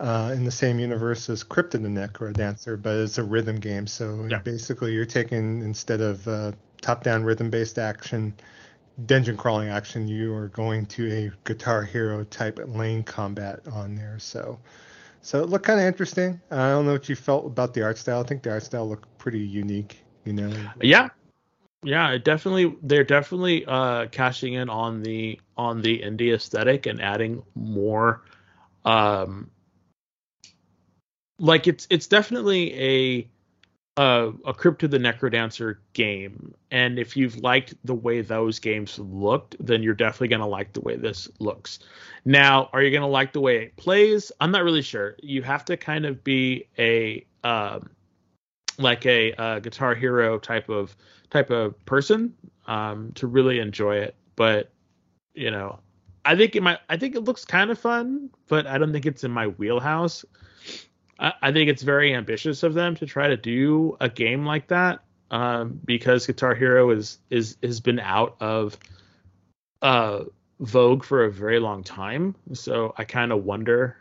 [0.00, 3.86] uh, in the same universe as Crypt of the Necrodancer, but it's a rhythm game.
[3.86, 4.38] So Yeah.
[4.40, 6.52] basically, you're taking instead of uh,
[6.82, 8.34] top-down rhythm-based action,
[9.06, 14.18] dungeon crawling action, you are going to a Guitar Hero type lane combat on there.
[14.18, 14.58] So.
[15.26, 16.40] So it looked kind of interesting.
[16.52, 18.20] I don't know what you felt about the art style.
[18.20, 20.04] I think the art style looked pretty unique.
[20.24, 20.52] You know.
[20.80, 21.08] yeah,
[21.82, 27.02] yeah, it definitely they're definitely uh, cashing in on the on the indie aesthetic and
[27.02, 28.22] adding more.
[28.84, 29.50] Um,
[31.40, 33.28] like it's it's definitely a
[33.96, 38.98] a, a Crypt of the Necrodancer game, and if you've liked the way those games
[38.98, 41.78] looked, then you're definitely gonna like the way this looks.
[42.24, 44.32] Now, are you gonna like the way it plays?
[44.40, 45.16] I'm not really sure.
[45.22, 47.90] You have to kind of be a um,
[48.78, 50.96] like a Guitar Hero type of
[51.30, 52.34] type of person
[52.66, 54.14] um, to really enjoy it.
[54.36, 54.72] But
[55.34, 55.80] you know,
[56.24, 56.78] I think it might.
[56.88, 60.24] I think it looks kind of fun, but I don't think it's in my wheelhouse.
[61.18, 64.68] I, I think it's very ambitious of them to try to do a game like
[64.68, 68.76] that, um, because Guitar Hero is is has been out of
[69.82, 70.24] uh
[70.60, 72.34] vogue for a very long time.
[72.52, 73.96] So I kind of wonder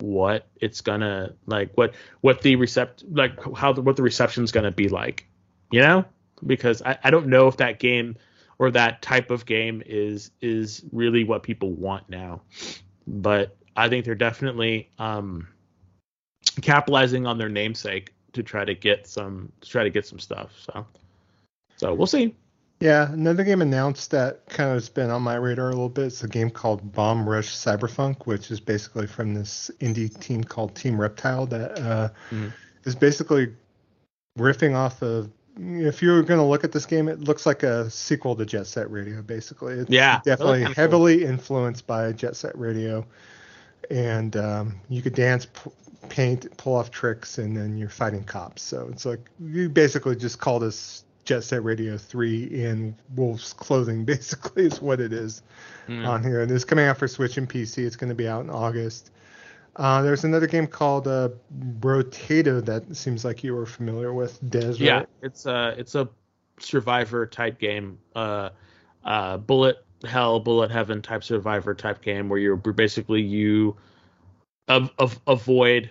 [0.00, 4.70] what it's gonna like what what the recept like how the, what the reception's gonna
[4.70, 5.26] be like
[5.70, 6.04] you know
[6.44, 8.16] because I, I don't know if that game
[8.58, 12.42] or that type of game is is really what people want now
[13.06, 15.46] but i think they're definitely um
[16.62, 20.50] capitalizing on their namesake to try to get some to try to get some stuff
[20.58, 20.86] so
[21.76, 22.34] so we'll see
[22.80, 26.06] Yeah, another game announced that kind of has been on my radar a little bit.
[26.06, 30.74] It's a game called Bomb Rush Cyberpunk, which is basically from this indie team called
[30.74, 32.52] Team Reptile that uh, Mhm.
[32.84, 33.54] is basically
[34.38, 35.30] riffing off of.
[35.56, 38.66] If you're going to look at this game, it looks like a sequel to Jet
[38.66, 39.74] Set Radio, basically.
[39.74, 40.82] It's Yeah, definitely kinda cool.
[40.82, 43.06] heavily influenced by Jet Set Radio,
[43.90, 45.70] and um, you could dance, p-
[46.08, 48.62] paint, pull off tricks, and then you're fighting cops.
[48.62, 54.04] So it's like you basically just call this Jet Set Radio 3 in wolf's clothing,
[54.14, 55.42] basically, is what it is
[55.88, 56.06] Mm.
[56.08, 56.40] on here.
[56.40, 57.84] And it's coming out for Switch and PC.
[57.84, 59.10] It's going to be out in August.
[59.76, 61.28] Uh, there's another game called uh,
[61.80, 65.08] Brotato that seems like you were familiar with, Dez, yeah right?
[65.20, 66.08] it's a it's a
[66.60, 68.48] survivor type game uh
[69.04, 73.76] uh bullet hell bullet heaven type survivor type game where you're basically you
[74.68, 75.90] of, of avoid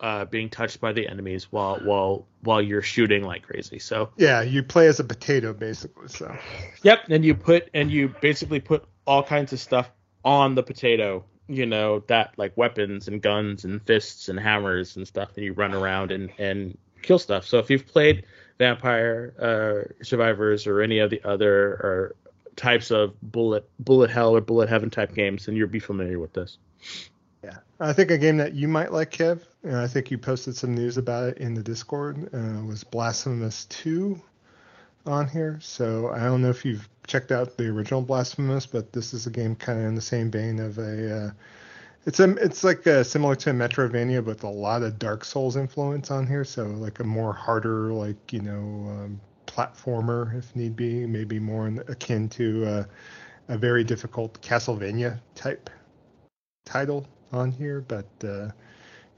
[0.00, 4.42] uh being touched by the enemies while while while you're shooting like crazy so Yeah,
[4.42, 6.08] you play as a potato, basically.
[6.08, 6.36] So
[6.82, 9.90] Yep, and you put and you basically put all kinds of stuff
[10.24, 15.06] on the potato, you know, that like weapons and guns and fists and hammers and
[15.06, 17.46] stuff, and you run around and and kill stuff.
[17.46, 18.24] So if you've played
[18.58, 22.16] Vampire uh, Survivors or any of the other or
[22.56, 26.32] types of bullet bullet hell or bullet heaven type games, then you'll be familiar with
[26.32, 26.58] this.
[27.42, 30.54] Yeah, I think a game that you might like, Kev, and I think you posted
[30.54, 34.20] some news about it in the Discord, uh, was Blasphemous 2
[35.06, 35.58] on here.
[35.60, 39.30] So I don't know if you've checked out the original Blasphemous, but this is a
[39.30, 41.16] game kind of in the same vein of a.
[41.16, 41.30] Uh,
[42.04, 46.10] it's a, it's like uh similar to Metroidvania, but a lot of Dark Souls influence
[46.10, 46.44] on here.
[46.44, 51.68] So like a more harder, like you know, um, platformer if need be, maybe more
[51.68, 52.84] in, akin to uh,
[53.48, 55.70] a very difficult Castlevania type
[56.64, 58.48] title on here, but uh,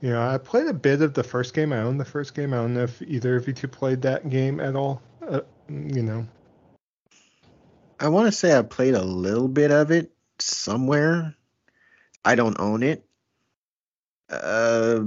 [0.00, 1.72] you know, I played a bit of the first game.
[1.72, 2.52] I own the first game.
[2.52, 5.02] I don't know if either of you two played that game at all.
[5.26, 6.26] Uh, you know,
[7.98, 11.34] I want to say I played a little bit of it somewhere.
[12.24, 13.04] I don't own it.
[14.28, 15.04] Uh,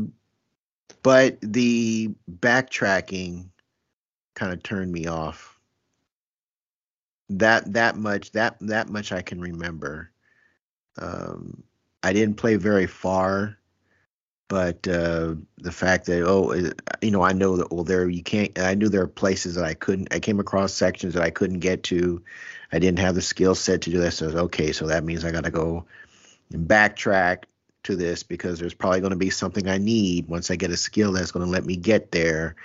[1.04, 3.50] but the backtracking
[4.36, 5.60] kind of turned me off.
[7.30, 10.12] That that much that that much I can remember.
[10.98, 11.64] Um,
[12.04, 13.58] I didn't play very far,
[14.48, 16.54] but uh, the fact that oh,
[17.02, 18.58] you know, I know that well, there you can't.
[18.60, 20.14] I knew there are places that I couldn't.
[20.14, 22.24] I came across sections that I couldn't get to.
[22.72, 24.12] I didn't have the skill set to do that.
[24.12, 25.86] So I was, okay, so that means I got to go
[26.52, 27.44] and backtrack
[27.84, 30.78] to this because there's probably going to be something I need once I get a
[30.78, 32.56] skill that's going to let me get there.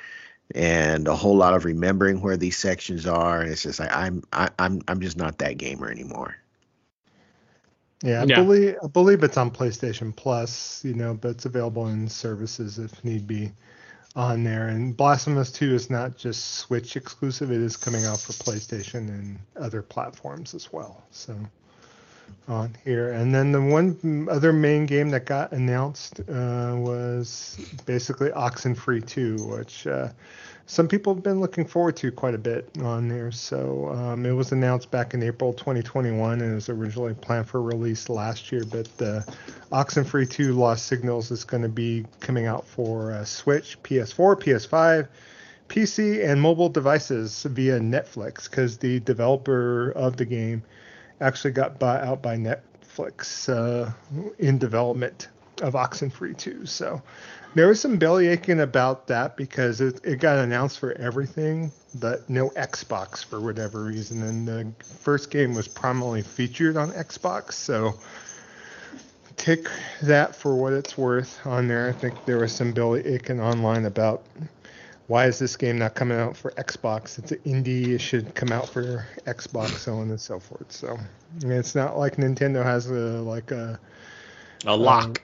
[0.54, 4.22] And a whole lot of remembering where these sections are, and it's just like I'm
[4.32, 6.36] I, I'm I'm just not that gamer anymore.
[8.02, 8.36] Yeah, I Yeah.
[8.44, 10.84] believe I believe it's on PlayStation Plus.
[10.84, 13.52] You know, but it's available in services if need be
[14.16, 14.68] on there.
[14.68, 19.38] And Blasphemous 2 is not just Switch exclusive; it is coming out for PlayStation and
[19.56, 21.02] other platforms as well.
[21.10, 21.36] So
[22.48, 23.12] on here.
[23.12, 29.36] And then the one other main game that got announced uh, was basically Oxenfree 2,
[29.46, 30.08] which uh,
[30.66, 33.30] some people have been looking forward to quite a bit on there.
[33.30, 37.60] So um, it was announced back in April 2021 and it was originally planned for
[37.62, 38.64] release last year.
[38.64, 39.22] But uh,
[39.72, 45.08] Oxenfree 2 Lost Signals is going to be coming out for uh, Switch, PS4, PS5.
[45.68, 50.62] PC and mobile devices via Netflix because the developer of the game
[51.20, 53.90] actually got bought out by Netflix uh,
[54.38, 55.28] in development
[55.60, 56.66] of Oxenfree 2.
[56.66, 57.02] So
[57.54, 62.28] there was some belly aching about that because it, it got announced for everything, but
[62.28, 64.22] no Xbox for whatever reason.
[64.22, 67.52] And the first game was prominently featured on Xbox.
[67.52, 67.94] So
[69.36, 69.68] take
[70.02, 71.88] that for what it's worth on there.
[71.88, 74.24] I think there was some belly aching online about
[75.06, 77.18] why is this game not coming out for Xbox?
[77.18, 77.88] It's an indie.
[77.88, 80.70] It should come out for Xbox, so on and so forth.
[80.72, 80.98] So
[81.40, 83.78] it's not like Nintendo has a like a
[84.64, 85.20] A lock.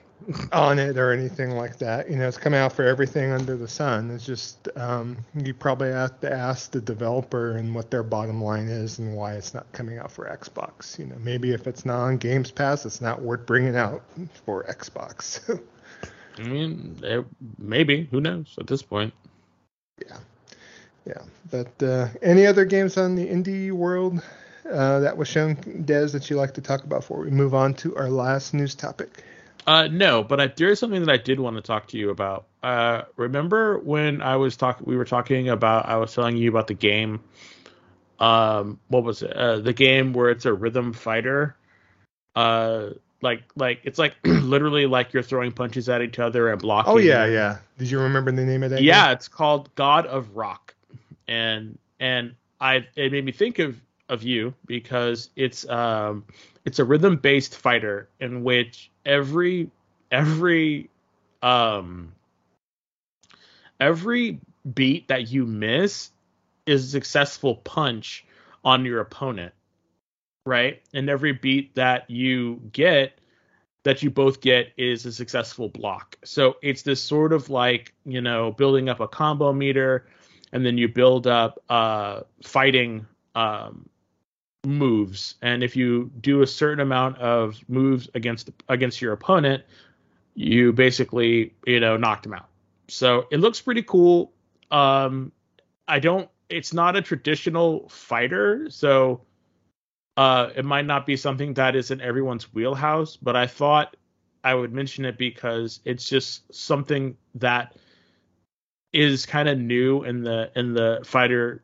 [0.51, 2.09] on it or anything like that.
[2.09, 4.11] You know, it's coming out for everything under the sun.
[4.11, 8.67] It's just um, you probably have to ask the developer and what their bottom line
[8.67, 10.99] is and why it's not coming out for Xbox.
[10.99, 14.03] You know, maybe if it's not on Games Pass, it's not worth bringing out
[14.45, 15.59] for Xbox.
[16.37, 17.01] I mean,
[17.57, 18.07] maybe.
[18.11, 19.13] Who knows at this point?
[20.07, 20.17] Yeah.
[21.05, 21.21] Yeah.
[21.49, 24.21] But uh, any other games on the indie world
[24.69, 27.73] uh, that was shown, Dez, that you like to talk about before we move on
[27.75, 29.23] to our last news topic?
[29.65, 32.09] Uh, no, but I, there is something that I did want to talk to you
[32.09, 32.45] about.
[32.63, 36.67] Uh, remember when I was talking, we were talking about, I was telling you about
[36.67, 37.21] the game.
[38.19, 39.31] Um, what was it?
[39.31, 41.55] Uh, the game where it's a rhythm fighter.
[42.35, 42.89] Uh,
[43.21, 46.93] like, like it's like literally like you're throwing punches at each other and blocking.
[46.93, 47.57] Oh yeah, yeah.
[47.77, 48.81] Did you remember the name of that?
[48.81, 49.13] Yeah, game?
[49.13, 50.73] it's called God of Rock,
[51.27, 53.79] and and I it made me think of
[54.09, 56.25] of you because it's um
[56.65, 59.69] it's a rhythm based fighter in which every
[60.11, 60.89] every
[61.41, 62.13] um
[63.79, 64.39] every
[64.73, 66.09] beat that you miss
[66.65, 68.25] is a successful punch
[68.63, 69.53] on your opponent
[70.49, 70.81] right?
[70.93, 73.19] And every beat that you get
[73.83, 76.17] that you both get is a successful block.
[76.25, 80.07] So it's this sort of like you know building up a combo meter
[80.51, 83.05] and then you build up uh fighting
[83.35, 83.87] um
[84.65, 85.35] moves.
[85.41, 89.63] And if you do a certain amount of moves against against your opponent
[90.35, 92.49] you basically you know knocked them out.
[92.87, 94.33] So it looks pretty cool.
[94.71, 95.31] Um
[95.87, 99.21] i don't it's not a traditional fighter so
[100.19, 103.95] uh it might not be something that is in everyone's wheelhouse but i thought
[104.43, 107.75] i would mention it because it's just something that
[108.93, 111.63] is kind of new in the in the fighter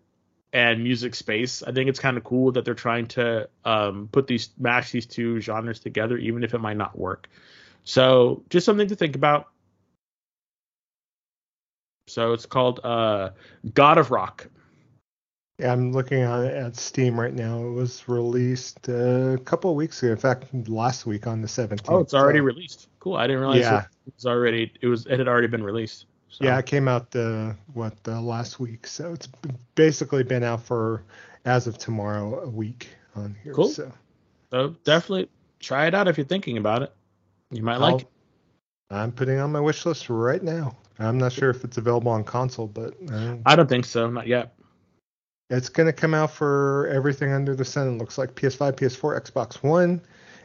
[0.55, 1.63] and music space.
[1.63, 5.05] I think it's kind of cool that they're trying to um, put these mash these
[5.05, 7.27] two genres together, even if it might not work.
[7.83, 9.49] So just something to think about.
[12.07, 13.31] So it's called uh,
[13.73, 14.47] God of Rock.
[15.57, 17.63] Yeah, I'm looking at at Steam right now.
[17.65, 20.11] It was released a couple of weeks ago.
[20.11, 21.85] In fact, last week on the 17th.
[21.87, 22.89] Oh, it's already so, released.
[22.99, 23.15] Cool.
[23.15, 23.83] I didn't realize Yeah.
[24.05, 24.73] it was already.
[24.81, 25.05] It was.
[25.05, 26.07] It had already been released.
[26.29, 26.43] So.
[26.43, 29.29] Yeah, it came out the what the last week, so it's
[29.75, 31.03] basically been out for
[31.45, 33.53] as of tomorrow a week on here.
[33.53, 33.69] Cool.
[33.69, 33.93] So
[34.51, 35.29] So definitely
[35.61, 36.93] try it out if you're thinking about it.
[37.51, 38.07] You might like I'll- it.
[38.91, 40.75] I'm putting it on my wish list right now.
[40.99, 44.09] I'm not sure if it's available on console, but uh, I don't think so.
[44.09, 44.53] Not yet.
[45.49, 47.87] It's going to come out for everything under the sun.
[47.87, 50.01] It looks like PS5, PS4, Xbox One,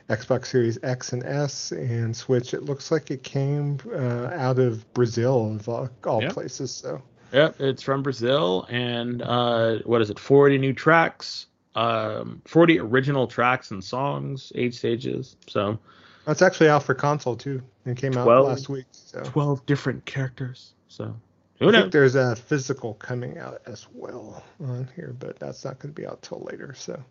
[0.09, 2.53] Xbox Series X and S, and Switch.
[2.53, 6.31] It looks like it came uh, out of Brazil, of all, all Yeah.
[6.31, 6.71] places.
[6.71, 7.03] So
[7.33, 10.19] Yep, it's from Brazil, and uh, what is it?
[10.19, 11.47] Forty new tracks,
[11.77, 15.37] um, forty original tracks and songs, eight stages.
[15.47, 15.79] So
[16.25, 17.63] that's actually out for console too.
[17.87, 18.87] It came out last week.
[18.91, 20.75] So twelve different characters.
[20.89, 21.30] So I
[21.61, 21.93] who think knows?
[21.93, 26.07] there's a physical coming out as well on here, but that's not going to be
[26.07, 26.75] out till later.
[26.75, 27.03] So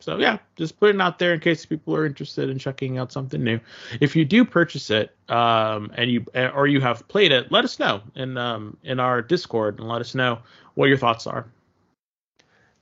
[0.00, 3.12] So yeah, just putting it out there in case people are interested in checking out
[3.12, 3.60] something new.
[4.00, 7.78] If you do purchase it, um, and you or you have played it, let us
[7.78, 10.40] know in um in our Discord and let us know
[10.74, 11.46] what your thoughts are.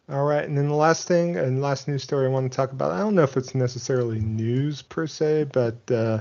[0.09, 2.73] All right, and then the last thing and last news story I want to talk
[2.73, 2.91] about.
[2.93, 6.21] I don't know if it's necessarily news per se, but uh,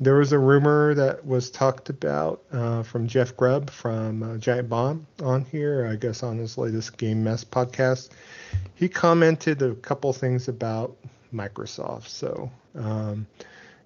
[0.00, 4.68] there was a rumor that was talked about uh, from Jeff Grubb from uh, Giant
[4.68, 8.08] Bomb on here, I guess on his latest Game Mess podcast.
[8.74, 10.96] He commented a couple things about
[11.34, 12.08] Microsoft.
[12.08, 13.26] So um,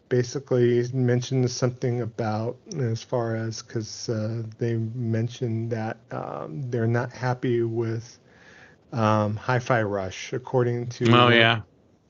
[0.09, 6.87] basically, he mentioned something about as far as because uh, they mentioned that um, they're
[6.87, 8.19] not happy with
[8.93, 11.63] um, Hi-Fi Rush, according to Oh yeah,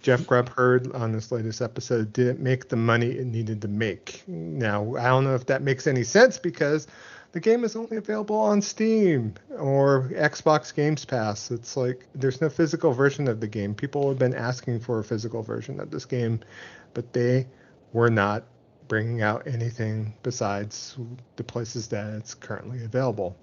[0.05, 4.23] Jeff Grubb heard on this latest episode, didn't make the money it needed to make.
[4.27, 6.87] Now, I don't know if that makes any sense because
[7.33, 11.51] the game is only available on Steam or Xbox Games Pass.
[11.51, 13.75] It's like there's no physical version of the game.
[13.75, 16.41] People have been asking for a physical version of this game,
[16.93, 17.47] but they
[17.95, 18.45] were not
[18.89, 20.99] bringing out anything besides
[21.37, 23.39] the places that it's currently available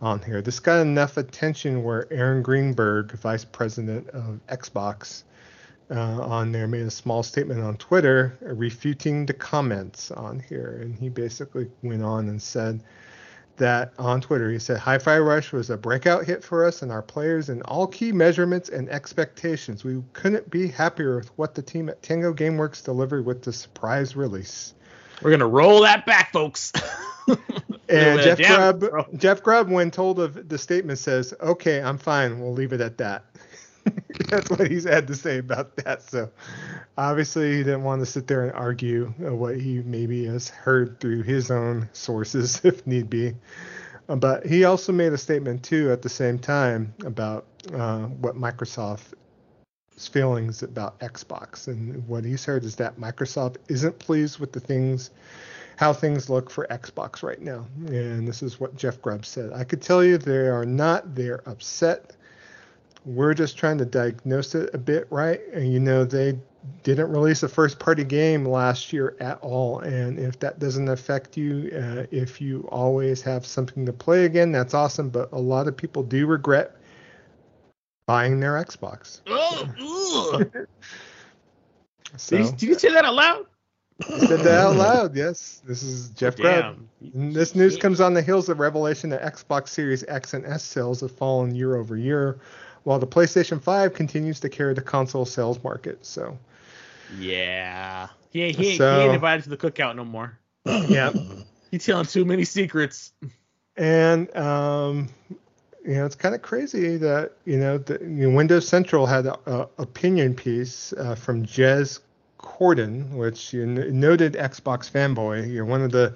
[0.00, 0.40] on here.
[0.40, 5.24] This got enough attention where Aaron Greenberg, vice president of Xbox,
[5.90, 10.78] uh, on there made a small statement on Twitter refuting the comments on here.
[10.82, 12.82] And he basically went on and said
[13.56, 16.90] that on Twitter, he said, Hi Fi Rush was a breakout hit for us and
[16.90, 19.84] our players in all key measurements and expectations.
[19.84, 24.16] We couldn't be happier with what the team at Tango Gameworks delivered with the surprise
[24.16, 24.74] release.
[25.22, 26.72] we're gonna roll that back, folks.
[27.90, 29.18] And Jeff Grubb.
[29.18, 32.40] Jeff Grubb, when told of the statement, says, "Okay, I'm fine.
[32.40, 33.24] We'll leave it at that."
[34.28, 36.02] That's what he's had to say about that.
[36.02, 36.30] So
[36.96, 41.22] obviously he didn't want to sit there and argue what he maybe has heard through
[41.22, 43.34] his own sources if need be.
[44.06, 50.08] But he also made a statement too at the same time about uh, what Microsoft's
[50.08, 55.10] feelings about Xbox, and what he's heard is that Microsoft isn't pleased with the things,
[55.76, 57.66] how things look for Xbox right now.
[57.86, 59.52] And this is what Jeff Grubb said.
[59.52, 61.14] I could tell you they are not.
[61.14, 62.16] They're upset.
[63.04, 65.40] We're just trying to diagnose it a bit, right?
[65.52, 66.38] And you know they
[66.82, 69.80] didn't release a first party game last year at all.
[69.80, 74.52] And if that doesn't affect you, uh, if you always have something to play again,
[74.52, 75.08] that's awesome.
[75.08, 76.76] But a lot of people do regret
[78.06, 79.20] buying their Xbox.
[79.26, 79.68] Oh,
[82.16, 83.46] so, did, you, did you say that out loud?
[84.02, 85.16] said that out loud.
[85.16, 86.78] Yes, this is Jeff Grubb.
[87.00, 91.00] This news comes on the heels of revelation that Xbox Series X and S sales
[91.00, 92.40] have fallen year over year,
[92.84, 96.04] while the PlayStation 5 continues to carry the console sales market.
[96.04, 96.38] So
[97.18, 98.08] yeah.
[98.30, 100.38] He ain't, he, so, he ain't invited to the cookout no more.
[100.88, 101.12] Yeah.
[101.70, 103.12] He's telling too many secrets.
[103.76, 105.08] And um,
[105.84, 109.26] you know, it's kind of crazy that you know, the, you know Windows Central had
[109.26, 112.00] a, opinion piece uh, from Jez
[112.38, 115.50] Corden, which you noted Xbox fanboy.
[115.50, 116.14] You're one of the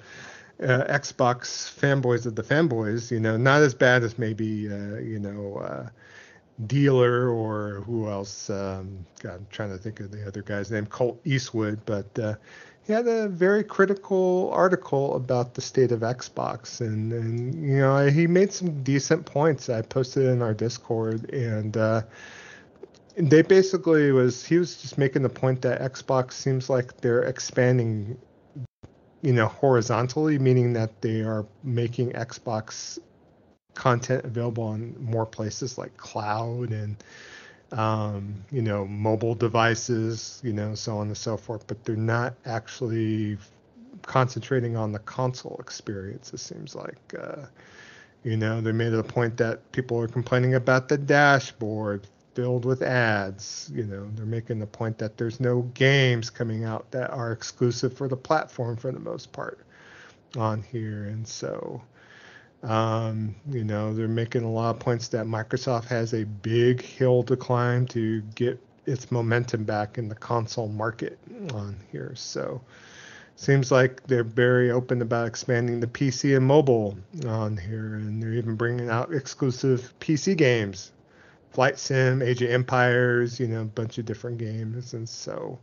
[0.61, 3.09] uh, Xbox fanboys of the fanboys.
[3.09, 5.89] You know, not as bad as maybe uh, you know uh,
[6.67, 8.49] Dealer or who else?
[8.49, 12.35] Um, God, I'm trying to think of the other guy's name, Colt Eastwood, but uh,
[12.85, 18.05] he had a very critical article about the state of Xbox, and, and you know
[18.05, 19.69] he made some decent points.
[19.69, 22.03] I posted in our Discord, and uh,
[23.17, 28.17] they basically was he was just making the point that Xbox seems like they're expanding,
[29.21, 32.99] you know, horizontally, meaning that they are making Xbox
[33.75, 36.95] content available on more places like cloud and
[37.71, 41.67] um, you know mobile devices, you know, so on and so forth.
[41.67, 43.37] But they're not actually
[44.03, 46.33] concentrating on the console experience.
[46.33, 46.99] It seems like.
[47.19, 47.45] Uh,
[48.23, 52.65] you know, they made it a point that people are complaining about the dashboard filled
[52.65, 53.71] with ads.
[53.73, 57.95] You know, they're making the point that there's no games coming out that are exclusive
[57.95, 59.59] for the platform for the most part
[60.37, 61.05] on here.
[61.05, 61.81] And so,
[62.65, 67.23] um, you know, they're making a lot of points that Microsoft has a big hill
[67.23, 71.17] to climb to get its momentum back in the console market
[71.53, 72.13] on here.
[72.15, 72.61] So,
[73.35, 76.97] seems like they're very open about expanding the PC and mobile
[77.27, 80.91] on here, and they're even bringing out exclusive PC games,
[81.51, 85.59] Flight Sim, Age of Empires, you know, a bunch of different games, and so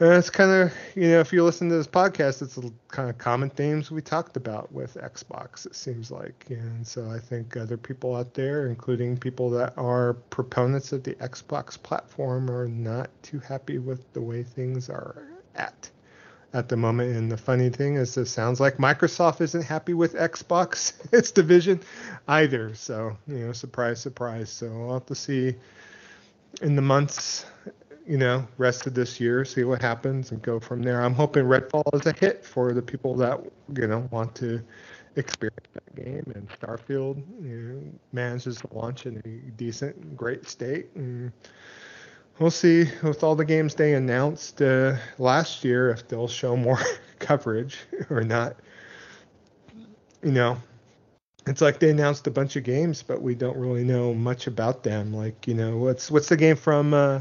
[0.00, 2.58] and it's kind of, you know, if you listen to this podcast, it's
[2.88, 6.46] kind of common themes we talked about with Xbox, it seems like.
[6.48, 11.14] And so I think other people out there, including people that are proponents of the
[11.16, 15.22] Xbox platform, are not too happy with the way things are
[15.54, 15.90] at
[16.54, 17.14] at the moment.
[17.14, 21.78] And the funny thing is, it sounds like Microsoft isn't happy with Xbox, its division,
[22.26, 22.74] either.
[22.74, 24.48] So, you know, surprise, surprise.
[24.48, 25.56] So we'll have to see
[26.62, 27.44] in the months
[28.10, 31.00] you know, rest of this year, see what happens, and go from there.
[31.00, 33.38] I'm hoping Redfall is a hit for the people that
[33.72, 34.60] you know want to
[35.14, 40.88] experience that game, and Starfield you know, manages to launch in a decent, great state,
[40.96, 41.30] and
[42.40, 46.80] we'll see with all the games they announced uh, last year if they'll show more
[47.20, 47.78] coverage
[48.10, 48.56] or not.
[50.24, 50.56] You know,
[51.46, 54.82] it's like they announced a bunch of games, but we don't really know much about
[54.82, 55.14] them.
[55.14, 56.92] Like, you know, what's what's the game from?
[56.92, 57.20] Uh,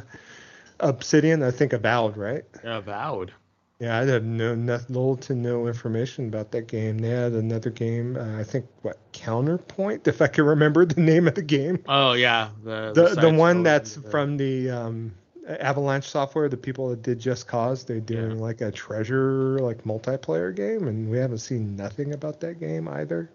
[0.80, 2.44] Obsidian, I think Avowed, right?
[2.64, 3.32] Avowed.
[3.80, 6.98] Yeah, I had no, no little to no information about that game.
[6.98, 11.30] They had another game, uh, I think what Counterpoint, if I can remember the name
[11.30, 11.82] of the game.
[11.88, 14.10] Oh yeah, the the, the, the one that's the...
[14.10, 15.14] from the um,
[15.48, 17.86] Avalanche Software, the people that did Just Cause.
[17.86, 18.44] They're doing yeah.
[18.44, 23.32] like a treasure like multiplayer game, and we haven't seen nothing about that game either.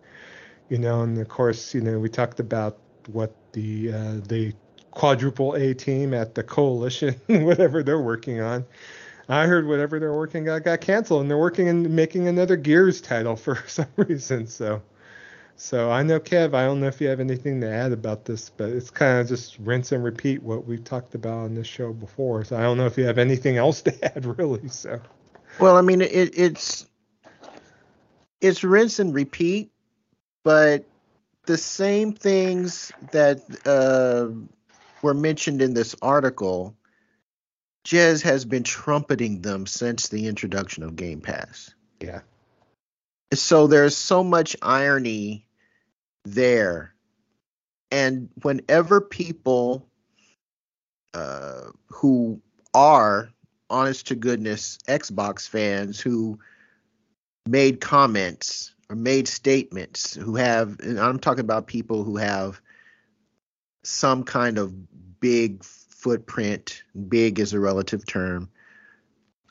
[0.69, 4.53] You know, and of course, you know, we talked about what the uh, they
[4.95, 8.65] quadruple A team at the coalition, whatever they're working on.
[9.29, 13.01] I heard whatever they're working on got canceled, and they're working and making another Gears
[13.01, 14.47] title for some reason.
[14.47, 14.83] So,
[15.57, 16.55] so I know Kev.
[16.55, 19.29] I don't know if you have anything to add about this, but it's kind of
[19.29, 22.45] just rinse and repeat what we've talked about on this show before.
[22.45, 24.69] So I don't know if you have anything else to add, really.
[24.69, 25.01] So,
[25.59, 26.87] well, I mean, it, it's
[28.41, 29.73] it's rinse and repeat,
[30.43, 30.85] but
[31.47, 34.29] the same things that uh,
[35.05, 36.75] were mentioned in this article,
[37.87, 41.75] Jez has been trumpeting them since the introduction of Game Pass.
[42.01, 42.23] Yeah.
[43.35, 45.47] So there's so much irony
[46.25, 46.95] there.
[47.91, 49.87] And whenever people
[51.13, 52.41] uh, who
[52.73, 53.29] are
[53.69, 56.39] honest to goodness Xbox fans who
[57.47, 62.61] made comments or made statements who have and I'm talking about people who have
[63.85, 68.49] some kind of big footprint, big is a relative term,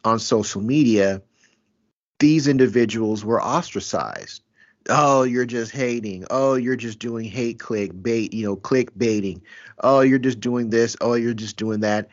[0.04, 1.22] on social media,
[2.20, 4.44] these individuals were ostracized.
[4.90, 6.26] Oh, you're just hating.
[6.30, 9.42] Oh, you're just doing hate click bait, you know, click baiting.
[9.80, 10.98] Oh, you're just doing this.
[11.00, 12.10] Oh, you're just doing that.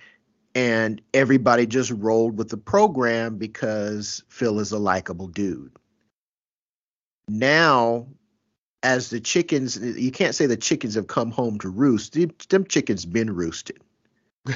[0.54, 5.72] And everybody just rolled with the program because Phil is a likable dude.
[7.28, 8.08] Now,
[8.82, 12.16] as the chickens, you can't say the chickens have come home to roost.
[12.48, 13.80] Them chickens been roosted.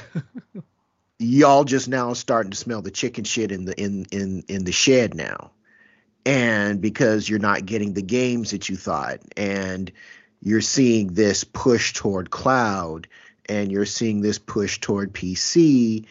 [1.19, 4.73] Y'all just now starting to smell the chicken shit in the in in in the
[4.73, 5.51] shed now.
[6.27, 9.93] And because you're not getting the games that you thought and
[10.41, 13.09] you're seeing this push toward cloud
[13.47, 16.07] and you're seeing this push toward PC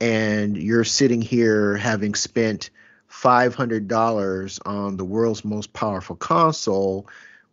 [0.00, 2.70] and you're sitting here having spent
[3.10, 7.06] $500 on the world's most powerful console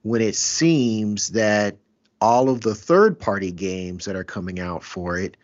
[0.05, 1.77] when it seems that
[2.21, 5.35] all of the third party games that are coming out for it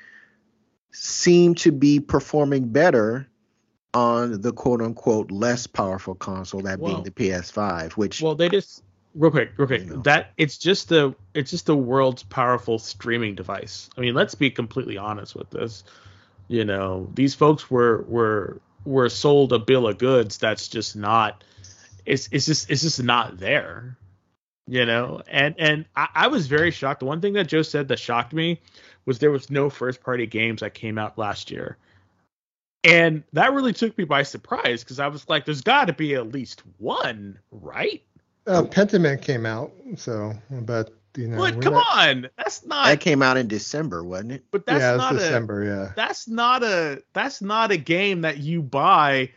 [0.91, 3.27] seem to be performing better
[3.95, 8.49] on the quote unquote less powerful console, that well, being the PS5, which well they
[8.49, 8.83] just
[9.15, 9.81] real quick, real quick.
[9.81, 10.01] You know.
[10.03, 13.89] That it's just the it's just the world's powerful streaming device.
[13.97, 15.83] I mean, let's be completely honest with this.
[16.49, 21.43] You know, these folks were were were sold a bill of goods that's just not
[22.05, 23.97] it's it's just it's just not there.
[24.67, 26.99] You know, and and I, I was very shocked.
[26.99, 28.61] The one thing that Joe said that shocked me
[29.05, 31.77] was there was no first party games that came out last year.
[32.83, 36.15] And that really took me by surprise because I was like, there's got to be
[36.15, 38.01] at least one, right?
[38.47, 41.37] Uh, Pentiment came out, so but you know.
[41.37, 41.85] But come not...
[42.09, 42.85] on, that's not.
[42.85, 44.45] That came out in December, wasn't it?
[44.49, 45.91] But that's yeah, not December, a, yeah.
[45.95, 49.29] That's not a that's not a game that you buy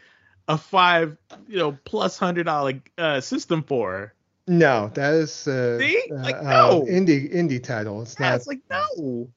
[0.49, 4.15] a five you know plus hundred dollar uh, system for.
[4.47, 6.03] No, that is uh, See?
[6.11, 6.83] Like, uh, no.
[6.83, 8.03] Uh, indie indie title.
[8.03, 8.37] It's yeah, not.
[8.37, 9.31] It's like no.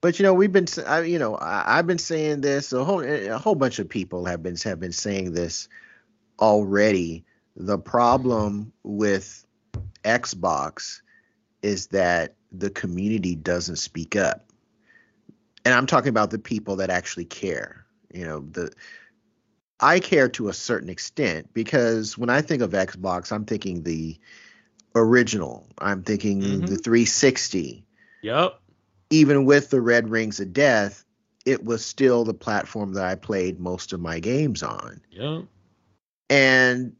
[0.00, 2.72] But you know, we've been, I, you know, I, have been saying this.
[2.72, 5.68] A whole, a whole bunch of people have been have been saying this
[6.38, 7.24] already.
[7.56, 9.44] The problem with
[10.04, 11.00] Xbox
[11.62, 14.44] is that the community doesn't speak up,
[15.64, 17.84] and I'm talking about the people that actually care.
[18.14, 18.70] You know, the
[19.80, 24.18] I care to a certain extent because when I think of Xbox, I'm thinking the
[24.94, 25.66] original.
[25.78, 26.66] I'm thinking mm-hmm.
[26.66, 27.84] the 360.
[28.22, 28.60] Yep
[29.10, 31.04] even with the Red Rings of Death,
[31.44, 35.00] it was still the platform that I played most of my games on.
[35.10, 35.42] Yeah.
[36.28, 36.94] And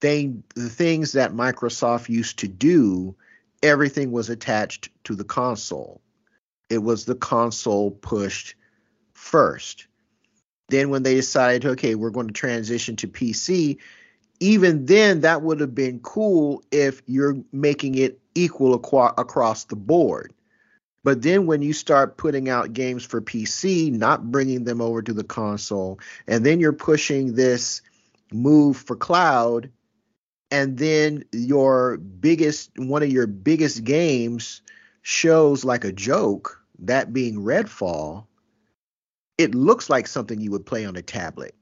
[0.00, 3.16] they the things that Microsoft used to do,
[3.62, 6.02] everything was attached to the console.
[6.68, 8.54] It was the console pushed
[9.14, 9.86] first.
[10.68, 13.78] Then when they decided, okay, we're going to transition to PC,
[14.40, 20.32] even then that would have been cool if you're making it equal across the board.
[21.04, 25.12] But then when you start putting out games for PC, not bringing them over to
[25.12, 27.80] the console, and then you're pushing this
[28.32, 29.70] move for cloud,
[30.50, 34.60] and then your biggest one of your biggest games
[35.02, 38.27] shows like a joke, that being Redfall,
[39.38, 41.54] it looks like something you would play on a tablet.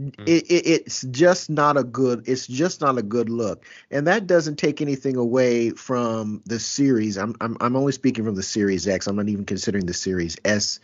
[0.00, 0.22] Mm-hmm.
[0.26, 3.66] It, it, it's just not a good it's just not a good look.
[3.90, 7.18] And that doesn't take anything away from the series.
[7.18, 9.06] I'm i'm, I'm only speaking from the series x.
[9.06, 10.80] I'm not even considering the series s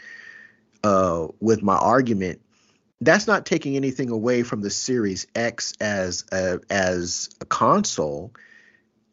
[0.85, 2.43] uh, with my argument.
[3.01, 8.33] That's not taking anything away from the series x as a, as a console.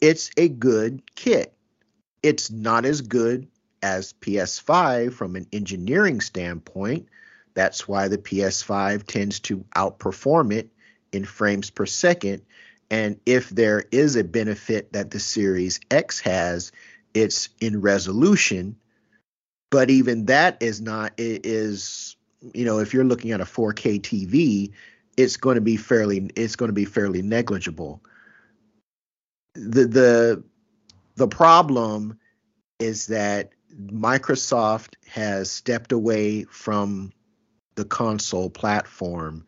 [0.02, 1.54] It's a good kit.
[2.22, 3.48] It's not as good
[3.86, 7.08] as ps5 from an engineering standpoint
[7.56, 10.70] that's why the PS5 tends to outperform it
[11.12, 12.44] in frames per second.
[12.92, 16.72] And if there is a benefit that the Series X has,
[17.14, 18.76] it's in resolution.
[19.72, 22.18] But even that is not it is
[22.54, 24.72] you know if you're looking at a 4K TV,
[25.18, 28.02] it's going to be fairly it's going to be fairly negligible.
[29.54, 30.44] The the
[31.16, 32.20] the problem
[32.80, 37.12] is that Microsoft has stepped away from
[37.76, 39.46] the console platform.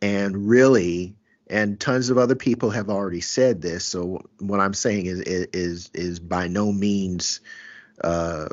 [0.00, 1.16] And really,
[1.50, 3.84] and tons of other people have already said this.
[3.84, 7.40] So what I'm saying is is is by no means,
[8.02, 8.48] uh,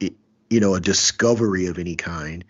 [0.00, 2.44] you know, a discovery of any kind.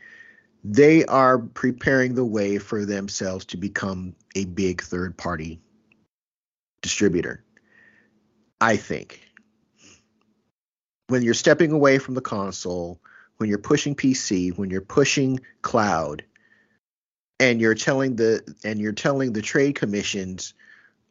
[0.65, 5.61] They are preparing the way for themselves to become a big third party
[6.83, 7.45] distributor.
[8.61, 9.30] I think.
[11.11, 13.01] When you're stepping away from the console,
[13.39, 16.25] when you're pushing PC, when you're pushing cloud,
[17.39, 20.55] and you're telling the and you're telling the trade commissions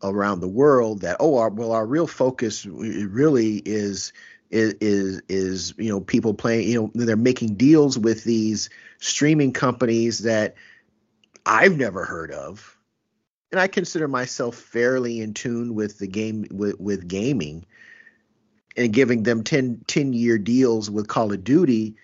[0.02, 4.14] around the world that oh our, well our real focus really is
[4.50, 8.70] is is is you know people playing you know they're making deals with these
[9.00, 10.56] streaming companies that
[11.46, 12.78] I've never heard of.
[13.52, 17.66] And I consider myself fairly in tune with the game with, with gaming
[18.80, 21.96] and giving them 10, 10 year deals with Call of Duty.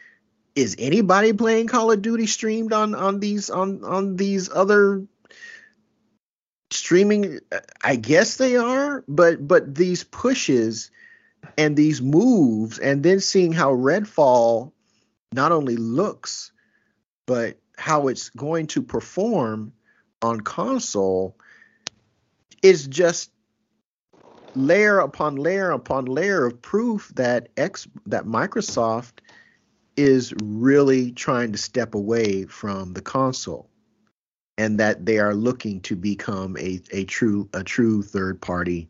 [0.56, 5.06] Is anybody playing Call of Duty streamed on on these on on these other
[6.70, 7.40] streaming?
[7.84, 10.92] I guess they are, but but these pushes
[11.58, 14.72] and these moves, and then seeing how Redfall
[15.34, 16.52] not only looks,
[17.26, 19.74] but how it's going to perform
[20.22, 21.38] on console
[22.62, 23.30] is just
[24.56, 29.20] layer upon layer upon layer of proof that X that Microsoft
[29.98, 33.70] is really trying to step away from the console
[34.58, 38.90] and that they are looking to become a, a true a true third party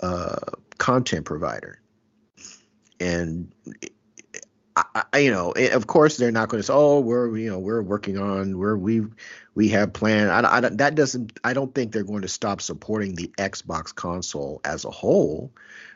[0.00, 0.36] uh,
[0.78, 1.80] content provider.
[3.00, 3.52] And
[4.76, 7.58] I, I, you know, of course they're not going to say, "Oh, we're you know
[7.58, 9.06] we're working on where we
[9.54, 11.38] we have planned." I, I, that doesn't.
[11.42, 15.50] I don't think they're going to stop supporting the Xbox console as a whole.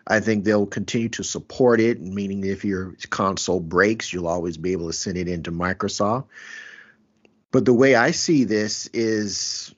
[0.07, 4.73] I think they'll continue to support it, meaning if your console breaks, you'll always be
[4.73, 6.27] able to send it into Microsoft.
[7.53, 9.75] But the way I see this is,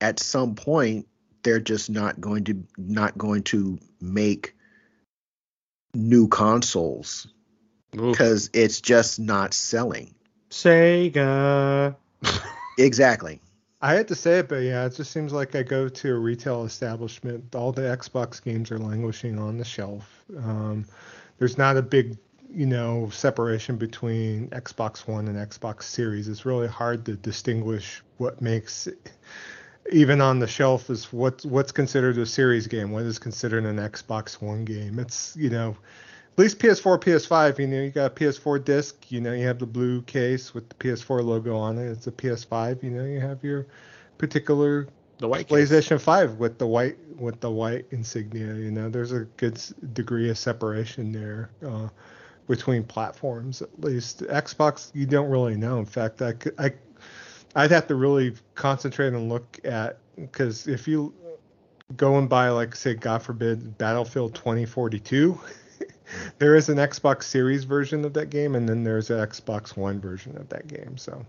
[0.00, 1.06] at some point,
[1.42, 4.54] they're just not going to not going to make
[5.94, 7.26] new consoles
[7.92, 10.14] because it's just not selling.
[10.50, 11.96] Sega.
[12.78, 13.40] exactly.
[13.80, 16.18] I had to say it, but yeah, it just seems like I go to a
[16.18, 17.54] retail establishment.
[17.54, 20.24] All the Xbox games are languishing on the shelf.
[20.36, 20.84] Um,
[21.38, 22.18] there's not a big,
[22.50, 26.26] you know, separation between Xbox One and Xbox Series.
[26.26, 28.88] It's really hard to distinguish what makes,
[29.92, 33.76] even on the shelf, is what what's considered a Series game, what is considered an
[33.76, 34.98] Xbox One game.
[34.98, 35.76] It's you know at
[36.38, 39.66] least PS4, PS5, you know, you got a PS4 disc, you know, you have the
[39.66, 41.90] blue case with the PS4 logo on it.
[41.90, 43.66] It's a PS5, you know, you have your
[44.18, 44.88] particular
[45.18, 46.02] the white PlayStation case.
[46.02, 48.88] 5 with the white with the white insignia, you know.
[48.88, 49.60] There's a good
[49.92, 51.88] degree of separation there uh,
[52.46, 54.20] between platforms at least.
[54.20, 55.78] Xbox you don't really know.
[55.78, 56.72] In fact, I could, I
[57.56, 59.98] I'd have to really concentrate and look at
[60.30, 61.12] cuz if you
[61.96, 65.40] go and buy like say god forbid Battlefield 2042
[66.38, 70.00] there is an Xbox Series version of that game, and then there's an Xbox One
[70.00, 70.96] version of that game.
[70.96, 71.24] So,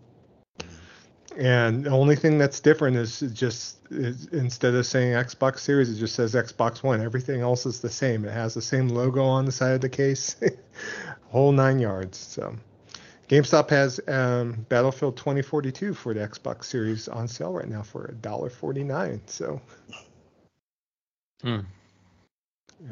[1.38, 5.99] and the only thing that's different is just is instead of saying Xbox Series, it
[5.99, 7.01] just says Xbox One.
[7.01, 8.26] Everything else is the same.
[8.26, 10.35] It has the same logo on the side of the case,
[11.30, 12.18] whole nine yards.
[12.18, 12.56] So,
[13.30, 19.19] GameStop has um, Battlefield 2042 for the Xbox Series on sale right now for $1.49.
[19.27, 19.61] So,
[21.43, 21.60] hmm.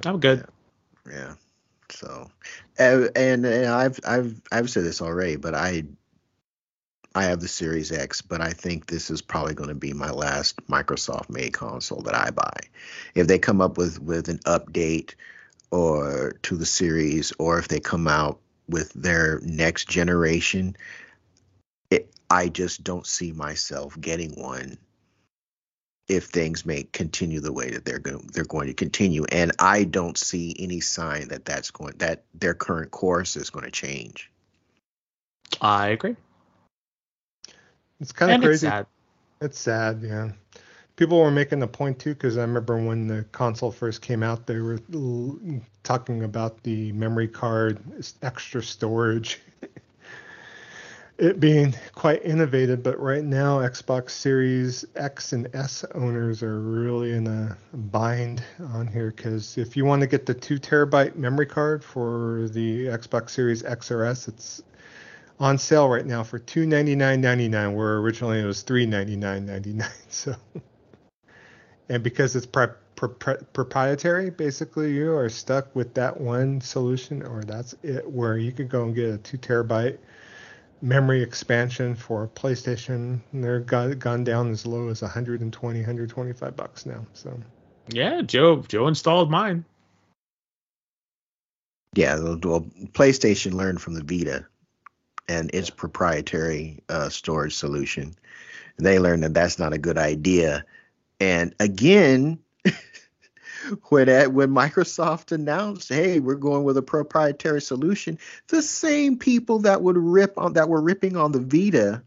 [0.06, 0.46] I'm good.
[1.08, 1.14] Yeah.
[1.14, 1.34] yeah.
[1.90, 2.30] So,
[2.78, 5.84] and, and I've I've I've said this already, but I
[7.16, 10.12] I have the Series X, but I think this is probably going to be my
[10.12, 12.60] last Microsoft made console that I buy.
[13.16, 15.16] If they come up with with an update
[15.72, 18.40] or to the series, or if they come out
[18.70, 20.76] with their next generation,
[21.90, 24.78] it, I just don't see myself getting one
[26.08, 29.26] if things may continue the way that they're going they're going to continue.
[29.26, 33.66] And i don't see any sign that that's going that their current course is going
[33.66, 34.32] to change.
[35.62, 36.16] I agree.
[38.00, 38.68] It's kind of crazy.
[38.68, 38.86] it's sad.
[39.42, 40.32] it's sad yeah.
[40.96, 44.48] People were making the point too because i remember when the console first came out
[44.48, 44.80] they were
[45.84, 47.80] talking about the memory card
[48.22, 49.40] extra storage
[51.18, 57.14] it being quite innovative, but right now Xbox Series X and S owners are really
[57.14, 61.48] in a bind on here because if you want to get the two terabyte memory
[61.48, 64.62] card for the Xbox Series X or S, it's
[65.40, 68.86] on sale right now for two ninety nine ninety nine, where originally it was three
[68.86, 69.90] ninety nine ninety nine.
[70.10, 70.36] So,
[71.90, 77.44] and because it's pri- pri- proprietary, basically you are stuck with that one solution, or
[77.44, 78.08] that's it.
[78.08, 79.98] Where you could go and get a two terabyte
[80.82, 83.20] memory expansion for PlayStation.
[83.34, 87.06] They're got, gone down as low as 120, 125 bucks now.
[87.14, 87.40] So
[87.90, 89.66] yeah, Joe Joe installed mine.
[91.96, 94.46] Yeah, well, PlayStation learned from the Vita
[95.28, 98.14] and its proprietary uh, storage solution.
[98.78, 100.64] They learned that that's not a good idea.
[101.20, 102.40] And again,
[103.90, 109.60] when at, when Microsoft announced, "Hey, we're going with a proprietary solution," the same people
[109.60, 112.04] that would rip on that were ripping on the Vita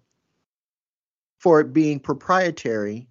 [1.39, 3.09] for it being proprietary,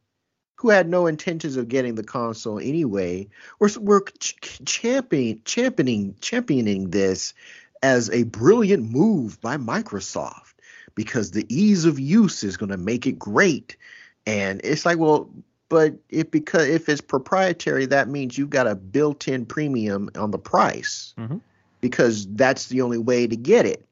[0.58, 3.28] who had no intentions of getting the console anyway,
[3.60, 7.34] were were ch- championing championing championing this
[7.82, 10.54] as a brilliant move by Microsoft
[10.96, 13.78] because the ease of use is going to make it great.
[14.26, 15.30] And it's like, well,
[15.70, 20.40] but if because if it's proprietary, that means you've got a built-in premium on the
[20.40, 21.38] price mm-hmm.
[21.80, 23.86] because that's the only way to get it.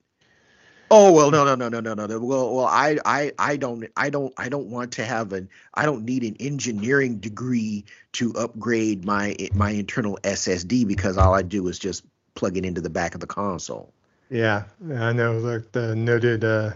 [0.89, 2.19] Oh well, no, no, no, no, no, no.
[2.19, 5.85] Well, well, I, I, I don't, I don't, I don't want to have an, I
[5.85, 7.83] don't need an engineering degree
[8.13, 12.05] to upgrade my my internal SSD because all I do is just
[12.35, 13.93] plug it into the back of the console.
[14.29, 14.63] Yeah,
[14.95, 15.37] I know.
[15.37, 16.71] Like the noted uh,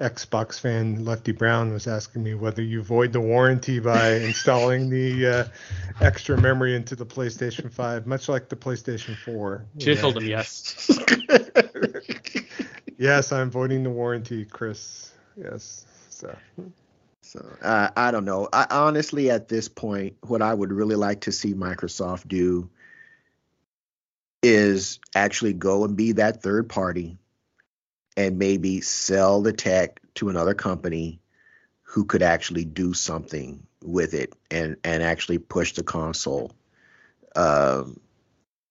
[0.00, 5.26] Xbox fan Lefty Brown was asking me whether you void the warranty by installing the
[5.26, 5.44] uh,
[6.00, 9.64] extra memory into the PlayStation 5, much like the PlayStation 4.
[9.78, 10.98] She told him yes.
[12.98, 15.12] yes, I'm voiding the warranty, Chris.
[15.36, 15.86] Yes.
[16.10, 16.36] So.
[17.22, 18.48] So uh, I don't know.
[18.52, 22.68] I honestly, at this point, what I would really like to see Microsoft do
[24.42, 27.18] is actually go and be that third party
[28.16, 31.20] and maybe sell the tech to another company
[31.82, 36.52] who could actually do something with it and and actually push the console.
[37.36, 38.00] Um,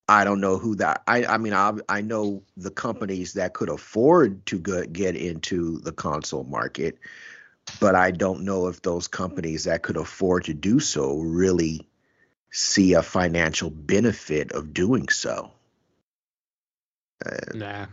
[0.09, 1.03] I don't know who that.
[1.07, 5.91] I I mean I I know the companies that could afford to get into the
[5.91, 6.97] console market,
[7.79, 11.87] but I don't know if those companies that could afford to do so really
[12.51, 15.51] see a financial benefit of doing so.
[17.25, 17.85] Uh, nah.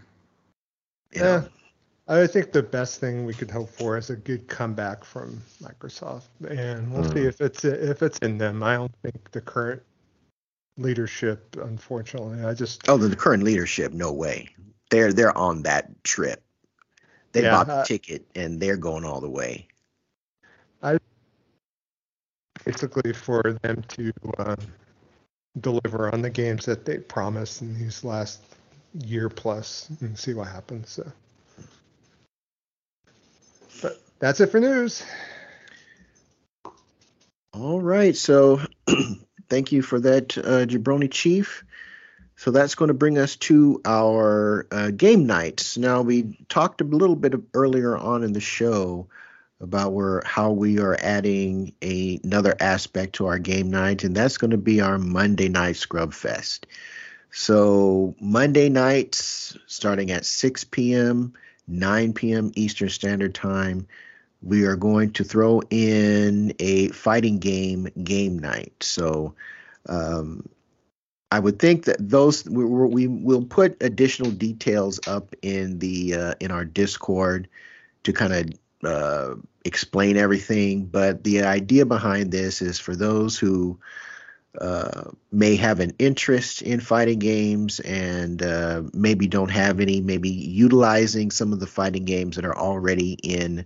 [1.12, 1.45] Yeah.
[2.09, 6.27] I think the best thing we could hope for is a good comeback from Microsoft,
[6.49, 7.15] and we'll mm.
[7.15, 8.65] see if it's if it's in them.
[8.65, 9.81] I don't think the current
[10.77, 14.49] leadership, unfortunately, I just oh the current leadership, no way.
[14.91, 16.43] They're they're on that trip.
[17.31, 19.69] They yeah, bought the ticket and they're going all the way.
[20.82, 20.99] I
[22.65, 24.57] basically for them to uh,
[25.61, 28.43] deliver on the games that they promised in these last
[28.94, 30.90] year plus and see what happens.
[30.90, 31.12] So.
[33.82, 35.04] But that's it for news.
[37.52, 38.16] All right.
[38.16, 38.60] So
[39.48, 41.64] thank you for that, uh, Jabroni Chief.
[42.36, 45.76] So that's going to bring us to our uh, game nights.
[45.76, 49.08] Now we talked a little bit earlier on in the show
[49.60, 54.38] about where how we are adding a, another aspect to our game night, and that's
[54.38, 56.66] going to be our Monday night Scrub Fest.
[57.32, 61.32] So Monday nights, starting at 6 p.m.,
[61.69, 62.51] 9 p.m.
[62.57, 63.86] Eastern Standard Time,
[64.43, 68.73] we are going to throw in a fighting game game night.
[68.81, 69.35] So
[69.89, 70.48] um,
[71.31, 76.35] I would think that those we, we will put additional details up in the uh,
[76.40, 77.48] in our Discord
[78.02, 79.35] to kind of uh,
[79.65, 80.86] explain everything.
[80.86, 83.78] But the idea behind this is for those who
[84.59, 90.28] uh, may have an interest in fighting games and uh, maybe don't have any, maybe
[90.28, 93.64] utilizing some of the fighting games that are already in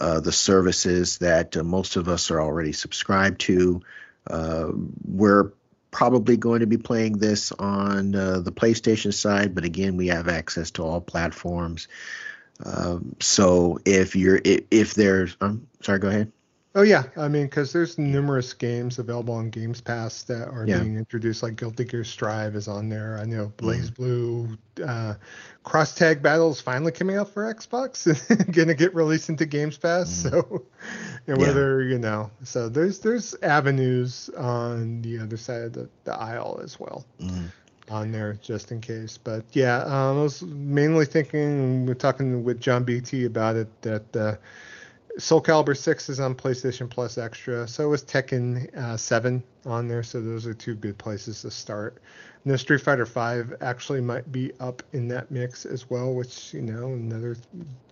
[0.00, 3.82] uh, the services that uh, most of us are already subscribed to.
[4.26, 4.70] Uh,
[5.06, 5.52] we're
[5.90, 10.70] probably going to be playing this on the PlayStation side, but again, we have access
[10.72, 11.88] to all platforms.
[12.64, 16.32] Um, so if you're if, if there's, um, sorry, go ahead.
[16.72, 20.78] Oh yeah, I mean, because there's numerous games available on Games Pass that are yeah.
[20.78, 21.42] being introduced.
[21.42, 23.18] Like Guilty Gear Strive is on there.
[23.20, 23.94] I know Blaze mm.
[23.96, 25.14] Blue, uh,
[25.64, 28.06] Cross Tag Battles finally coming out for Xbox,
[28.52, 30.22] gonna get released into Games Pass.
[30.22, 30.30] Mm.
[30.30, 30.62] So,
[31.26, 31.92] and whether yeah.
[31.92, 36.78] you know, so there's there's avenues on the other side of the, the aisle as
[36.78, 37.04] well.
[37.20, 37.50] Mm.
[37.88, 41.84] On there, just in case, but yeah, um, I was mainly thinking.
[41.84, 44.36] We're talking with John BT about it that uh,
[45.18, 47.66] Soul Calibur 6 is on PlayStation Plus Extra.
[47.66, 50.02] So is Tekken uh, 7 on there.
[50.02, 52.00] So those are two good places to start.
[52.44, 56.54] And the Street Fighter 5 actually might be up in that mix as well, which,
[56.54, 57.36] you know, another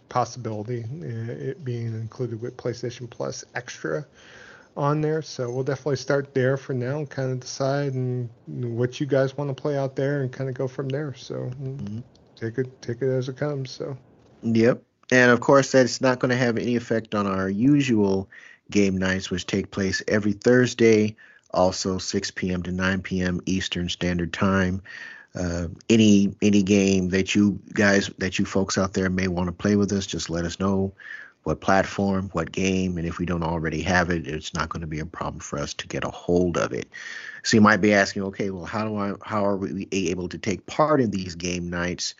[0.08, 4.06] possibility, uh, it being included with PlayStation Plus Extra
[4.76, 5.20] on there.
[5.20, 9.36] So we'll definitely start there for now and kind of decide and what you guys
[9.36, 11.14] want to play out there and kind of go from there.
[11.14, 11.98] So mm-hmm.
[12.36, 13.70] take it take it as it comes.
[13.70, 13.96] So.
[14.42, 14.82] Yep.
[15.10, 18.28] And of course, that's not going to have any effect on our usual
[18.70, 21.16] game nights, which take place every Thursday,
[21.54, 22.62] also 6 p.m.
[22.64, 23.40] to 9 p.m.
[23.46, 24.82] Eastern Standard Time.
[25.34, 29.52] Uh, any any game that you guys that you folks out there may want to
[29.52, 30.94] play with us, just let us know.
[31.44, 34.86] what platform, what game, and if we don't already have it, it's not going to
[34.86, 36.90] be a problem for us to get a hold of it.
[37.44, 40.38] So you might be asking, okay, well, how do I, how are we able to
[40.38, 42.14] take part in these game nights?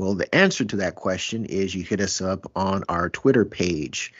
[0.00, 4.14] Well, the answer to that question is you hit us up on our Twitter page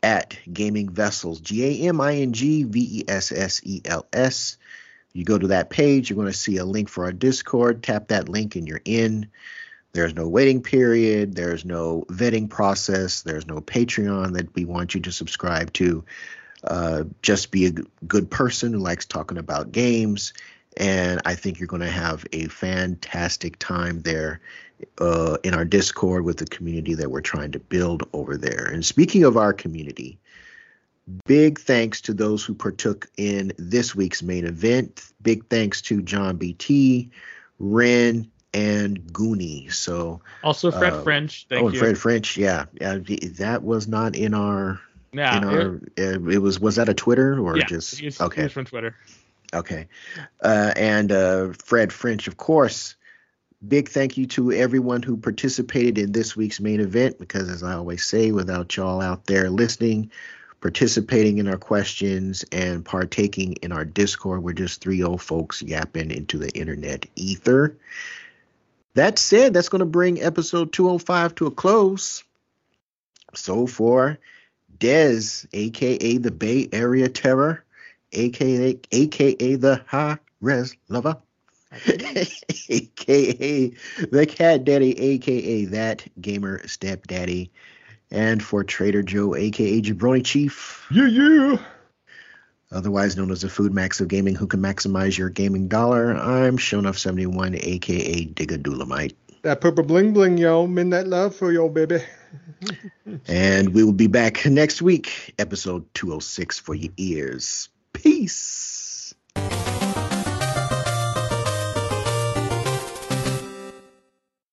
[0.00, 4.06] at Gaming Vessels, G A M I N G V E S S E L
[4.12, 4.56] S.
[5.12, 7.82] You go to that page, you're going to see a link for our Discord.
[7.82, 9.28] Tap that link and you're in.
[9.94, 11.34] There's no waiting period.
[11.34, 13.22] There's no vetting process.
[13.22, 16.04] There's no Patreon that we want you to subscribe to.
[16.62, 17.72] Uh, just be a
[18.06, 20.34] good person who likes talking about games.
[20.76, 24.40] And I think you're going to have a fantastic time there
[24.98, 28.66] uh, in our Discord with the community that we're trying to build over there.
[28.66, 30.18] And speaking of our community,
[31.26, 35.02] big thanks to those who partook in this week's main event.
[35.22, 37.10] Big thanks to John BT,
[37.58, 39.72] Ren, and Goonie.
[39.72, 41.46] So also Fred uh, French.
[41.48, 41.78] Thank oh, you.
[41.78, 42.36] Fred French.
[42.36, 42.98] Yeah, yeah.
[43.38, 44.80] That was not in our.
[45.12, 46.60] Yeah, in our, it, it was.
[46.60, 48.02] Was that a Twitter or yeah, just?
[48.02, 48.48] Was, okay.
[48.48, 48.96] From Twitter.
[49.54, 49.86] Okay,
[50.42, 52.95] uh, and uh, Fred French, of course.
[53.68, 57.74] Big thank you to everyone who participated in this week's main event because, as I
[57.74, 60.10] always say, without y'all out there listening,
[60.60, 66.10] participating in our questions, and partaking in our Discord, we're just three old folks yapping
[66.10, 67.76] into the internet ether.
[68.94, 72.24] That said, that's going to bring episode 205 to a close.
[73.34, 74.18] So for
[74.78, 77.64] Dez, aka the Bay Area Terror,
[78.12, 81.18] aka aka the High Res Lover,
[82.68, 83.70] aka
[84.10, 87.50] the Cat Daddy, aka that Gamer Stepdaddy,
[88.10, 90.86] and for Trader Joe, aka Jabroni Chief.
[90.90, 91.58] Yeah, yeah
[92.72, 96.16] otherwise known as the Food Max of Gaming, who can maximize your gaming dollar.
[96.16, 99.14] I'm Shonuff71, aka Digga Dulamite.
[99.42, 100.66] That purple bling bling, yo.
[100.66, 102.00] Midnight love for yo, baby.
[103.28, 107.68] and we will be back next week, episode 206 for your ears.
[107.92, 109.14] Peace.